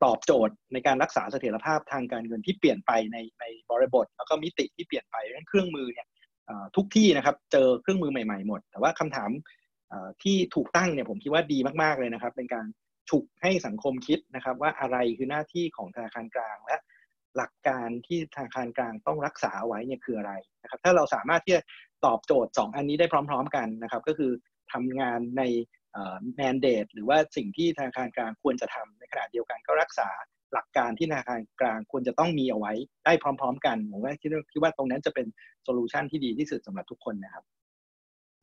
[0.04, 6.08] ตอบโจทย์ในการรักษาเสถียรภาพทางการเงินที่เปลี่ยนไปในในบริบท แล้วก็มิติที่เปลี่ยนไปนั้นเครื่องมือเนี่ย
[6.76, 9.30] ทุกที่นะครับเจอเครื่องมือใหม่ๆหมด แต่ว่าคำถาม
[10.24, 12.66] ที่ถูกตั้งเนี่ยผมคิดว่าดีมากๆเลยนะครับ เป็นการ
[13.10, 16.78] ฉุกให้สังคมคิดนะครับ ว่าอะไรคือหน้าที่ของธนาคารกลางและ
[17.38, 21.62] หลักการที่ธนาคารกลางต้องรักษาไว้เนี่ยคืออะไรนะครับ ถ้าเราสามารถที่จะ
[22.06, 24.32] ตอบโจทย์ 2 อันนี้ได้พร้อม ๆ กันนะครับ ก็คือ
[24.74, 25.44] ทำงานใน
[26.36, 30.10] mandate หรือว่าสิ่งที่ธนาคารกลางควรจะทำในขณะเดียวกันก็รักษา
[30.54, 32.74] หลักการที่ธนาคารกลางควรจะต้องมีเอาไว้
[33.06, 35.28] ได้พร้อม ๆ กันผมว่าคิดคิดว่าตรงนั้นจะเป็น
[35.64, 37.44] solutionูชันที่ดีที่สุดสำหรับทุกคนนะครับ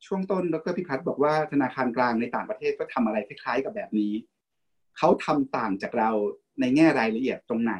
[0.05, 4.13] ช่วงต้นดรพิพัฒน์บอกว่าธนาคารกลางในต่างประเทศก็ทำอะไรคล้ายๆกับแบบนี้
[4.97, 6.09] เขาทำต่างจากเรา
[6.59, 7.75] ในแง่รายละเอียดตรงไหน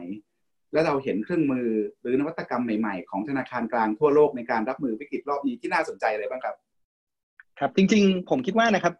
[0.74, 1.70] และเราเห็นเครื่องมือ
[2.01, 6.55] หรือนวัตกรรมใหม่ๆ ของธนาคารกลางทั่วโลกในการรับมือวิกฤตรอบนี้ที่น่าสนใจอะไรบ้างครับ
[7.59, 8.93] ครับจริงๆ ผมคิดว่านะครับ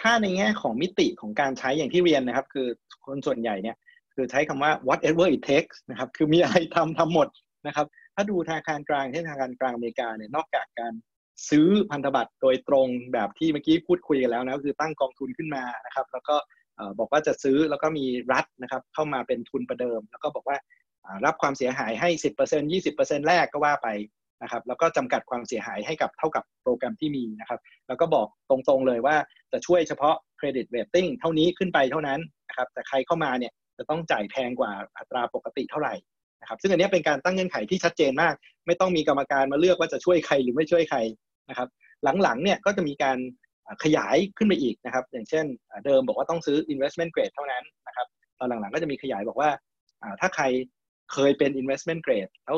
[0.00, 2.66] ถ้าในแง่ของมิติของการใช้อย่างที่เรียนนะครับ คือ
[3.06, 3.76] คนส่วนใหญ่เนี่ย
[4.14, 7.28] คือใช้คำว่า whatever it takes นะครับ คือมีอะไรทำทำหมด
[7.66, 10.92] นะครับ ถ้าดูธนาคารกลางเช่นธนาคารกลางอเมริกาเนี่ยนอกจากการ
[11.50, 16.36] ซื้อพันธบัตรโดยตรงแบบที่เมื่อกี้พูดคุยกันแล้วนะคือตั้งกองทุนขึ้นมานะครับ แล้วก็
[16.98, 20.58] บอกว่าจะซื้อแล้วก็มีรัฐนะครับ เข้ามาเป็นทุนประเดิม แล้วก็บอกว่า
[21.26, 23.88] รับความเสียหายให้ 10% 20%แรกก็ว่าไป
[24.42, 29.16] นะครับแล้วก็จำกัดความเสียหายให้กับเท่ากับโปรแกรมที่มีนะครับ แล้วก็บอกตรงๆเลยว่า
[29.52, 35.94] จะช่วยเฉพาะเครดิตเรตติ้งเท่านี้ขึ้นไปเท่านั้นนะครับแต่ใครเข้ามาเนี่ยจะต้องจ่ายแพงกว่าอัตราปกติเท่าไหร่
[36.40, 38.34] นะครับซึ่งอันนี้เป็นการตั้งเงื่อนไขที่ชัดเจนมาก
[38.66, 40.98] ไม่ต้องมีกรรมการมาเลือกว่าจะช่วยใครหรือไม่ช่วยใคร
[41.50, 41.68] นะครับ
[42.22, 43.18] หลังๆเนี่ยก็จะมีการ
[43.84, 45.44] ขยายขึ้นไปอีกนะครับ อย่างเช่น
[45.84, 48.06] เดิมบอกว่าต้องซื้อ investment grade เท่านั้นนะครับ
[48.38, 49.50] ตอนหลังๆก็จะมีขยายบอกว่า
[50.20, 50.44] ถ้าใคร
[51.12, 52.56] เคยเป็น investment grade แล้ว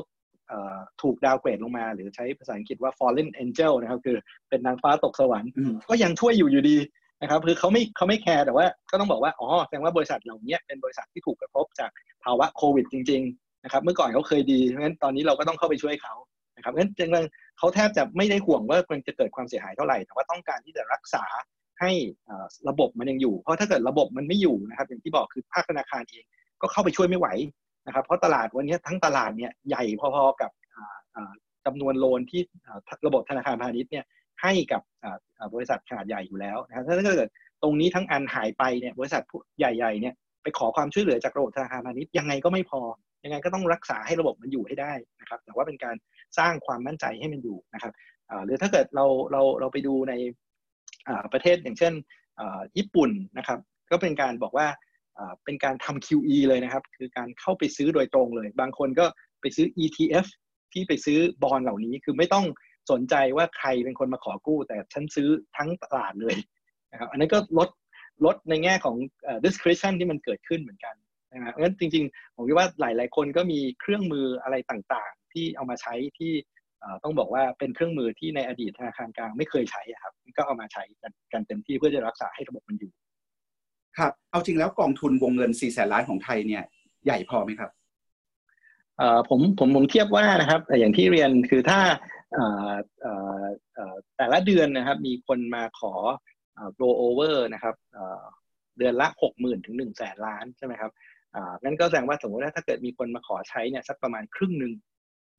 [1.02, 4.16] ถูกดาวเกรดลงมา หรือใช้ภาษาอังกฤษว่า fallen angel นะครับคือ
[4.48, 5.50] เป็นนางฟ้าตกสวรรค์
[5.88, 6.76] ก็ยังช่วยอยู่อยู่ดี
[7.22, 11.90] นะครับคือเขาไม่เขาไม่แคร์แต่ว่าก็ต้องบอกว่าอ๋อแสดงว่าบริษัทเหล่านี้เป็นบริษัทที่ถูกกระทบจาก
[12.24, 16.14] ภาวะโควิดจริงๆนะครับเมื่อก่อนเขาเคยดีเพราะฉะนั้นตอนนี้เราก็ต้องเข้าไปช่วยเขา
[16.56, 17.26] นะครับเพราะฉะนั้น
[17.58, 21.24] เขาแทบจะไม่ได้ห่วงว่ามันจะเกิดความเสียหายเท่าไหร่ แต่ว่าต้องการที่จะรักษา
[21.80, 21.90] ให้
[22.68, 26.24] ระบบมันยังอยู่ เพราะถ้าเกิดระบบมันไม่อยู่นะครับอย่างที่บอกคือภาคธนาคารเอง
[26.62, 27.28] ก็เข้าไปช่วยไม่ไหว
[27.88, 30.50] นะครับเพราะตลาดวันนี้ทั้งตลาดเนี่ยใหญ่พอๆกับ
[31.66, 32.40] จำนวนโลนที่
[33.06, 34.04] ระบบธนาคารพาณิชย์เนี่ย
[34.42, 34.82] ให้กับ
[35.54, 37.28] บริษัทขนาดใหญ่อยู่แล้วนะครับถ้าเกิด
[37.62, 39.22] ตรงนี้ทั้งอันหายไปเนี่ยบริษัท
[39.58, 42.80] ใหญ่ๆเนี่ยไปขอความช่วยเหลือจากระบบธนาคารพาณิชย์ยังไงก็ไม่พอ
[43.24, 45.96] ยังไงก็ต้องรักษาให้ระบบมันอยู่ให้ได้นะครับแต่ว่าเป็นการ
[46.38, 47.92] สร้างความมั่นใจให้มันอยู่นะครับ
[48.44, 50.14] หรือถ้าเกิดเราเราเราไปดูใน
[51.32, 51.92] ประเทศอย่างเช่น
[52.76, 53.58] ญี่ปุ่นนะครับ
[53.90, 54.66] ก็เป็นการบอกว่า
[55.44, 59.06] เป็นการทำ QE เลยนะครับ คือการเข้าไปซื้อโดยตรงเลย บางคนก็
[59.40, 60.26] ไปซื้อ ETF
[60.72, 62.46] ที่ไปซื้อบอลเหล่านี้คือไม่ต้อง
[62.90, 66.36] สนใจว่าใครเป็นคนมาขอกู้ แต่ฉันซื้อทั้งตลาดเลย
[66.92, 67.68] นะครับอันนี้ก็ลด
[68.24, 68.96] ลดในแง่ของ
[69.44, 70.94] discretion ที่มันเกิดขึ้นเหมือนกัน
[71.32, 76.32] นะครับงั้นจริงๆ ผมคิดว่าหลาย ๆ คนก็มีเครื่องมืออะไรต่างๆ ที่เอามาใช้ที่
[77.04, 82.92] ต้องบอกว่าเป็นเครื่องมือที่ในอดีตธนาคารกลางไม่เคยใช้ครับ ก็เอามาใช้กันกันเต็มที่เพื่อจะรักษาให้ระบบมันอยู่
[83.98, 86.62] ครับ เอาจริงแล้วกองทุนวงเงิน4แสนล้านของไทยเนี่ย
[87.04, 87.70] ใหญ่พอไหมครับ
[89.28, 91.80] ผมผมผมเทียบว่านะครับอย่างที่เรียนคือถ้า
[94.16, 95.92] แต่ละเดือนนะครับ มีคนมาขอ
[96.80, 97.74] roll over นะครับ
[98.78, 100.90] เดือนละหกหมื่นถึงหนึ่งแสนล้านใช่ไหมครับ
[101.62, 104.72] งั้นก็แสดงว่าสมมติว่าถ้าเกิดมีคนมาขอใช้เนี่ยสักประมาณครึ่งหนึ่ง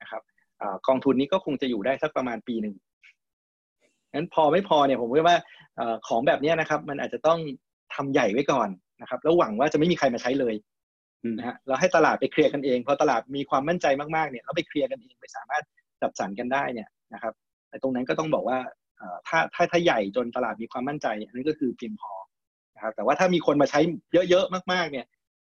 [0.01, 0.21] นะครับ
[0.87, 2.75] กองทุนนี้ก็คงจะอยู่ได้สักประมาณปีหนึ่ง
[4.13, 5.37] งั้นพอไม่พอเนี่ยผมว่า
[6.07, 7.39] ของแบบนี้นะครับ มันอาจจะต้อง
[7.95, 8.69] ทำใหญ่ไว้ก่อน
[9.01, 10.55] นะครับแล้วหวังว่าจะไม่มีใครมาใช้เลย
[11.37, 13.85] นะฮะเราให้ตลาดไปเคลียร์กันเองพอตลาดมีความมั่นใจ
[14.15, 15.63] มากๆเนี่ยเราไปเคลียร์กันเองไปสามารถ
[16.01, 17.33] จับสรรกันได้เนี่ยนะครับ
[17.69, 18.59] แต่ตรงนั้นก็ต้องบอกว่า
[19.27, 22.13] ถ้าถ้าถ้าใหญ่จนตลาดมีความมั่นใจ อันนี้ก็คือเพียงพอ
[22.75, 23.79] นะครับแต่ว่าถ้ามีคนมาใช้
[24.29, 25.05] เยอะๆมาก ๆ เนี่ย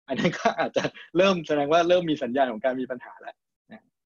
[0.08, 0.84] อันนั้นก็อาจจะ
[1.16, 3.34] เริ่มแสดงว่าเริ่มมีสัญญาณของการมีปัญหาแล้ว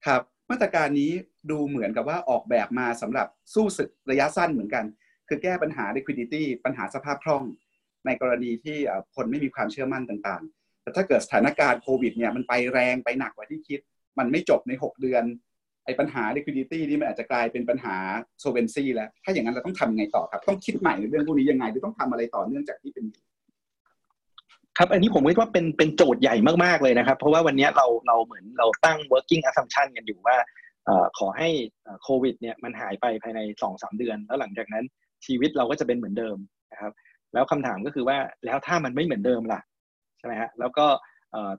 [0.05, 1.11] ครับมาตรการนี้
[1.51, 4.85] ดูเหมือนกับว่าออกแบบมาสำหรับสู้ศึกระยะสั้นเหมือนกัน
[5.27, 7.43] คือแก้ปัญหา liquidity ปัญหาสภาพคล่อง
[8.05, 8.77] ในกรณีที่
[9.15, 13.79] คนไม่มีความเชื่อมั่นต่างๆ แต่ถ้าเกิดสถานการณ์โควิดเนี่ยมันไปแรงไปหนักกว่าที่คิด
[14.19, 15.23] มันไม่จบใน 6 เดือน
[15.85, 17.95] ไอ้ปัญหา liquidity นี่มันอาจจะกลายเป็นปัญหา
[18.43, 23.05] solvency แล้ว ถ้าอย่างนั้นเราต้องทำยังไงต่อครับ ต้องคิดใหม่ในเรื่องพวกนี้ยังไง หรือต้องทำอะไรต่อเนื่องจากที่เป็น
[24.77, 30.37] ครับอันนี้ผมคิดว่าเป็นเป็นโจทย์ใหญ่มากๆเลยนะครับ เพราะว่าวันนี้เราเราเหมือนเราตั้ง working assumption กันอยู่ว่า
[31.17, 31.49] ขอให้
[32.03, 34.85] โควิดเนี่ยมันหายไปภายในสองสามเดือน แล้วหลังจากนั้น
[35.25, 36.37] ชีวิตเราก็จะเป็นเหมือนเดิม
[36.71, 36.91] นะครับ
[37.33, 39.61] แล้วคำถามก็คือว่าแล้วถ้ามันไม่เหมือนเดิมล่ะ
[40.17, 40.85] ใช่ไหมฮะแล้วก็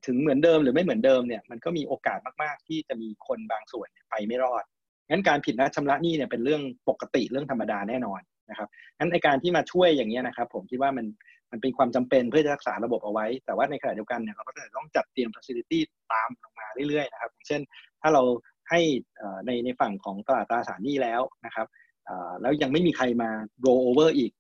[0.07, 4.65] ถึงเหมือนเดิมหรือไม่เหมือนเดิมเนี่ยมันก็มีโอกาสมาก ๆ ที่จะมีคนบางส่วนไปไม่รอด
[5.11, 11.07] งั้นการผิดนัดชำระหนี้เนี่ยเป็นเรื่องปกติเรื่องธรรมดาแน่นอนนะครับงั้นในการที่มาช่วยอย่างนี้นะครับ ผมคิดว่ามัน
[11.51, 15.79] มันเป็นความจำเป็นเพื่อจะรักษาระบบเอาไว้ แต่ว่าในขณะเดียวกันเนี่ยเราก็จะต้องจัดเตรียม facility
[16.13, 17.61] ตามลงมาเรื่อยๆนะครับเช่น
[18.03, 18.23] ถ้าเรา
[18.71, 18.81] ให้
[19.47, 21.67] ในในฝั่งของตลาดตราสารหนี้แล้วนะครับ
[22.41, 23.31] แล้วยังไม่มีใครมา
[23.65, 24.33] roll over อีก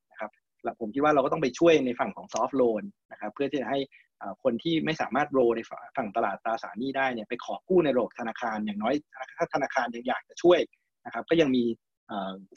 [0.80, 2.82] ผมคิดว่าเราก็ต้องไปช่วยในฝั่งของ soft loan
[3.12, 3.80] นะครับเพื่อที่จะให้
[4.42, 5.60] คนที่ไม่สามารถโรใน
[5.96, 8.94] ฝั่งตลาดตราสารหนี้ได้เนี่ยไปขอกู้ในระบบธนาคารอย่างน้อย
[9.38, 10.60] ถ้าธนาคารยังอยากจะช่วย
[11.06, 11.64] นะครับ ก็ยังมี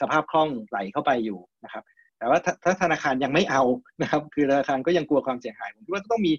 [0.02, 1.84] สภาพคล่องไหลเข้าไปอยู่นะครับ
[2.18, 3.64] แต่ว่าถ้าธนาคารยังไม่เอา
[4.02, 6.34] นะครับ คือธนาคารก็ยังกลัวความเสียหายผมคิดว่าต้องมี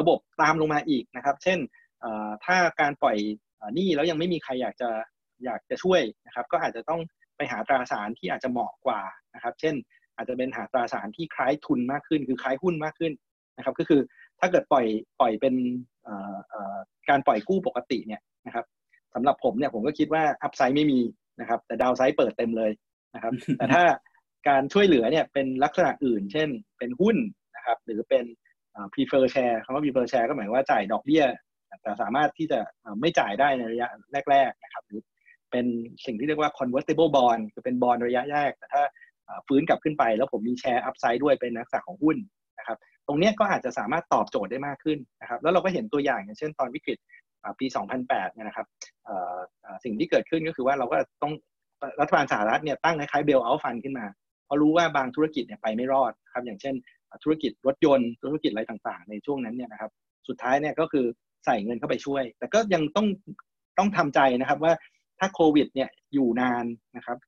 [0.00, 1.58] ระบบตามลงมาอีกนะครับ เช่น
[2.44, 3.16] ถ้าการปล่อย
[3.74, 4.90] หนี้แล้วยังไม่มีใครอยากจะ
[5.44, 7.00] อยากจะช่วยนะครับ ก็อาจจะต้อง
[7.36, 9.00] ไปหาตราสารที่อาจจะเหมาะกว่า
[9.34, 9.74] นะครับ เช่น
[10.20, 13.12] อาจจะเป็นหาตราสารที่คล้ายทุนมากขึ้น คือคล้ายหุ้นมากขึ้น
[13.56, 14.00] นะครับ ก็คือ
[14.40, 14.86] ถ้าเกิดปล่อย
[15.20, 15.54] ปล่อยเป็น
[17.08, 18.64] การปล่อยกู้ปกติเนี่ยนะครับ
[19.14, 21.00] สำหรับผมเนี่ยผมก็คิดว่า upside ไม่มี
[21.40, 22.70] นะครับ แต่ downside เปิดเต็มเลย
[23.14, 23.82] นะครับ แต่ถ้า
[24.48, 26.48] การช่วยเหลือเนี่ยเป็นลักษณะอื่น เช่น
[26.78, 27.16] เป็นหุ้น
[27.56, 28.24] นะครับ หรือเป็น
[28.92, 31.24] prefer share คำว่า prefer share ก็หมายว่าจ่ายดอกเบี้ย
[31.82, 32.60] แต่สามารถที่จะ
[33.00, 33.88] ไม่จ่ายได้ในระยะ
[34.30, 35.00] แรก ๆ นะครับ หรือ
[35.50, 35.66] เป็น
[36.06, 38.82] สิ่งที่เรียกว่า convertible bond คือเป็นบอลระยะแรก แต่ถ้า
[39.46, 42.16] ฟื้นกลับขึ้นไป แล้วผมมี share upside ด้วยเป็นลักษณะของหุ้น
[42.58, 46.98] นะครับ ตรงนี้ก็อาจจะสามารถตอบโจทย์ได้มากขึ้นนะครับ แล้วเราก็เห็นตัวอย่างอย่างเช่นตอนวิกฤต
[47.58, 47.66] ปี
[48.00, 48.66] 2008เนี่ยนะครับ
[49.84, 51.32] สิ่งที่เกิดขึ้นก็คือว่าเราก็ต้อง
[52.00, 54.06] รัฐบาลสหรัฐเนี่ยตั้งคล้ายๆเบลเอาฟันขึ้นมา
[54.44, 56.74] เพราะรู้ว่าบางธุรกิจเนี่ยไปไม่รอดครับอย่างเช่น
[57.24, 59.90] ธุรกิจรถยนต์ธุรกิจอะไรต่างๆ ในช่วงนั้นเนี่ยนะครับ
[60.28, 61.04] สุดท้ายเนี่ยก็คือ
[61.44, 63.06] ใส่เงินเข้าไปช่วย แต่ก็ยังต้อง
[63.78, 64.72] ต้องทำใจนะครับว่า
[65.18, 66.64] ถ้าโควิดเนี่ยอยู่นาน
[66.96, 67.18] นะครับ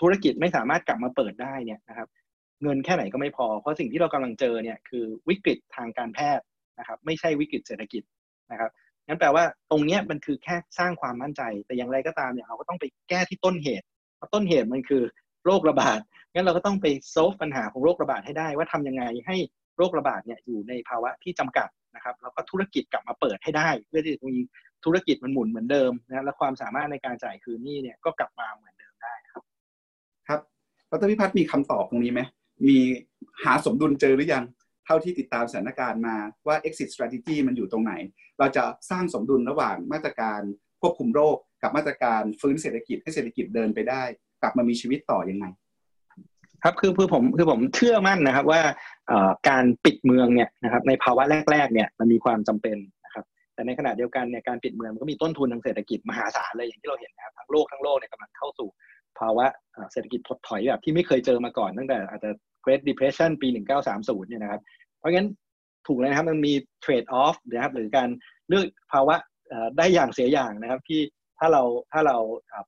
[0.00, 2.08] ธุรกิจไม่สามารถกลับมาเปิดได้เนี่ยนะครับ
[2.62, 6.44] เงินแค่ไหนก็ไม่พอ เพราะสิ่งที่เรากำลังเจอเนี่ยคือวิกฤตทางการแพทย์
[6.78, 8.02] นะครับ ไม่ใช่วิกฤตเศรษฐกิจ
[8.50, 8.70] นะครับ
[9.06, 13.86] งั้นแปลว่าตรงนี้มันคือแค่สร้างความมั่นใจ แต่อย่างไรก็ตามเนี่ยเราก็ต้องไปแก้ที่ต้นเหตุ
[14.16, 15.02] เพราะต้นเหตุมันคือ
[15.44, 16.00] โรคระบาด
[16.32, 19.36] งั้นเราก็ต้องไปโซฟปัญหาของโรคระบาดให้ได้ ว่าทำยังไงให้
[19.76, 24.36] โรคระบาดเนี่ยอยู่ในภาวะที่จำกัดนะครับแล้วก็ธุรกิจกลับมาเปิดให้ได้ เพื่อที่จะมี
[24.84, 29.42] ธุรกิจมันหมุนเหมือนเดิมนะและความสามารถในการจ่ายคืนนี้เนี่ยก็กลับมาเหมือนเดิมได้ครับ
[30.28, 30.40] ครับ
[30.90, 32.20] ดรพิพัฒน์มีคำตอบตรงนี้ไหม
[32.66, 32.76] มี
[33.44, 34.44] หาสมดุลเจอหรือยัง
[34.84, 36.16] เท่าที่ติดตามสถานการณ์มา
[36.46, 37.92] ว่า exit strategy มันอยู่ตรงไหน
[38.38, 40.40] เราจะสร้างสมดุลระหว่างมาตรการ
[40.80, 44.02] ควบคุมโรค กับมาตรการฟื้นเศรษฐกิจให้เศรษฐกิจเดินไปได้
[44.42, 45.46] กลับมามีชีวิตต่อยังไง
[46.64, 48.60] ครับคือคือผมคือผมเชื่อมั่นนะครับว่า
[49.48, 53.24] การปิดเมืองเนี่ยนะครับในภาวะแรก ๆเนี่ยมันมีความจำเป็นนะครับ
[53.54, 58.68] แต่ในขณะเดียวกันเนี่ยการปิดเมืองมันก็มีต้นทุนทางเศรษฐกิจมหาศาลเลยอย่างที่เราเห็นนะครับทั้งโลกทั้งโลกเนี่ยกำลังเข้าสู่
[59.20, 59.46] ภาวะ
[59.92, 62.30] เศรษฐกิจถดถอยแบบที่ไม่เคยเจอมาก่อนตั้งแต่อาจจะ
[62.64, 63.48] Great Depression ปี
[63.88, 64.60] 1930 เนี่ยนะครับ
[64.98, 65.28] เพราะงั้น
[65.86, 66.52] ถูกเลยนะครับมันมี
[66.84, 68.08] trade off นะครับหรือการ
[68.48, 69.16] เลือกภาวะ
[69.78, 71.00] ได้อย่างเสียอย่างนะครับ ที่
[71.38, 71.62] ถ้าเรา
[71.92, 72.16] ถ้าเรา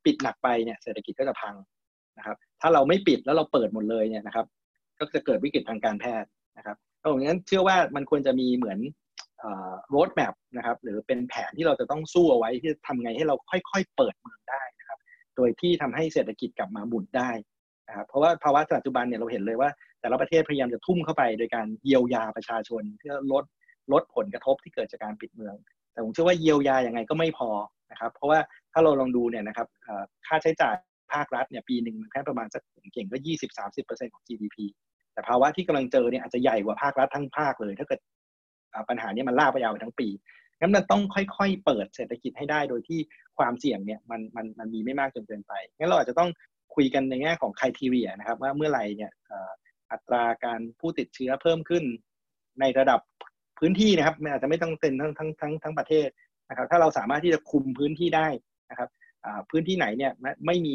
[0.05, 1.55] ปิดหนักไปเนี่ยเศรษฐกิจก็จะพัง
[2.19, 4.47] นะครับ ถ้าเราไม่ปิดแล้วเราเปิดหมดเลยเนี่ยนะครับ
[4.99, 8.79] ก็จะเกิดวิกฤตทางการแพทย์นะครับเพราะงั้นเชื่อว่ามันควรจะมีเหมือน
[9.91, 14.63] โรดแมพนะครับ หรือเป็นแผนที่เราจะต้องสู้เอาไว้ที่ทำไงให้เราค่อยๆ เปิดเมืองได้
[15.39, 17.31] โดยที่ทำให้เศรษฐกิจกลับมาหมุนได้
[17.89, 19.71] นะครับเพราะว่าภาวะปัจจุบันเนี่ยเราเห็นเลยว่า
[20.01, 23.45] แต่ละประเทศพยายามจะทุ่มเข้าไปโดยการเยียวยาประชาชนเพื่อลด
[23.93, 25.57] ลดผลกระทบที่เกิดจากการปิดเมือง
[25.93, 27.51] แต่ผมเชื่อว่าเยียวยาอย่างไงก็ไม่พอ
[27.91, 28.39] นะครับ เพราะว่า
[28.73, 29.67] ถ้าเราลองดูเนี่ยนะครับ
[30.27, 30.75] ค่าใช้จ่าย
[31.13, 32.63] ภาครัฐเนี่ยปีหนึ่งมันแค่ประมาณสัก
[32.93, 34.57] เก่งก็ยี่สิบสามสิบเปอร์เซ็นของ GDP
[35.13, 38.01] แต่ภาวะที่กำลังเจอเนี่ยอาจจะใหญ่กว่าภาครัฐทั้งภาคเลย ถ้าเกิด
[38.89, 40.09] ปัญหานี้มันลากไปยาวไปทั้งปี
[40.61, 43.01] งั้นมันต้องค่อยๆ เปิดเศรษฐกิจให้ได้โดยที่
[43.39, 46.31] ความเสี่ยงเนี่ยมันมันมันมีไม่มากจนเกินไป งั้นเราอาจจะต้อง
[46.75, 49.13] คุยกันในแง่ของคุณทีเรียนะครับว่าเมื่อไหร่เนี่ย
[49.93, 51.85] อัตราการผู้ติดเชื้อเพิ่มขึ้น
[52.61, 53.01] ในระดับ
[53.59, 56.09] พื้นที่นะครับมันอาจจะไม่ต้องเป็นทั้งทั้งทั้งทั้งประเทศ
[56.51, 58.29] นะครับ ถ้าเราสามารถที่จะคุมพื้นที่ได้
[58.71, 58.89] นะครับ
[59.51, 60.13] พื้นที่ไหนเนี่ย
[60.47, 60.75] ไม่มี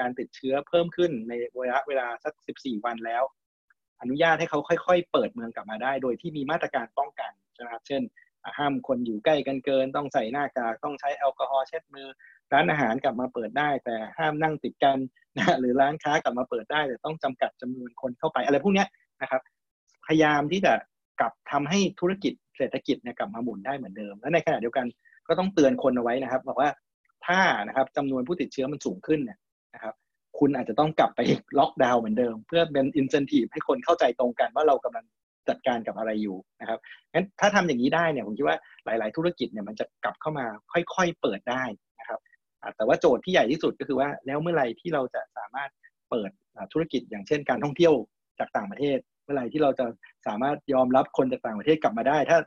[0.00, 3.22] การติดเชื้อเพิ่มขึ้นในระยะเวลาสัก 14 วันแล้ว
[4.00, 8.02] อนุญาตให้เขาค่อย ๆ เปิดเมืองกลับมาได้ โดยที่มีมาตรการป้องกันนะครับ เช่น
[8.57, 12.07] ห้ามคนอยู่ใกล้กันเกิน ต้องใส่หน้ากากต้องใช้แอลกอฮอล์เช็ดมือ
[12.53, 14.97] ร้านอาหารกลับมาเปิดได้ แต่ห้ามนั่งติดกัน
[15.37, 18.85] นะหรือร้านค้ากลับมาเปิดได้ แต่ต้องจำกัดจำนวนคนเข้าไปอะไรพวกนี้
[19.21, 19.41] นะครับ
[20.07, 20.73] พยายามที่จะ
[21.19, 24.85] กลับทำให้ธุรกิจเศรษฐกิจเนี่ยกลับมาหมุนได้เหมือนเดิม และในขณะเดียวกัน
[25.27, 26.69] ก็ต้องเตือนคนเอาไว้นะครับบอกว่า
[27.27, 29.37] ถ้านะครับจำนวนผู้ติดเชื้อมันสูงขึ้นเนี่ย
[29.73, 29.93] นะครับ
[30.39, 31.19] คุณอาจจะต้องกลับไป
[31.59, 35.05] ล็อกดาวน์เหมือนเดิม เพื่อเป็นอินเซนティブให้คนเข้าใจตรงกันว่าเรากำลัง
[35.48, 36.78] จัดการกับอะไรอยู่นะครับ
[37.12, 41.64] งั้นถ้าทำอย่างนี้ได้เนี่ยผมคิดว่าหลาย ๆ ธุรกิจเนี่ยมันจะกลับเข้ามาค่อย ๆ เปิดได้
[42.00, 42.20] นะครับ
[42.76, 45.70] แต่ว่าโจทย์ที่ใหญ่ที่สุดก็คือว่าแล้วเมื่อไหร่ที่เราจะสามารถ
[46.10, 46.30] เปิด
[46.72, 47.94] ธุรกิจอย่างเช่นการท่องเที่ยว
[48.38, 49.86] จากต่างประเทศ เมื่อไหร่ที่เราจะ
[50.26, 52.38] สามารถยอมรับคนจากต่างประเทศกลับมาได้ ถ้า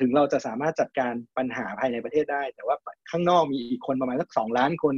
[0.00, 2.76] ถึงเราจะสามารถจัดการปัญหาภายในประเทศได้ แต่ว่า
[3.10, 4.94] ข้างนอกมีอีกคนประมาณสักสองล้านคน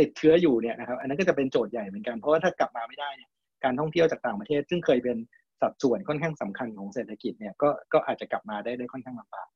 [0.00, 3.30] ติดเชื้ออยู่เนี่ยนะครับอันนั้นก็จะเป็นโจทย์ใหญ่เหมือนกันเพราะว่าถ้ากลับมาไม่ได้เนี่ย
[3.64, 5.16] การท่องเที่ยวจากต่างประเทศ ซึ่งเคยเป็น
[5.62, 9.48] สัดส่วนค่อนข้างสำคัญของเศรษฐกิจเนี่ยก็ก็อาจจะกลับมาได้ได้ค่อนข้างลำบาก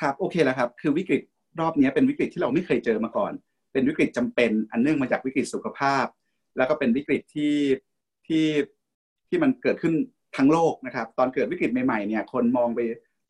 [0.00, 1.22] ครับโอเคแล้วครับ คือวิกฤต
[1.60, 3.32] รอบนี้เป็นวิกฤตที่เราไม่เคยเจอมาก่อน
[3.72, 6.06] เป็นวิกฤตจำเป็นอันเนื่องมาจากวิกฤตสุขภาพ
[6.56, 7.54] แล้วก็เป็นวิกฤตที่
[8.26, 8.46] ที่
[9.28, 9.94] ที่มันเกิดขึ้น
[10.36, 12.80] ทั้งโลกนะครับ ตอนเกิดวิกฤตใหม่ๆเนี่ยคนมองไป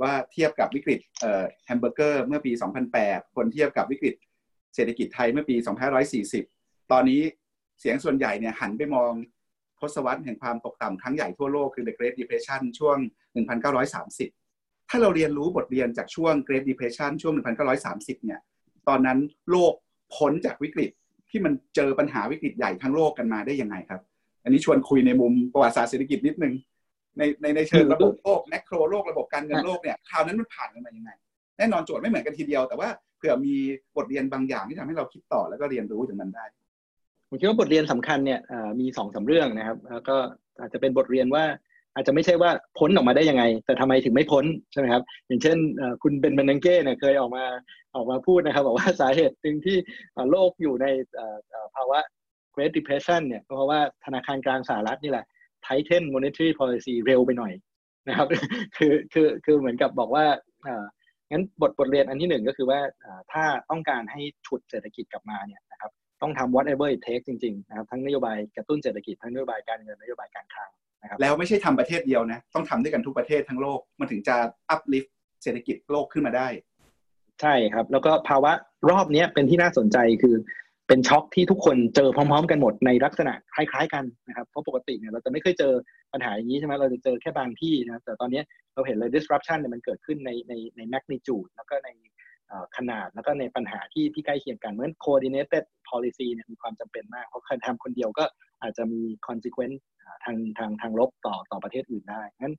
[0.02, 1.00] ว่าเทียบกับวิกฤต
[1.64, 2.52] แฮมเบอร์เกอร์เมื่อปี
[2.94, 4.14] 2008 คนเทียบกับวิกฤต
[4.74, 5.56] เศรษฐกิจไทยเมื่อปี
[6.18, 7.20] 2540 ตอนนี้
[7.80, 9.12] เสียงส่วนใหญ่เนี่ยหันไปมอง
[9.80, 12.96] ทศวรรษแห่งความตกต่ำครั้งใหญ่ทั่วโลกคือ The Great Depression ช่วง
[13.94, 17.34] 1930 ถ้าเราเรียนรู้บทเรียนจากช่วง Great Depression ช่วง
[17.84, 18.40] 1930 เนี่ย
[18.88, 19.18] ตอนนั้น
[19.50, 19.72] โลก
[20.16, 20.90] พ้นจากวิกฤต
[21.30, 24.00] ที่มันเจอปัญหาวิกฤตใหญ่ทั้งโลกกันมาได้ยังไงครับ
[24.44, 26.54] อันนี้ชวนคุยในมุมประวัติศาสตร์เศรษฐกิจนิดนึง
[27.18, 31.10] ในในในเชิงระบบโลกแมกโครโลกระบบการเงินโลกเนี่ยคราวนั้นมันผ่านกันมายังไง
[31.58, 33.54] แน่นอนโจทย์ไม่เหมือนกันทีเดียว แต่ว่าเผื่อมี
[33.96, 36.44] บทเรียนบางอย่างที่ทำให้เราคิดต่อแล้วก็เรียนรู้จากมันได้
[37.32, 38.40] ผมคิดว่าบทเรียนสำคัญเนี่ย
[38.80, 40.16] มีสองสาเรื่องนะครับ แล้วก็
[40.60, 41.44] อาจจะเป็นบทเรียนว่า
[41.94, 45.56] อาจจะไม่ใช่ว่าพ้นออกมาได้ยังไง แต่ทำไมถึงไม่พ้นใช่ไหมครับ อย่างเช่น
[46.02, 47.44] คุณเบนเบนนังเก้เนี่ยเคยออกมา
[47.94, 49.76] ออกมาพูดนะครับ บอกว่าสาเหตุหนึ่งที่
[50.30, 50.86] โลกอยู่ใน
[51.74, 51.98] ภาวะ
[52.54, 55.24] Great Depression เนี่ยเพราะว่าธนาคารกลางสหรัฐนี่แหละ
[55.66, 57.52] tighten monetary policy เร็วไปหน่อย
[58.08, 58.28] นะครับ
[58.76, 60.24] คือคือคือเหมือนกับบอกว่า
[61.30, 62.80] งั้นบทบทเรียนอันที่หนึ่งก็คือว่า
[63.32, 65.60] ถ้าต้องการให้ฉุดเศรษฐกิจกลับมาเนี่ย
[66.22, 70.70] ต้องทำ whatever it takes จริงๆนะครับทั้งนโยบายกระตุ้นเศรษฐกิจทั้งนโยบายการเงินนโยบายการคลัง
[71.02, 74.36] นะครับแล้วไม่ใช่ทำประเทศเดียวนะต้องทำด้วยกันทุกประเทศทั้งโลกมันถึงจะ
[74.74, 75.08] uplift
[75.42, 76.48] เศรษฐกิจโลกขึ้นมาได้
[77.40, 78.52] ใช่ครับ แล้วก็ภาวะ
[78.90, 80.34] รอบนี้เป็นที่น่าสนใจคือ
[80.88, 85.72] เป็นช็อคที่ทุกคนเจอพร้อม ๆ กันหมดในลักษณะคล้าย ๆ กันนะครับเพราะปกติเนี่ยเราจะไม่เคยเจอ
[86.12, 88.42] ปัญหาอย่างนี้ใช่ไหมเราจะเจอแค่บางที่นะแต่ตอนนี้
[88.74, 91.88] เราเห็นเลย disruption เนี่ยมันเกิดขึ้นในในใน magnitude แล้วก็ใน
[92.76, 98.24] ขนาดแล้วก็ในปัญหาที่ที่ใกล้เคียงกันเหมือน coordinated policy เนี่ยมีความจำเป็นมาก เพราะการทำคนเดียวก็
[98.62, 99.78] อาจจะมี consequence
[100.24, 102.54] ทางทางทางลบต่อต่อประเทศอื่นได้งั้น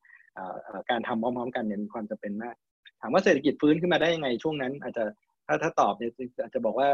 [0.90, 2.56] การทำพร้อมๆ กันเนี่ยมีความจำเป็นมาก
[3.02, 5.04] ถามว่าเศรษฐกิจฟื้นขึ้นมาได้ยังไงช่วงนั้น อาจจะ
[5.48, 6.12] ถ้าถ้าตอบเนี่ย
[6.42, 6.90] อาจจะบอกว่า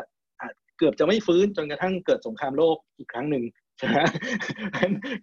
[0.78, 3.44] เกือบจะไม่ฟื้นจนกระทั่งเกิดสงครามโลกอีกครั้งหนึ่ง
[3.78, 3.98] ใช่ไหม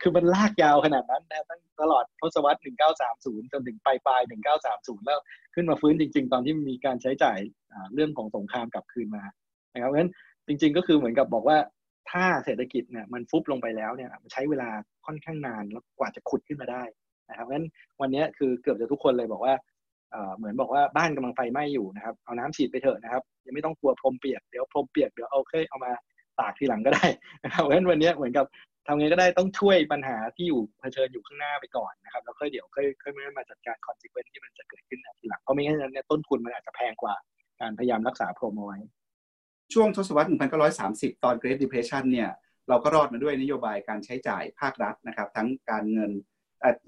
[0.01, 2.61] คือมันลากยาวขนาดนั้นนะตั้งตลอดทศวรรษ
[3.05, 4.21] 1930 จนถึงปลายปลาย
[4.65, 5.19] 1930 แล้ว
[5.55, 7.39] ขึ้นมาฟื้นจริง ๆ ตอนที่มีการใช้จ่าย
[7.95, 9.25] เรื่องของสงครามกลับคืนมา
[9.75, 10.13] นะครับเพราะฉะนั้น
[10.47, 11.59] จริง ๆ ก็คือเหมือนกับบอกว่า
[12.11, 14.69] ถ้าเศรษฐกิจเนี่ยมันฟุบลงไปแล้วเนี่ยมันใช้เวลา
[15.07, 16.83] ค่อนข้างนานแล้วกว่าจะขุดขึ้นมาได้
[17.31, 17.69] นะครับเพราะฉะนั้น
[18.01, 19.55] วันนี้คือเกือบจะทุกคนเลยบอกว่า
[20.37, 25.93] เหมือนบอกว่าบ้านกำลังไฟไหม้อยู่นะครับเอาน้ำฉีดไปเถอะนะครับยังไม่ต้องกลัวพรมเปียกเดี๋ยวพรมเปียกเดี๋ยวเอาเคยเอามา
[26.41, 27.07] ตากทีหลังก็ได้
[27.45, 28.47] นะครับเพราะฉะนั้นวันนี้เหมือนกับ
[28.87, 37.15] ทำไงก็ได้ต้องช่วยปัญหาที่อยู่เผชิญอยู่ข้างหน้าไปก่อนนะครับแล้วค่อยเดี๋ยวค่อยค่อยมาจัดการ consequence ที่มันจะเกิดขึ้นทีหลังเพราะไม่งั้นเนี่ยต้นทุนมันอาจจะแพงกว่า
[37.61, 38.79] การพยายามรักษาพรมเอาไว้
[39.73, 40.29] ช่วงทศวรรษ
[40.77, 42.31] 1930 ตอน Great Depression เนี่ย
[42.69, 46.11] เราก็รอดมาด้วยนโยบายการใช้จ่ายภาครัฐนะครับ ทั้งการเงิน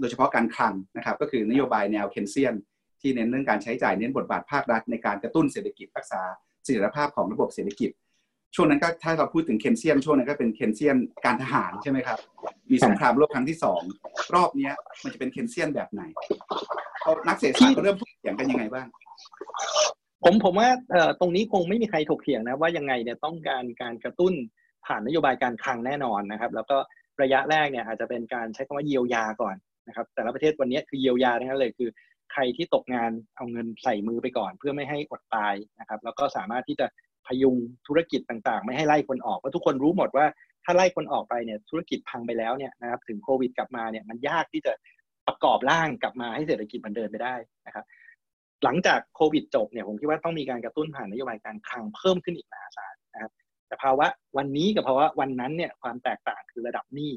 [0.01, 2.55] โดยเฉพาะการคลังนะครับ ก็คือนโยบายแนว Keynesian
[3.01, 6.23] ที่เน้นเรื่องการใช้จ่ายเน้นบทบาทภาครัฐ ในการกระตุ้นเศรษฐกิจรักษา
[6.65, 7.91] เสถียรภาพของระบบเศรษฐกิจ
[8.55, 12.19] ช่วงนั้นก็ถ้าเราพูดถึงเคนเซียนช่วงนั้นก็เป็นเคนเซียนการทหารใช่ไหมครับ
[12.71, 13.81] มีสงครามโลกครั้งที่สอง
[14.35, 14.71] รอบนี้
[15.03, 16.03] มันจะเป็นเคนเซียนแบบไหน
[17.29, 18.87] นักเศรษฐศาสตร์เริ่มพูดเถียงกันยังไงบ้าง
[20.23, 20.69] ผมผมว่า
[21.21, 24.35] ตรงนี้คงไม่มีใครถกเถียงนะว่ายังไงเนี่ยต้องการการกระตุ้น
[24.87, 26.77] ผ่านนโยบายการคลังแน่นอนนะครับ แล้วก็
[27.23, 29.57] ระยะแรกเนี่ยอาจจะเป็นการใช้คำว่าเยียวยาก่อน
[29.89, 31.91] นะครับแต่ละประเทศวันนี้คือเยียวยาทั้งนั้นเลยคือ
[32.33, 36.87] ใครที่ตกงานเอาเงินใส่มือไปก่อน เพื่อไม่ให้อดตายนะครับ แล้วก็สามารถที่จะ
[37.27, 37.57] พยุง
[37.87, 40.27] ธุรกิจต่างๆ ไม่ให้ไล่คนออกเพราะทุกคนรู้หมดว่า
[40.65, 44.73] ถ้าไล่คนออกไปเนี่ยธุรกิจพังไปแล้วเนี่ยนะครับถึงโควิดกลับมาเนี่ยมันยากที่จะ
[45.27, 47.35] ประกอบร่างกลับมาให้เศรษฐกิจมันเดินไปได้
[47.67, 47.85] นะครับ
[48.65, 53.33] หลังจากโควิดจบเนี่ยผมคิดว่าต้องมีการกระตุ้นผ่านนโยบายการคลังเพิ่มขึ้นอีกมหาศาลนะครับ
[53.67, 54.07] แต่ภาวะ
[54.37, 57.13] วันนี้กับภาวะวันนั้นเนี่ยความแตกต่างคือระดับหนี้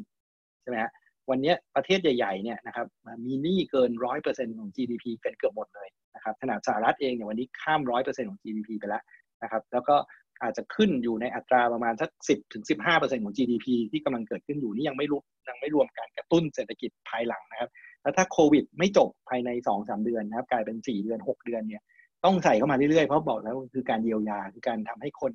[0.61, 0.91] ใช่ไหมฮะ
[1.29, 2.85] วันนี้ประเทศใหญ่ๆเนี่ยนะครับ
[3.25, 9.03] มีหนี้เกินร้อยเปอร์เซ็นต์ของ GDP เป็นเกือบหมดเลยนะครับขนาดสหรัฐเองเนี่ยวันนี้ข้ามร้อยเปอร์เซ็นต์ของ GDP ไปแล้ว
[9.43, 9.95] นะครับ แล้วก็
[10.41, 15.19] อาจจะขึ้นอยู่ในอัตราประมาณสักสิบถึงสิบห้าเปอร์เซ็นต์ของ GDP ที่กำลังเกิดขึ้นอยู่นี่ยังไม่รู้
[15.49, 17.69] ยังไม่รวมการกระตุ้นเศรษฐกิจภายหลังนะครับ
[18.01, 21.81] แล้วถ้าโควิดไม่จบภายในสองสามเดือนนะครับ กลายเป็นสี่เดือนหกเดือนเนี่ย
[22.25, 25.31] ต้องใส่เข้ามาเรื่อยๆ เพราะบอกแล้วคือการเยียวยาคือการทำให้คน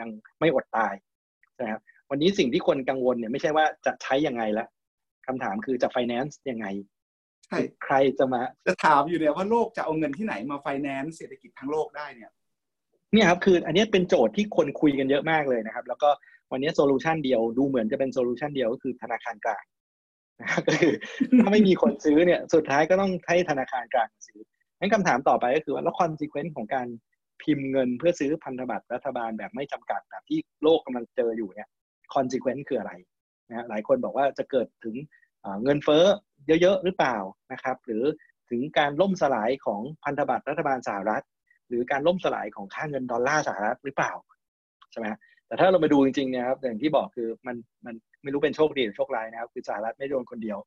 [0.00, 0.08] ยัง
[0.40, 0.94] ไม่อดตาย
[1.60, 1.80] นะครับ
[2.10, 4.68] วันนี้สิ่งที่คนกังวลเนี่ยไม่ใช่ว่าจะใช้ยังไงแล้ว
[5.26, 6.66] คำถามคือจะ finance ยังไง
[7.46, 12.30] ใช่ใครจะมาจะถามอยู่เนี่ยว่าโลกจะเอาเงินที่ไหนมา finance เศรษฐกิจทั้งโลกได้เนี่ย
[13.16, 16.08] เนี่ยครับคืออันนี้เป็นโจทย์ที่คนคุยกันเยอะมากเลยนะครับ แล้วก็
[16.52, 19.64] วันนี้ solution เดียวดูเหมือนจะเป็น solution เดียวก็คือธนาคารกลาง
[20.40, 20.94] นะครับก็คือ
[21.40, 24.40] ถ้าไม่มีคนซื้อเนี่ยสุดท้ายก็ต้องให้ธนาคารกลางซื้อ
[24.78, 26.88] งั้นคำถามต่อไปก็คือว่าแล้ว consequence ของการ
[27.42, 31.68] พิมพ์เงินเพื่อซื้อพันธบัตรรัฐบาลแบบไม่จำกัดแบบที่โลกกำลังเจออยู่เนี่ย
[32.14, 32.92] consequence คืออะไร
[33.48, 34.96] นะหลายคนบอกว่าจะเกิดถึง
[35.62, 36.04] เงินเฟ้อ
[36.46, 37.16] เยอะๆหรือเปล่า
[37.52, 38.04] นะครับ หรือ
[38.50, 41.24] ถึงการล่มสลายของพันธบัตรรัฐบาลสหรัฐ
[41.68, 44.12] หรือการล่มสลายของค่าเงินดอลลาร์สหรัฐหรือเปล่า
[44.92, 45.06] ใช่ไหม
[45.46, 47.56] แต่ถ้าเรามาดูจริงๆเนี่ยครับอย่างที่บอกคือมัน
[47.86, 50.58] มันไม่รู้เป็นโชคดีหรือโชคร้ายนะครับ คือสหรัฐไม่โดนคนเดียว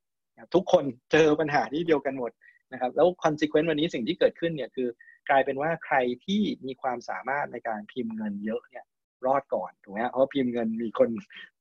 [0.56, 2.32] ทุกคนเจอปัญหาที่เดียวกันหมด
[2.74, 4.88] นะครับแล้ว consequence วันนี้สิ่งที่เกิดขึ้นเนี่ยคือ
[5.30, 5.95] กลายเป็นว่าใคร
[6.26, 8.86] ที่มีความสามารถในการพิมพ์เงินเยอะเนี่ย
[9.26, 11.10] รอดก่อนถูกไหมเพราะพิมพ์เงินมีคน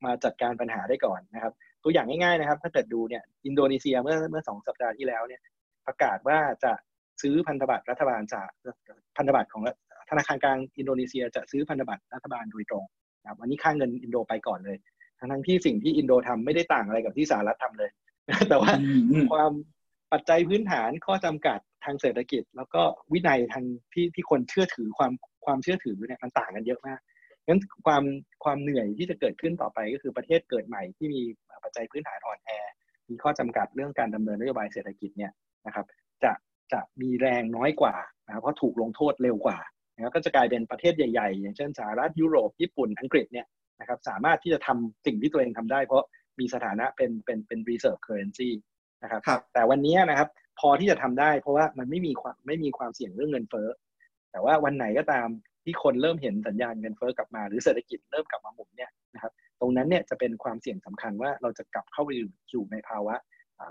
[0.04, 5.40] มาจัดการปัญหาได้ก่อนนะครับ ตัวอย่างง่ายๆนะครับ ถ้าเกิดดูเนี่ยอินโดนีเซียเมื่อเมื่อสองสัปดาห์ที่แล้วเนี่ย
[5.86, 6.72] ประกาศว่าจะ
[7.22, 8.48] ซื้อพันธบัตรรัฐบาลจาก
[9.16, 9.62] พันธบัตรของ
[10.10, 12.84] ธนาคารกลางอินโดนีเซีย จะซื้อพันธบัตรรัฐบาลโดยตรง
[13.22, 14.76] นะครับวันนี้ค่าเงินอินโดไปก่อนเลย
[15.18, 17.90] ทั้งที่สิ่งที่อินโดทำไม่ได้ต่างอะไรกับที่สหรัฐทำเลย
[18.48, 18.72] แต่ว่า
[19.32, 19.52] ความ
[20.12, 25.12] ปัจจัยพื้นฐานข้อจำกัดทางเศรษฐกิจ แล้วก็วินัยทางที่ที่คนเชื่อถือความ
[25.44, 27.00] ความเชื่อถือเนี่ยมันต่างกันเยอะมาก
[27.46, 28.02] งั้นความ
[28.44, 31.22] ความเหนื่อยที่จะเกิดขึ้นต่อไปก็คือประเทศเกิดใหม่ที่มี
[31.64, 32.50] ปัจจัยพื้นฐานอ่อนแอ
[33.08, 35.32] มีข้อจำกัดเรื่องการดำเนินนโยบายเศรษฐกิจเนี่ย
[35.66, 35.86] นะครับ
[36.24, 36.32] จะ
[36.72, 37.94] จะมีแรงน้อยกว่า
[38.26, 39.58] นะครับเพราะถูกลงโทษเร็วกว่า
[39.94, 43.46] นะครับก็จะกลายเป็นประเทศใหญ่ๆ อย่างเช่นสหรัฐยุโรปญี่ปุ่นอังกฤษเนี่ย
[43.80, 46.04] นะครับสามารถที่จะทำสิ่งที่ตัวเองทำได้ เพราะ
[46.40, 48.50] มีสถานะเป็นเป็นเป็น reserve currency
[49.02, 50.28] นะครับรบแต่วันนี้นะครับ
[50.60, 53.68] พอที่จะทำได้เพราะว่ามันไม่มีความไม่มีความเสี่ยงเรื่องเงินเฟ้อ
[54.32, 55.28] แต่ว่าวันไหนก็ตาม
[55.64, 62.10] ที่คนเริ่มเห็นสัญญาณเงินเฟ้อกลับมาหรือเศรษฐกิจเริ่มกลับมาหมุนเนี่ยนะครับตรงนั้นเนี่ยจะเป็นความเสี่ยงสำคัญว่าเราจะกลับเข้าไป
[62.50, 63.14] อยู่ในภาวะ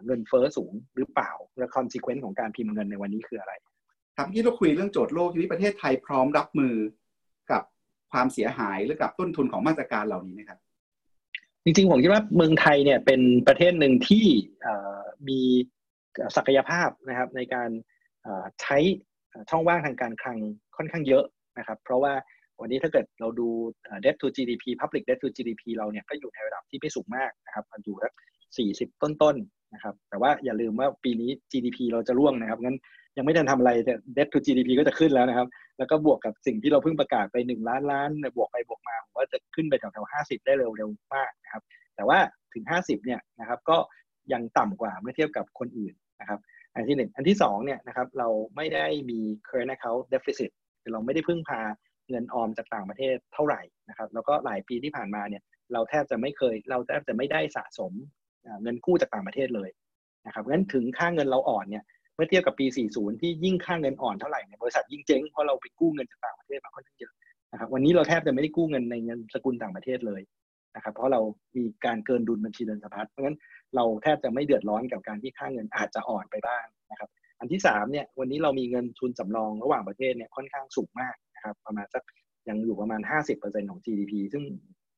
[0.05, 3.53] เงินเฟ้อสูงหรือเปล่า และ consequence ของการพิมพ์เงินในวันนี้คืออะไร
[4.17, 6.75] ครับที่เราคุยเรื่องโจทย์โลกที่ประเทศไทยพร้อมรับมือ
[7.51, 7.63] กับ
[8.11, 10.59] ความเสียหายหรือกับต้นทุนของมาตรการเหล่านี้นะครับ
[11.63, 14.25] จริงๆ ผมคิดว่าเมืองไทยเนี่ยเป็นประเทศหนึ่งที่
[15.27, 15.39] มี
[16.35, 17.69] ศักยภาพนะครับในการ
[18.61, 18.77] ใช้
[19.49, 20.38] ช่องว่างทางการคลัง
[20.77, 21.25] ค่อนข้างเยอะ
[21.57, 22.13] นะครับ เพราะว่า
[22.61, 23.49] วันนี้ถ้าเกิดเราดู
[24.03, 28.13] debt to GDP public debt to GDP เราเนี่ยก็อยู่ในระดับที่ไม่สูงมากนะครับมันอยู่สัก
[28.57, 32.78] 40 ต้นๆ นะครับ แต่ว่าอย่าลืมว่าปีนี้ GDP เราจะร่วงนะครับงั้น
[33.17, 35.47] ยังไม่ทันทำอะไรแต่ debt to GDP ก็จะขึ้นแล้วนะครับ
[35.78, 41.63] แล้วก็บวกกับสิ่งที่เราเพิ่งประกาศไป 1 ล้านล้าน บวกไปบวกมาผมว่าจะขึ้นไปแถวๆ50ได้เร็วๆมากนะครับ
[41.95, 42.19] แต่ว่า
[42.53, 43.78] ถึง 50เนี่ยนะครับก็
[44.34, 46.39] ยังต่ำกว่าเมื่อเทียบกับคนอื่นนะครับ
[46.73, 50.51] อันที่หนึ่งอันที่สองเนี่ยนะครับเราไม่ได้มี current account deficit
[50.82, 51.61] คือเราไม่ได้พึ่งพา
[52.09, 57.93] เงินออมจากต่างประเทศเท่าไหร่นะครับ แล้วก็หลายปีที่ผ่านมาเนี่ยเราแทบจะไม่เคย เราแทบจะไม่ได้สะสม
[58.64, 59.70] เงินกู้จากต่างประเทศเลย
[60.26, 61.84] นะครับงั้นถึงค่าเงินเราอ่อนเนี่ย
[62.16, 67.14] เมื่อเทียบกับปี 40 ที่ยิ่งค่าเงินอ่อนเท่าไหร่เนี่ยบริษัทยิ่งเจ๊งเพราะเราไปกู้เงินจากต่างประเทศมาค่อนข้างเยอะ
[67.52, 70.22] นะครับวันนี้เราแทบจะไม่ได้กู้เงินในเงินสกุลต่างประเทศเลย
[70.76, 71.22] นะครับเพราะเรา
[71.58, 73.38] มีการเกินดุลบัญชีเดินสะพัดเพราะงั้น
[73.76, 82.04] เราแทบจะไม่เดือดร้อนกับการที่ค่าเงินอาจจะอ่อนไปบ้างนะครับอันที่3เนี่ยวันนี้เรามีเงินทุนสำรองระหว่างประเทศเนี่ยค่อนข้างสูงมากนะครับประมาณสัก
[82.50, 83.02] ยังอยู่ประมาณ
[83.36, 84.43] 50%ของ GDP ซึ่ง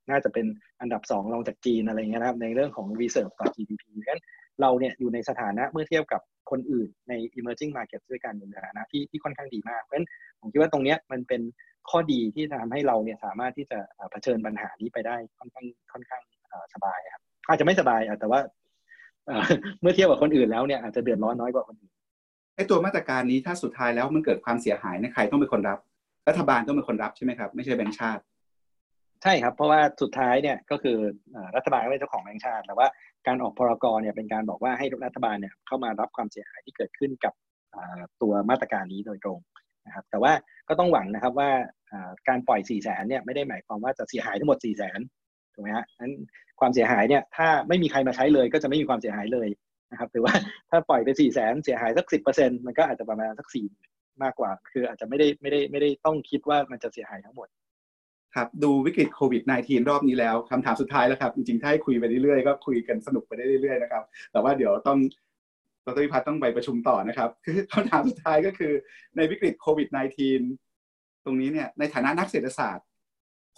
[0.10, 0.46] น่าจะเป็น
[0.82, 4.22] อันดับ2รองจากจีนอะไรเงี้ยนะครับในเรื่องของ reserve ต่อ GDP งั้น
[4.62, 10.08] เราเนี่ยอยู่ในสถานะเมื่อเทียบกับคนอื่นใน emerging market ด้วยกันอยู่ในสถานะที่ที่ค่อนข้างดีมาก เพราะฉะนั้น
[10.40, 11.42] ผมคิดว่าตรงเนี้ยมันเป็น
[11.90, 13.80] ข้อดีที่ทำให้เราเนี่ยสามารถที่จะ
[14.12, 16.22] เผชิญปัญหานี้ไปได้ค่อนข้างค่อนข้าง
[16.74, 18.40] สบายครับอาจจะไม่สบายแต่ว่า
[19.82, 21.94] เมื่อเทียบกับคนอื่นแล้วเนี่ยอาจจะเดือดร้อนน้อยกว่าคนอื่น
[22.56, 25.80] ไอ้ตัวมาตรการนี้ถ้าสุดท้ายแล้วมันเกิดความเสียหายในใครต้องเป็นคนรับ
[26.28, 28.22] รัฐบาลต้องเป็นคนรับใช่ไหมครับ ไม่ใช่แบงค์ชาติ
[29.24, 30.98] ใช่ครับ เพราะว่าสุดท้ายเนี่ยก็คือ
[31.56, 32.88] รัฐบาลก็เป็นเจ้าของแบงค์ชาติ แต่ว่า
[33.28, 37.34] การออกพรกรเนี่ยเป็นการบอกว่าให้รัฐบาลเนี่ยเข้ามารับความเสียหายที่เกิดขึ้นกับ
[38.22, 39.40] ตัวมาตรการนี้โดยตรง
[39.86, 40.34] นะครับ แต่ว่า
[40.70, 41.50] ก็ต้องหวังนะครับว่า
[42.28, 45.00] การปล่อย4ี่แสนเนี่ยไม่ได้หมายความว่าจะเสียหายทั้งหมด4ี่แสน
[45.54, 46.14] ถูกไหมฮะนั้น
[46.60, 49.50] ความเสียหายเนี่ยถ้าไม่มีใครมาใช้เลยก็จะไม่มีความเสียหายเลย
[49.92, 50.34] นะครับหรือว่า
[50.70, 53.66] ถ้าปล่อยไป4ี่แสนเสียหายสักสิบเปอร์เซ็นต์มันก็อาจจะประมาณสักสี่
[54.24, 57.48] มากกว่า คืออาจจะไม่ได้ไม่ได้ไม่ได้ต้องคิดว่ามันจะเสียหายทั้งหมด
[58.36, 64.98] ครับดูวิกฤตโควิด -19 รอบนี้แล้วคำถามสุดท้ายแล้วครับ จริงๆ ถ้าให้คุยไปเรื่อยๆ ก็คุยกันสนุกไปได้เรื่อยๆ นะครับ แต่ว่าเดี๋ยวต้อง
[65.86, 68.74] ดรพิพัฒน์ต้องไปประชุมต่อนะครับคือคำถามสุดท้ายก็คือ
[69.16, 69.88] ในวิกฤตโควิด
[70.58, 72.86] -19 ตรงนี้เนี่ยในฐานะนักเศรษฐศาสตร์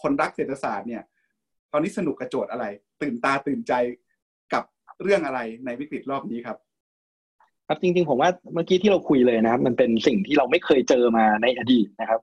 [0.02, 1.04] คนรักเศรษฐศาสตร์เนี่ย
[1.72, 2.66] ตอนนี้สนุกกระโจทย์อะไร
[3.02, 3.74] ตื่นตาตื่นใจ
[4.54, 4.64] กับ
[5.02, 6.58] เรื่องอะไรในวิกฤตรอบนี้ครับ
[7.68, 12.20] ครับจริงๆผมว่าเมื่อกี้ที่เราคุยเลยนะครับ มันเป็นสิ่งที่เราไม่เคยเจอมาในอดีตนะครับ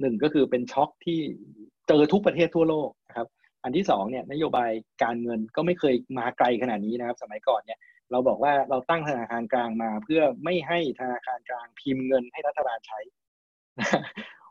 [0.00, 1.20] หนึ่งก็คือเป็นช็อคที่
[1.92, 3.28] เจอทุกประเทศทั่วโลกนะครับ
[3.64, 4.70] อันที่สองเนี่ยนโยบาย
[5.02, 7.78] การเงินก็ไม่เคยมาไกลขนาดนี้นะครับ สมัยก่อนเนี่ย
[8.10, 13.00] เราบอกว่าเราตั้งธนาคารกลางมา เพื่อไม่ให้ธนาคารกลางพิมพ์เงินให้รัฐบาลใช้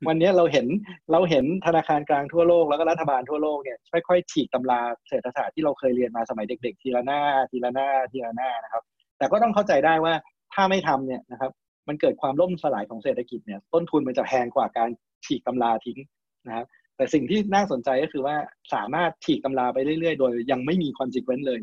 [0.08, 0.68] วันนี้เราเห็น
[1.12, 3.78] เราเห็นธนาคารกลางทั่วโลกแล้วก็รัฐบาลทั่วโลกเนี่ย
[4.08, 7.22] ค่อยๆฉีกตำราเศรษฐศาสตร์ที่เราเคยเรียนมาสมัยเด็ก ๆ ทีละหน้า
[7.52, 8.84] ทีละหน้าทีละหน้านะครับ
[9.18, 10.14] แต่ก็ต้องเข้าใจได้ว่า
[10.54, 11.52] ถ้าไม่ทำเนี่ยนะครับ
[11.88, 14.90] มันเกิดความล่มสลายของเศรษฐกิจเนี่ยต้นทุนมันจะแพงกว่าการ
[15.26, 16.00] ฉีกตำราทิ้ง
[16.48, 16.66] นะครับ
[17.00, 18.36] แต่สิ่งที่น่าสนใจก็คือว่า
[18.74, 21.60] สามารถฉีกตำราไปเรื่อยๆ โดยยังไม่มีคอนซิเควนต์เลย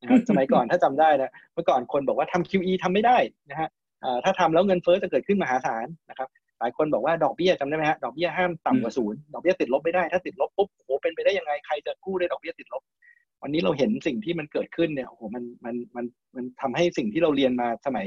[0.00, 3.16] นะครับสมัยก่อนถ้าจำได้นะเมื่อก่อนคนบอกว่าทำ QE ทำไม่ได้
[3.50, 3.68] นะฮะ
[4.24, 6.28] ถ้าทำแล้วเงินเฟ้อจะเกิดขึ้นมหาศาลนะครับ
[6.60, 12.82] หลายคนบอกว่าดอกเบี้ยจำได้ไหมฮะดอกเบี้ยห้ามต่ำกว่าศูนย์ดอกเบี้ยติดลบไม่ได้ถ้าติดลบปุ๊บโอ้เป็นไปได้ยังไงใครจะกู้ได้ดอกเบี้ยติดลบ
[13.42, 16.04] วันนี้เราเห็นสิ่งที่มันเกิดขึ้นเนี่ยโอ้โหมันมันมัน
[16.34, 18.06] มันทำให้สิ่งที่เราเรียนมาสมัย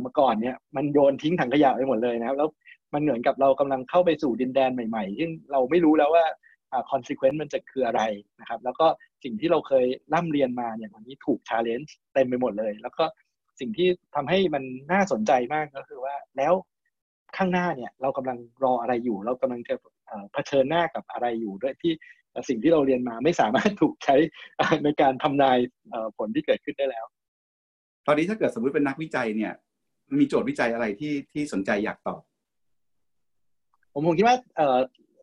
[0.00, 2.48] เมื่อก่อนเนี่ยมันโยนทิ้งถังขยะไปหมดเลยนะครับแล้ว
[2.94, 6.24] มันเหมือนกับเรากำลังเข้าไปสู่ดินแดนใหม่ๆซึ่งเราไม่รู้แล้วว่า
[6.70, 8.02] คอ่า consequence มันจะคืออะไร
[8.40, 8.86] นะครับ แล้วก็
[9.24, 13.04] สิ่งที่เราเคยร่ำเรียนมาเนี่ยวันนี้ถูก challenge เต็มไปหมดเลย แล้วก็
[13.60, 16.54] สิ่งที่ทำให้มันน่าสนใจมากก็คือว่าแล้ว
[17.36, 19.74] ข้างหน้าเนี่ยเรากำลังรออะไรอยู่ เรากำลังจะ
[20.32, 21.92] เผชิญหน้ากับอะไรอยู่ด้วยที่
[22.48, 24.16] สิ่งที่เราเรียนมาไม่สามารถถูกใช้
[24.84, 25.58] ในการทำนาย
[26.16, 27.04] ผลที่เกิดขึ้นได้แล้ว
[28.06, 29.52] ตอนนี้ถ้าเกิดสมมติเป็นนักวิจัยเนี่ย
[30.20, 32.20] มีโจทย์วิจัยอะไรที่ที่สนใจอยากตอบ
[33.94, 34.78] ผมผมคิดว่าเอ่อ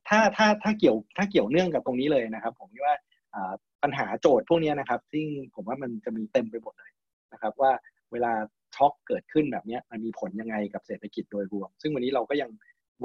[0.07, 2.95] ถ้าถ้าถ้าเกี่ยวถ้าเกี่ยวเนื่องกับตรงนี้เลยนะครับ ผมคิดว่า
[3.84, 6.91] ปัญหาโจทย์พวกนี้นะครับ ซึ่งผมว่ามันจะมีเต็มไปหมดเลย
[7.34, 7.72] นะครับ ว่า
[8.11, 8.34] เวลา
[8.76, 12.49] ช็อคเกิดขึ้นแบบนี้มันมีผลยังไงกับเศรษฐกิจโดยรวม ซึ่งวันนี้เราก็ยัง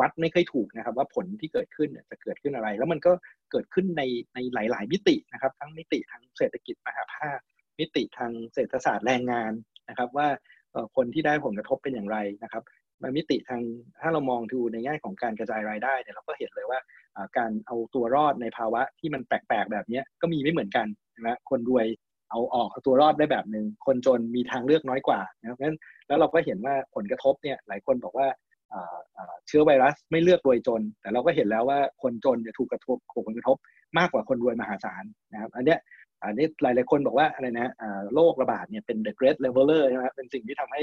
[0.00, 3.12] วัดไม่ค่อยถูกนะครับ ว่าผลที่เกิดขึ้นจะเกิดขึ้นอะไร แล้วมันก็
[3.50, 4.02] เกิดขึ้นใน
[4.34, 7.38] ในหลาย ๆ มิตินะครับ ทั้งมิติทางเศรษฐกิจมหาภาค
[7.78, 9.52] มิติทางเศรษฐศาสตร์แรงงาน
[9.88, 10.28] นะครับ ว่า
[10.96, 12.62] คนที่ได้ผลกระทบเป็นอย่างไรนะครับ
[13.02, 13.62] มามิติทาง
[14.00, 16.80] ถ้าเรามองดูในแง่ของการกระจายรายได้เนี่ยเราก็เห็นเลยว่า
[17.36, 20.86] การเอาตัวรอดในภาวะที่มันแปลกๆแบบนี้ก็มีไม่เหมือนกัน
[21.20, 21.86] นะคนรวย
[22.30, 28.28] เอาออกเอาตัวรอดได้แบบหนึ่งคนจนมีทางเลือกน้อยกว่านะครับนั้นแล้วเราก็เห็นว่าผลกระทบเนี่ยหลายคนบอกว่า
[29.46, 33.56] เชื้อไวรัสไม่เลือกรวยจน แต่เราก็เห็นแล้วว่าคนจนจะถูกกระทบผลกระทบ
[33.98, 35.78] มากกว่าคนรวยมหาศาลนะครับอันเนี้ย
[36.22, 37.72] อันนี้หลายหลายคนบอกว่าอะไรนะ
[38.14, 40.82] โรคระบาดเนี่ยเป็น the great leveler ใช่ไหมเป็นสิ่งที่ทำให้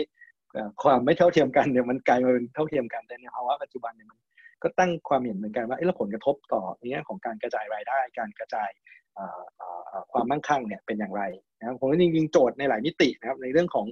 [0.84, 4.20] ความไม่เท่าเทียมกันเนี่ยมันกลายมาเป็นเท่าเทียมกันแต่ในภาวะปัจจุบันเนี่ยมัน
[4.64, 8.70] ก็ตั้งความเห็นเหมือนกันว่าแล้วผลกระทบต่อในแง่ของการกระจายรายได้ การกระจาย
[10.12, 11.24] ความมั่งคั่งเนี่ยเป็นอย่างไร
[11.60, 13.86] นะครับผมจริงๆโจทย์ในหลายมิตินะครับในเรื่องของ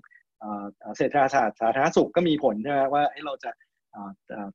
[0.98, 3.52] เศรษฐศาสตร์สาธารณสุขก็มีผลใช่ไหมว่าเราจะ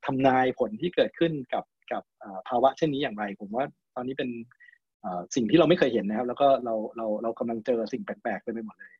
[0.05, 2.03] ทำนายผลที่เกิดขึ้นกับกับ
[2.49, 4.29] ภาวะเช่นนี้อย่างไร ผมว่าตอนนี้เป็น
[5.35, 8.93] สิ่งที่เราไม่เคยเห็นนะครับ แล้วก็เราเราเรากำลังเจอสิ่งแปลกๆไปหมดเลย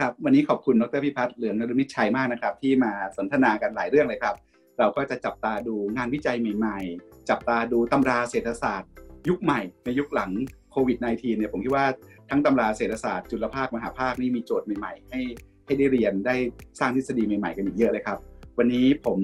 [0.00, 4.34] ครับวันนี้ขอบคุณดรพิพัฒน์เหลืองนรมิตชัยมากนะครับ ที่มาสนทนากันหลายเรื่องเลยครับ
[4.78, 8.90] เราก็จะจับตาดูงานวิจัยใหม่ ๆ จับตาดูตำราเศรษฐศาสตร์
[9.28, 10.30] ยุคใหม่ในยุคหลัง
[10.72, 11.86] โควิด -19 เนี่ยผมคิดว่า
[12.30, 15.20] ทั้งตำราเศรษฐศาสตร์จุลภาคมหาภาคนี่มีโจทย์ใหม่ๆ ให้
[15.66, 16.36] ให้ได้เรียนได้
[16.80, 18.18] สร้างทฤษฎีใหม่ๆ กันอีกเยอะเลยครับ
[18.58, 19.18] วันนี้ผม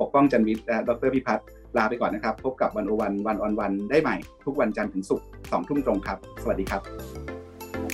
[0.00, 6.82] ปกป้องจันวิทย์และดรพิพัฒน์ลาไปก่อนนะครับ พบกับวันโอวันวันออนวันได้ใหม่ ทุกวันจันทร์ถึงศุกร์สองทุ่มตรงครับ สวัสดีครับ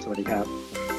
[0.02, 0.93] สวัสดีครับ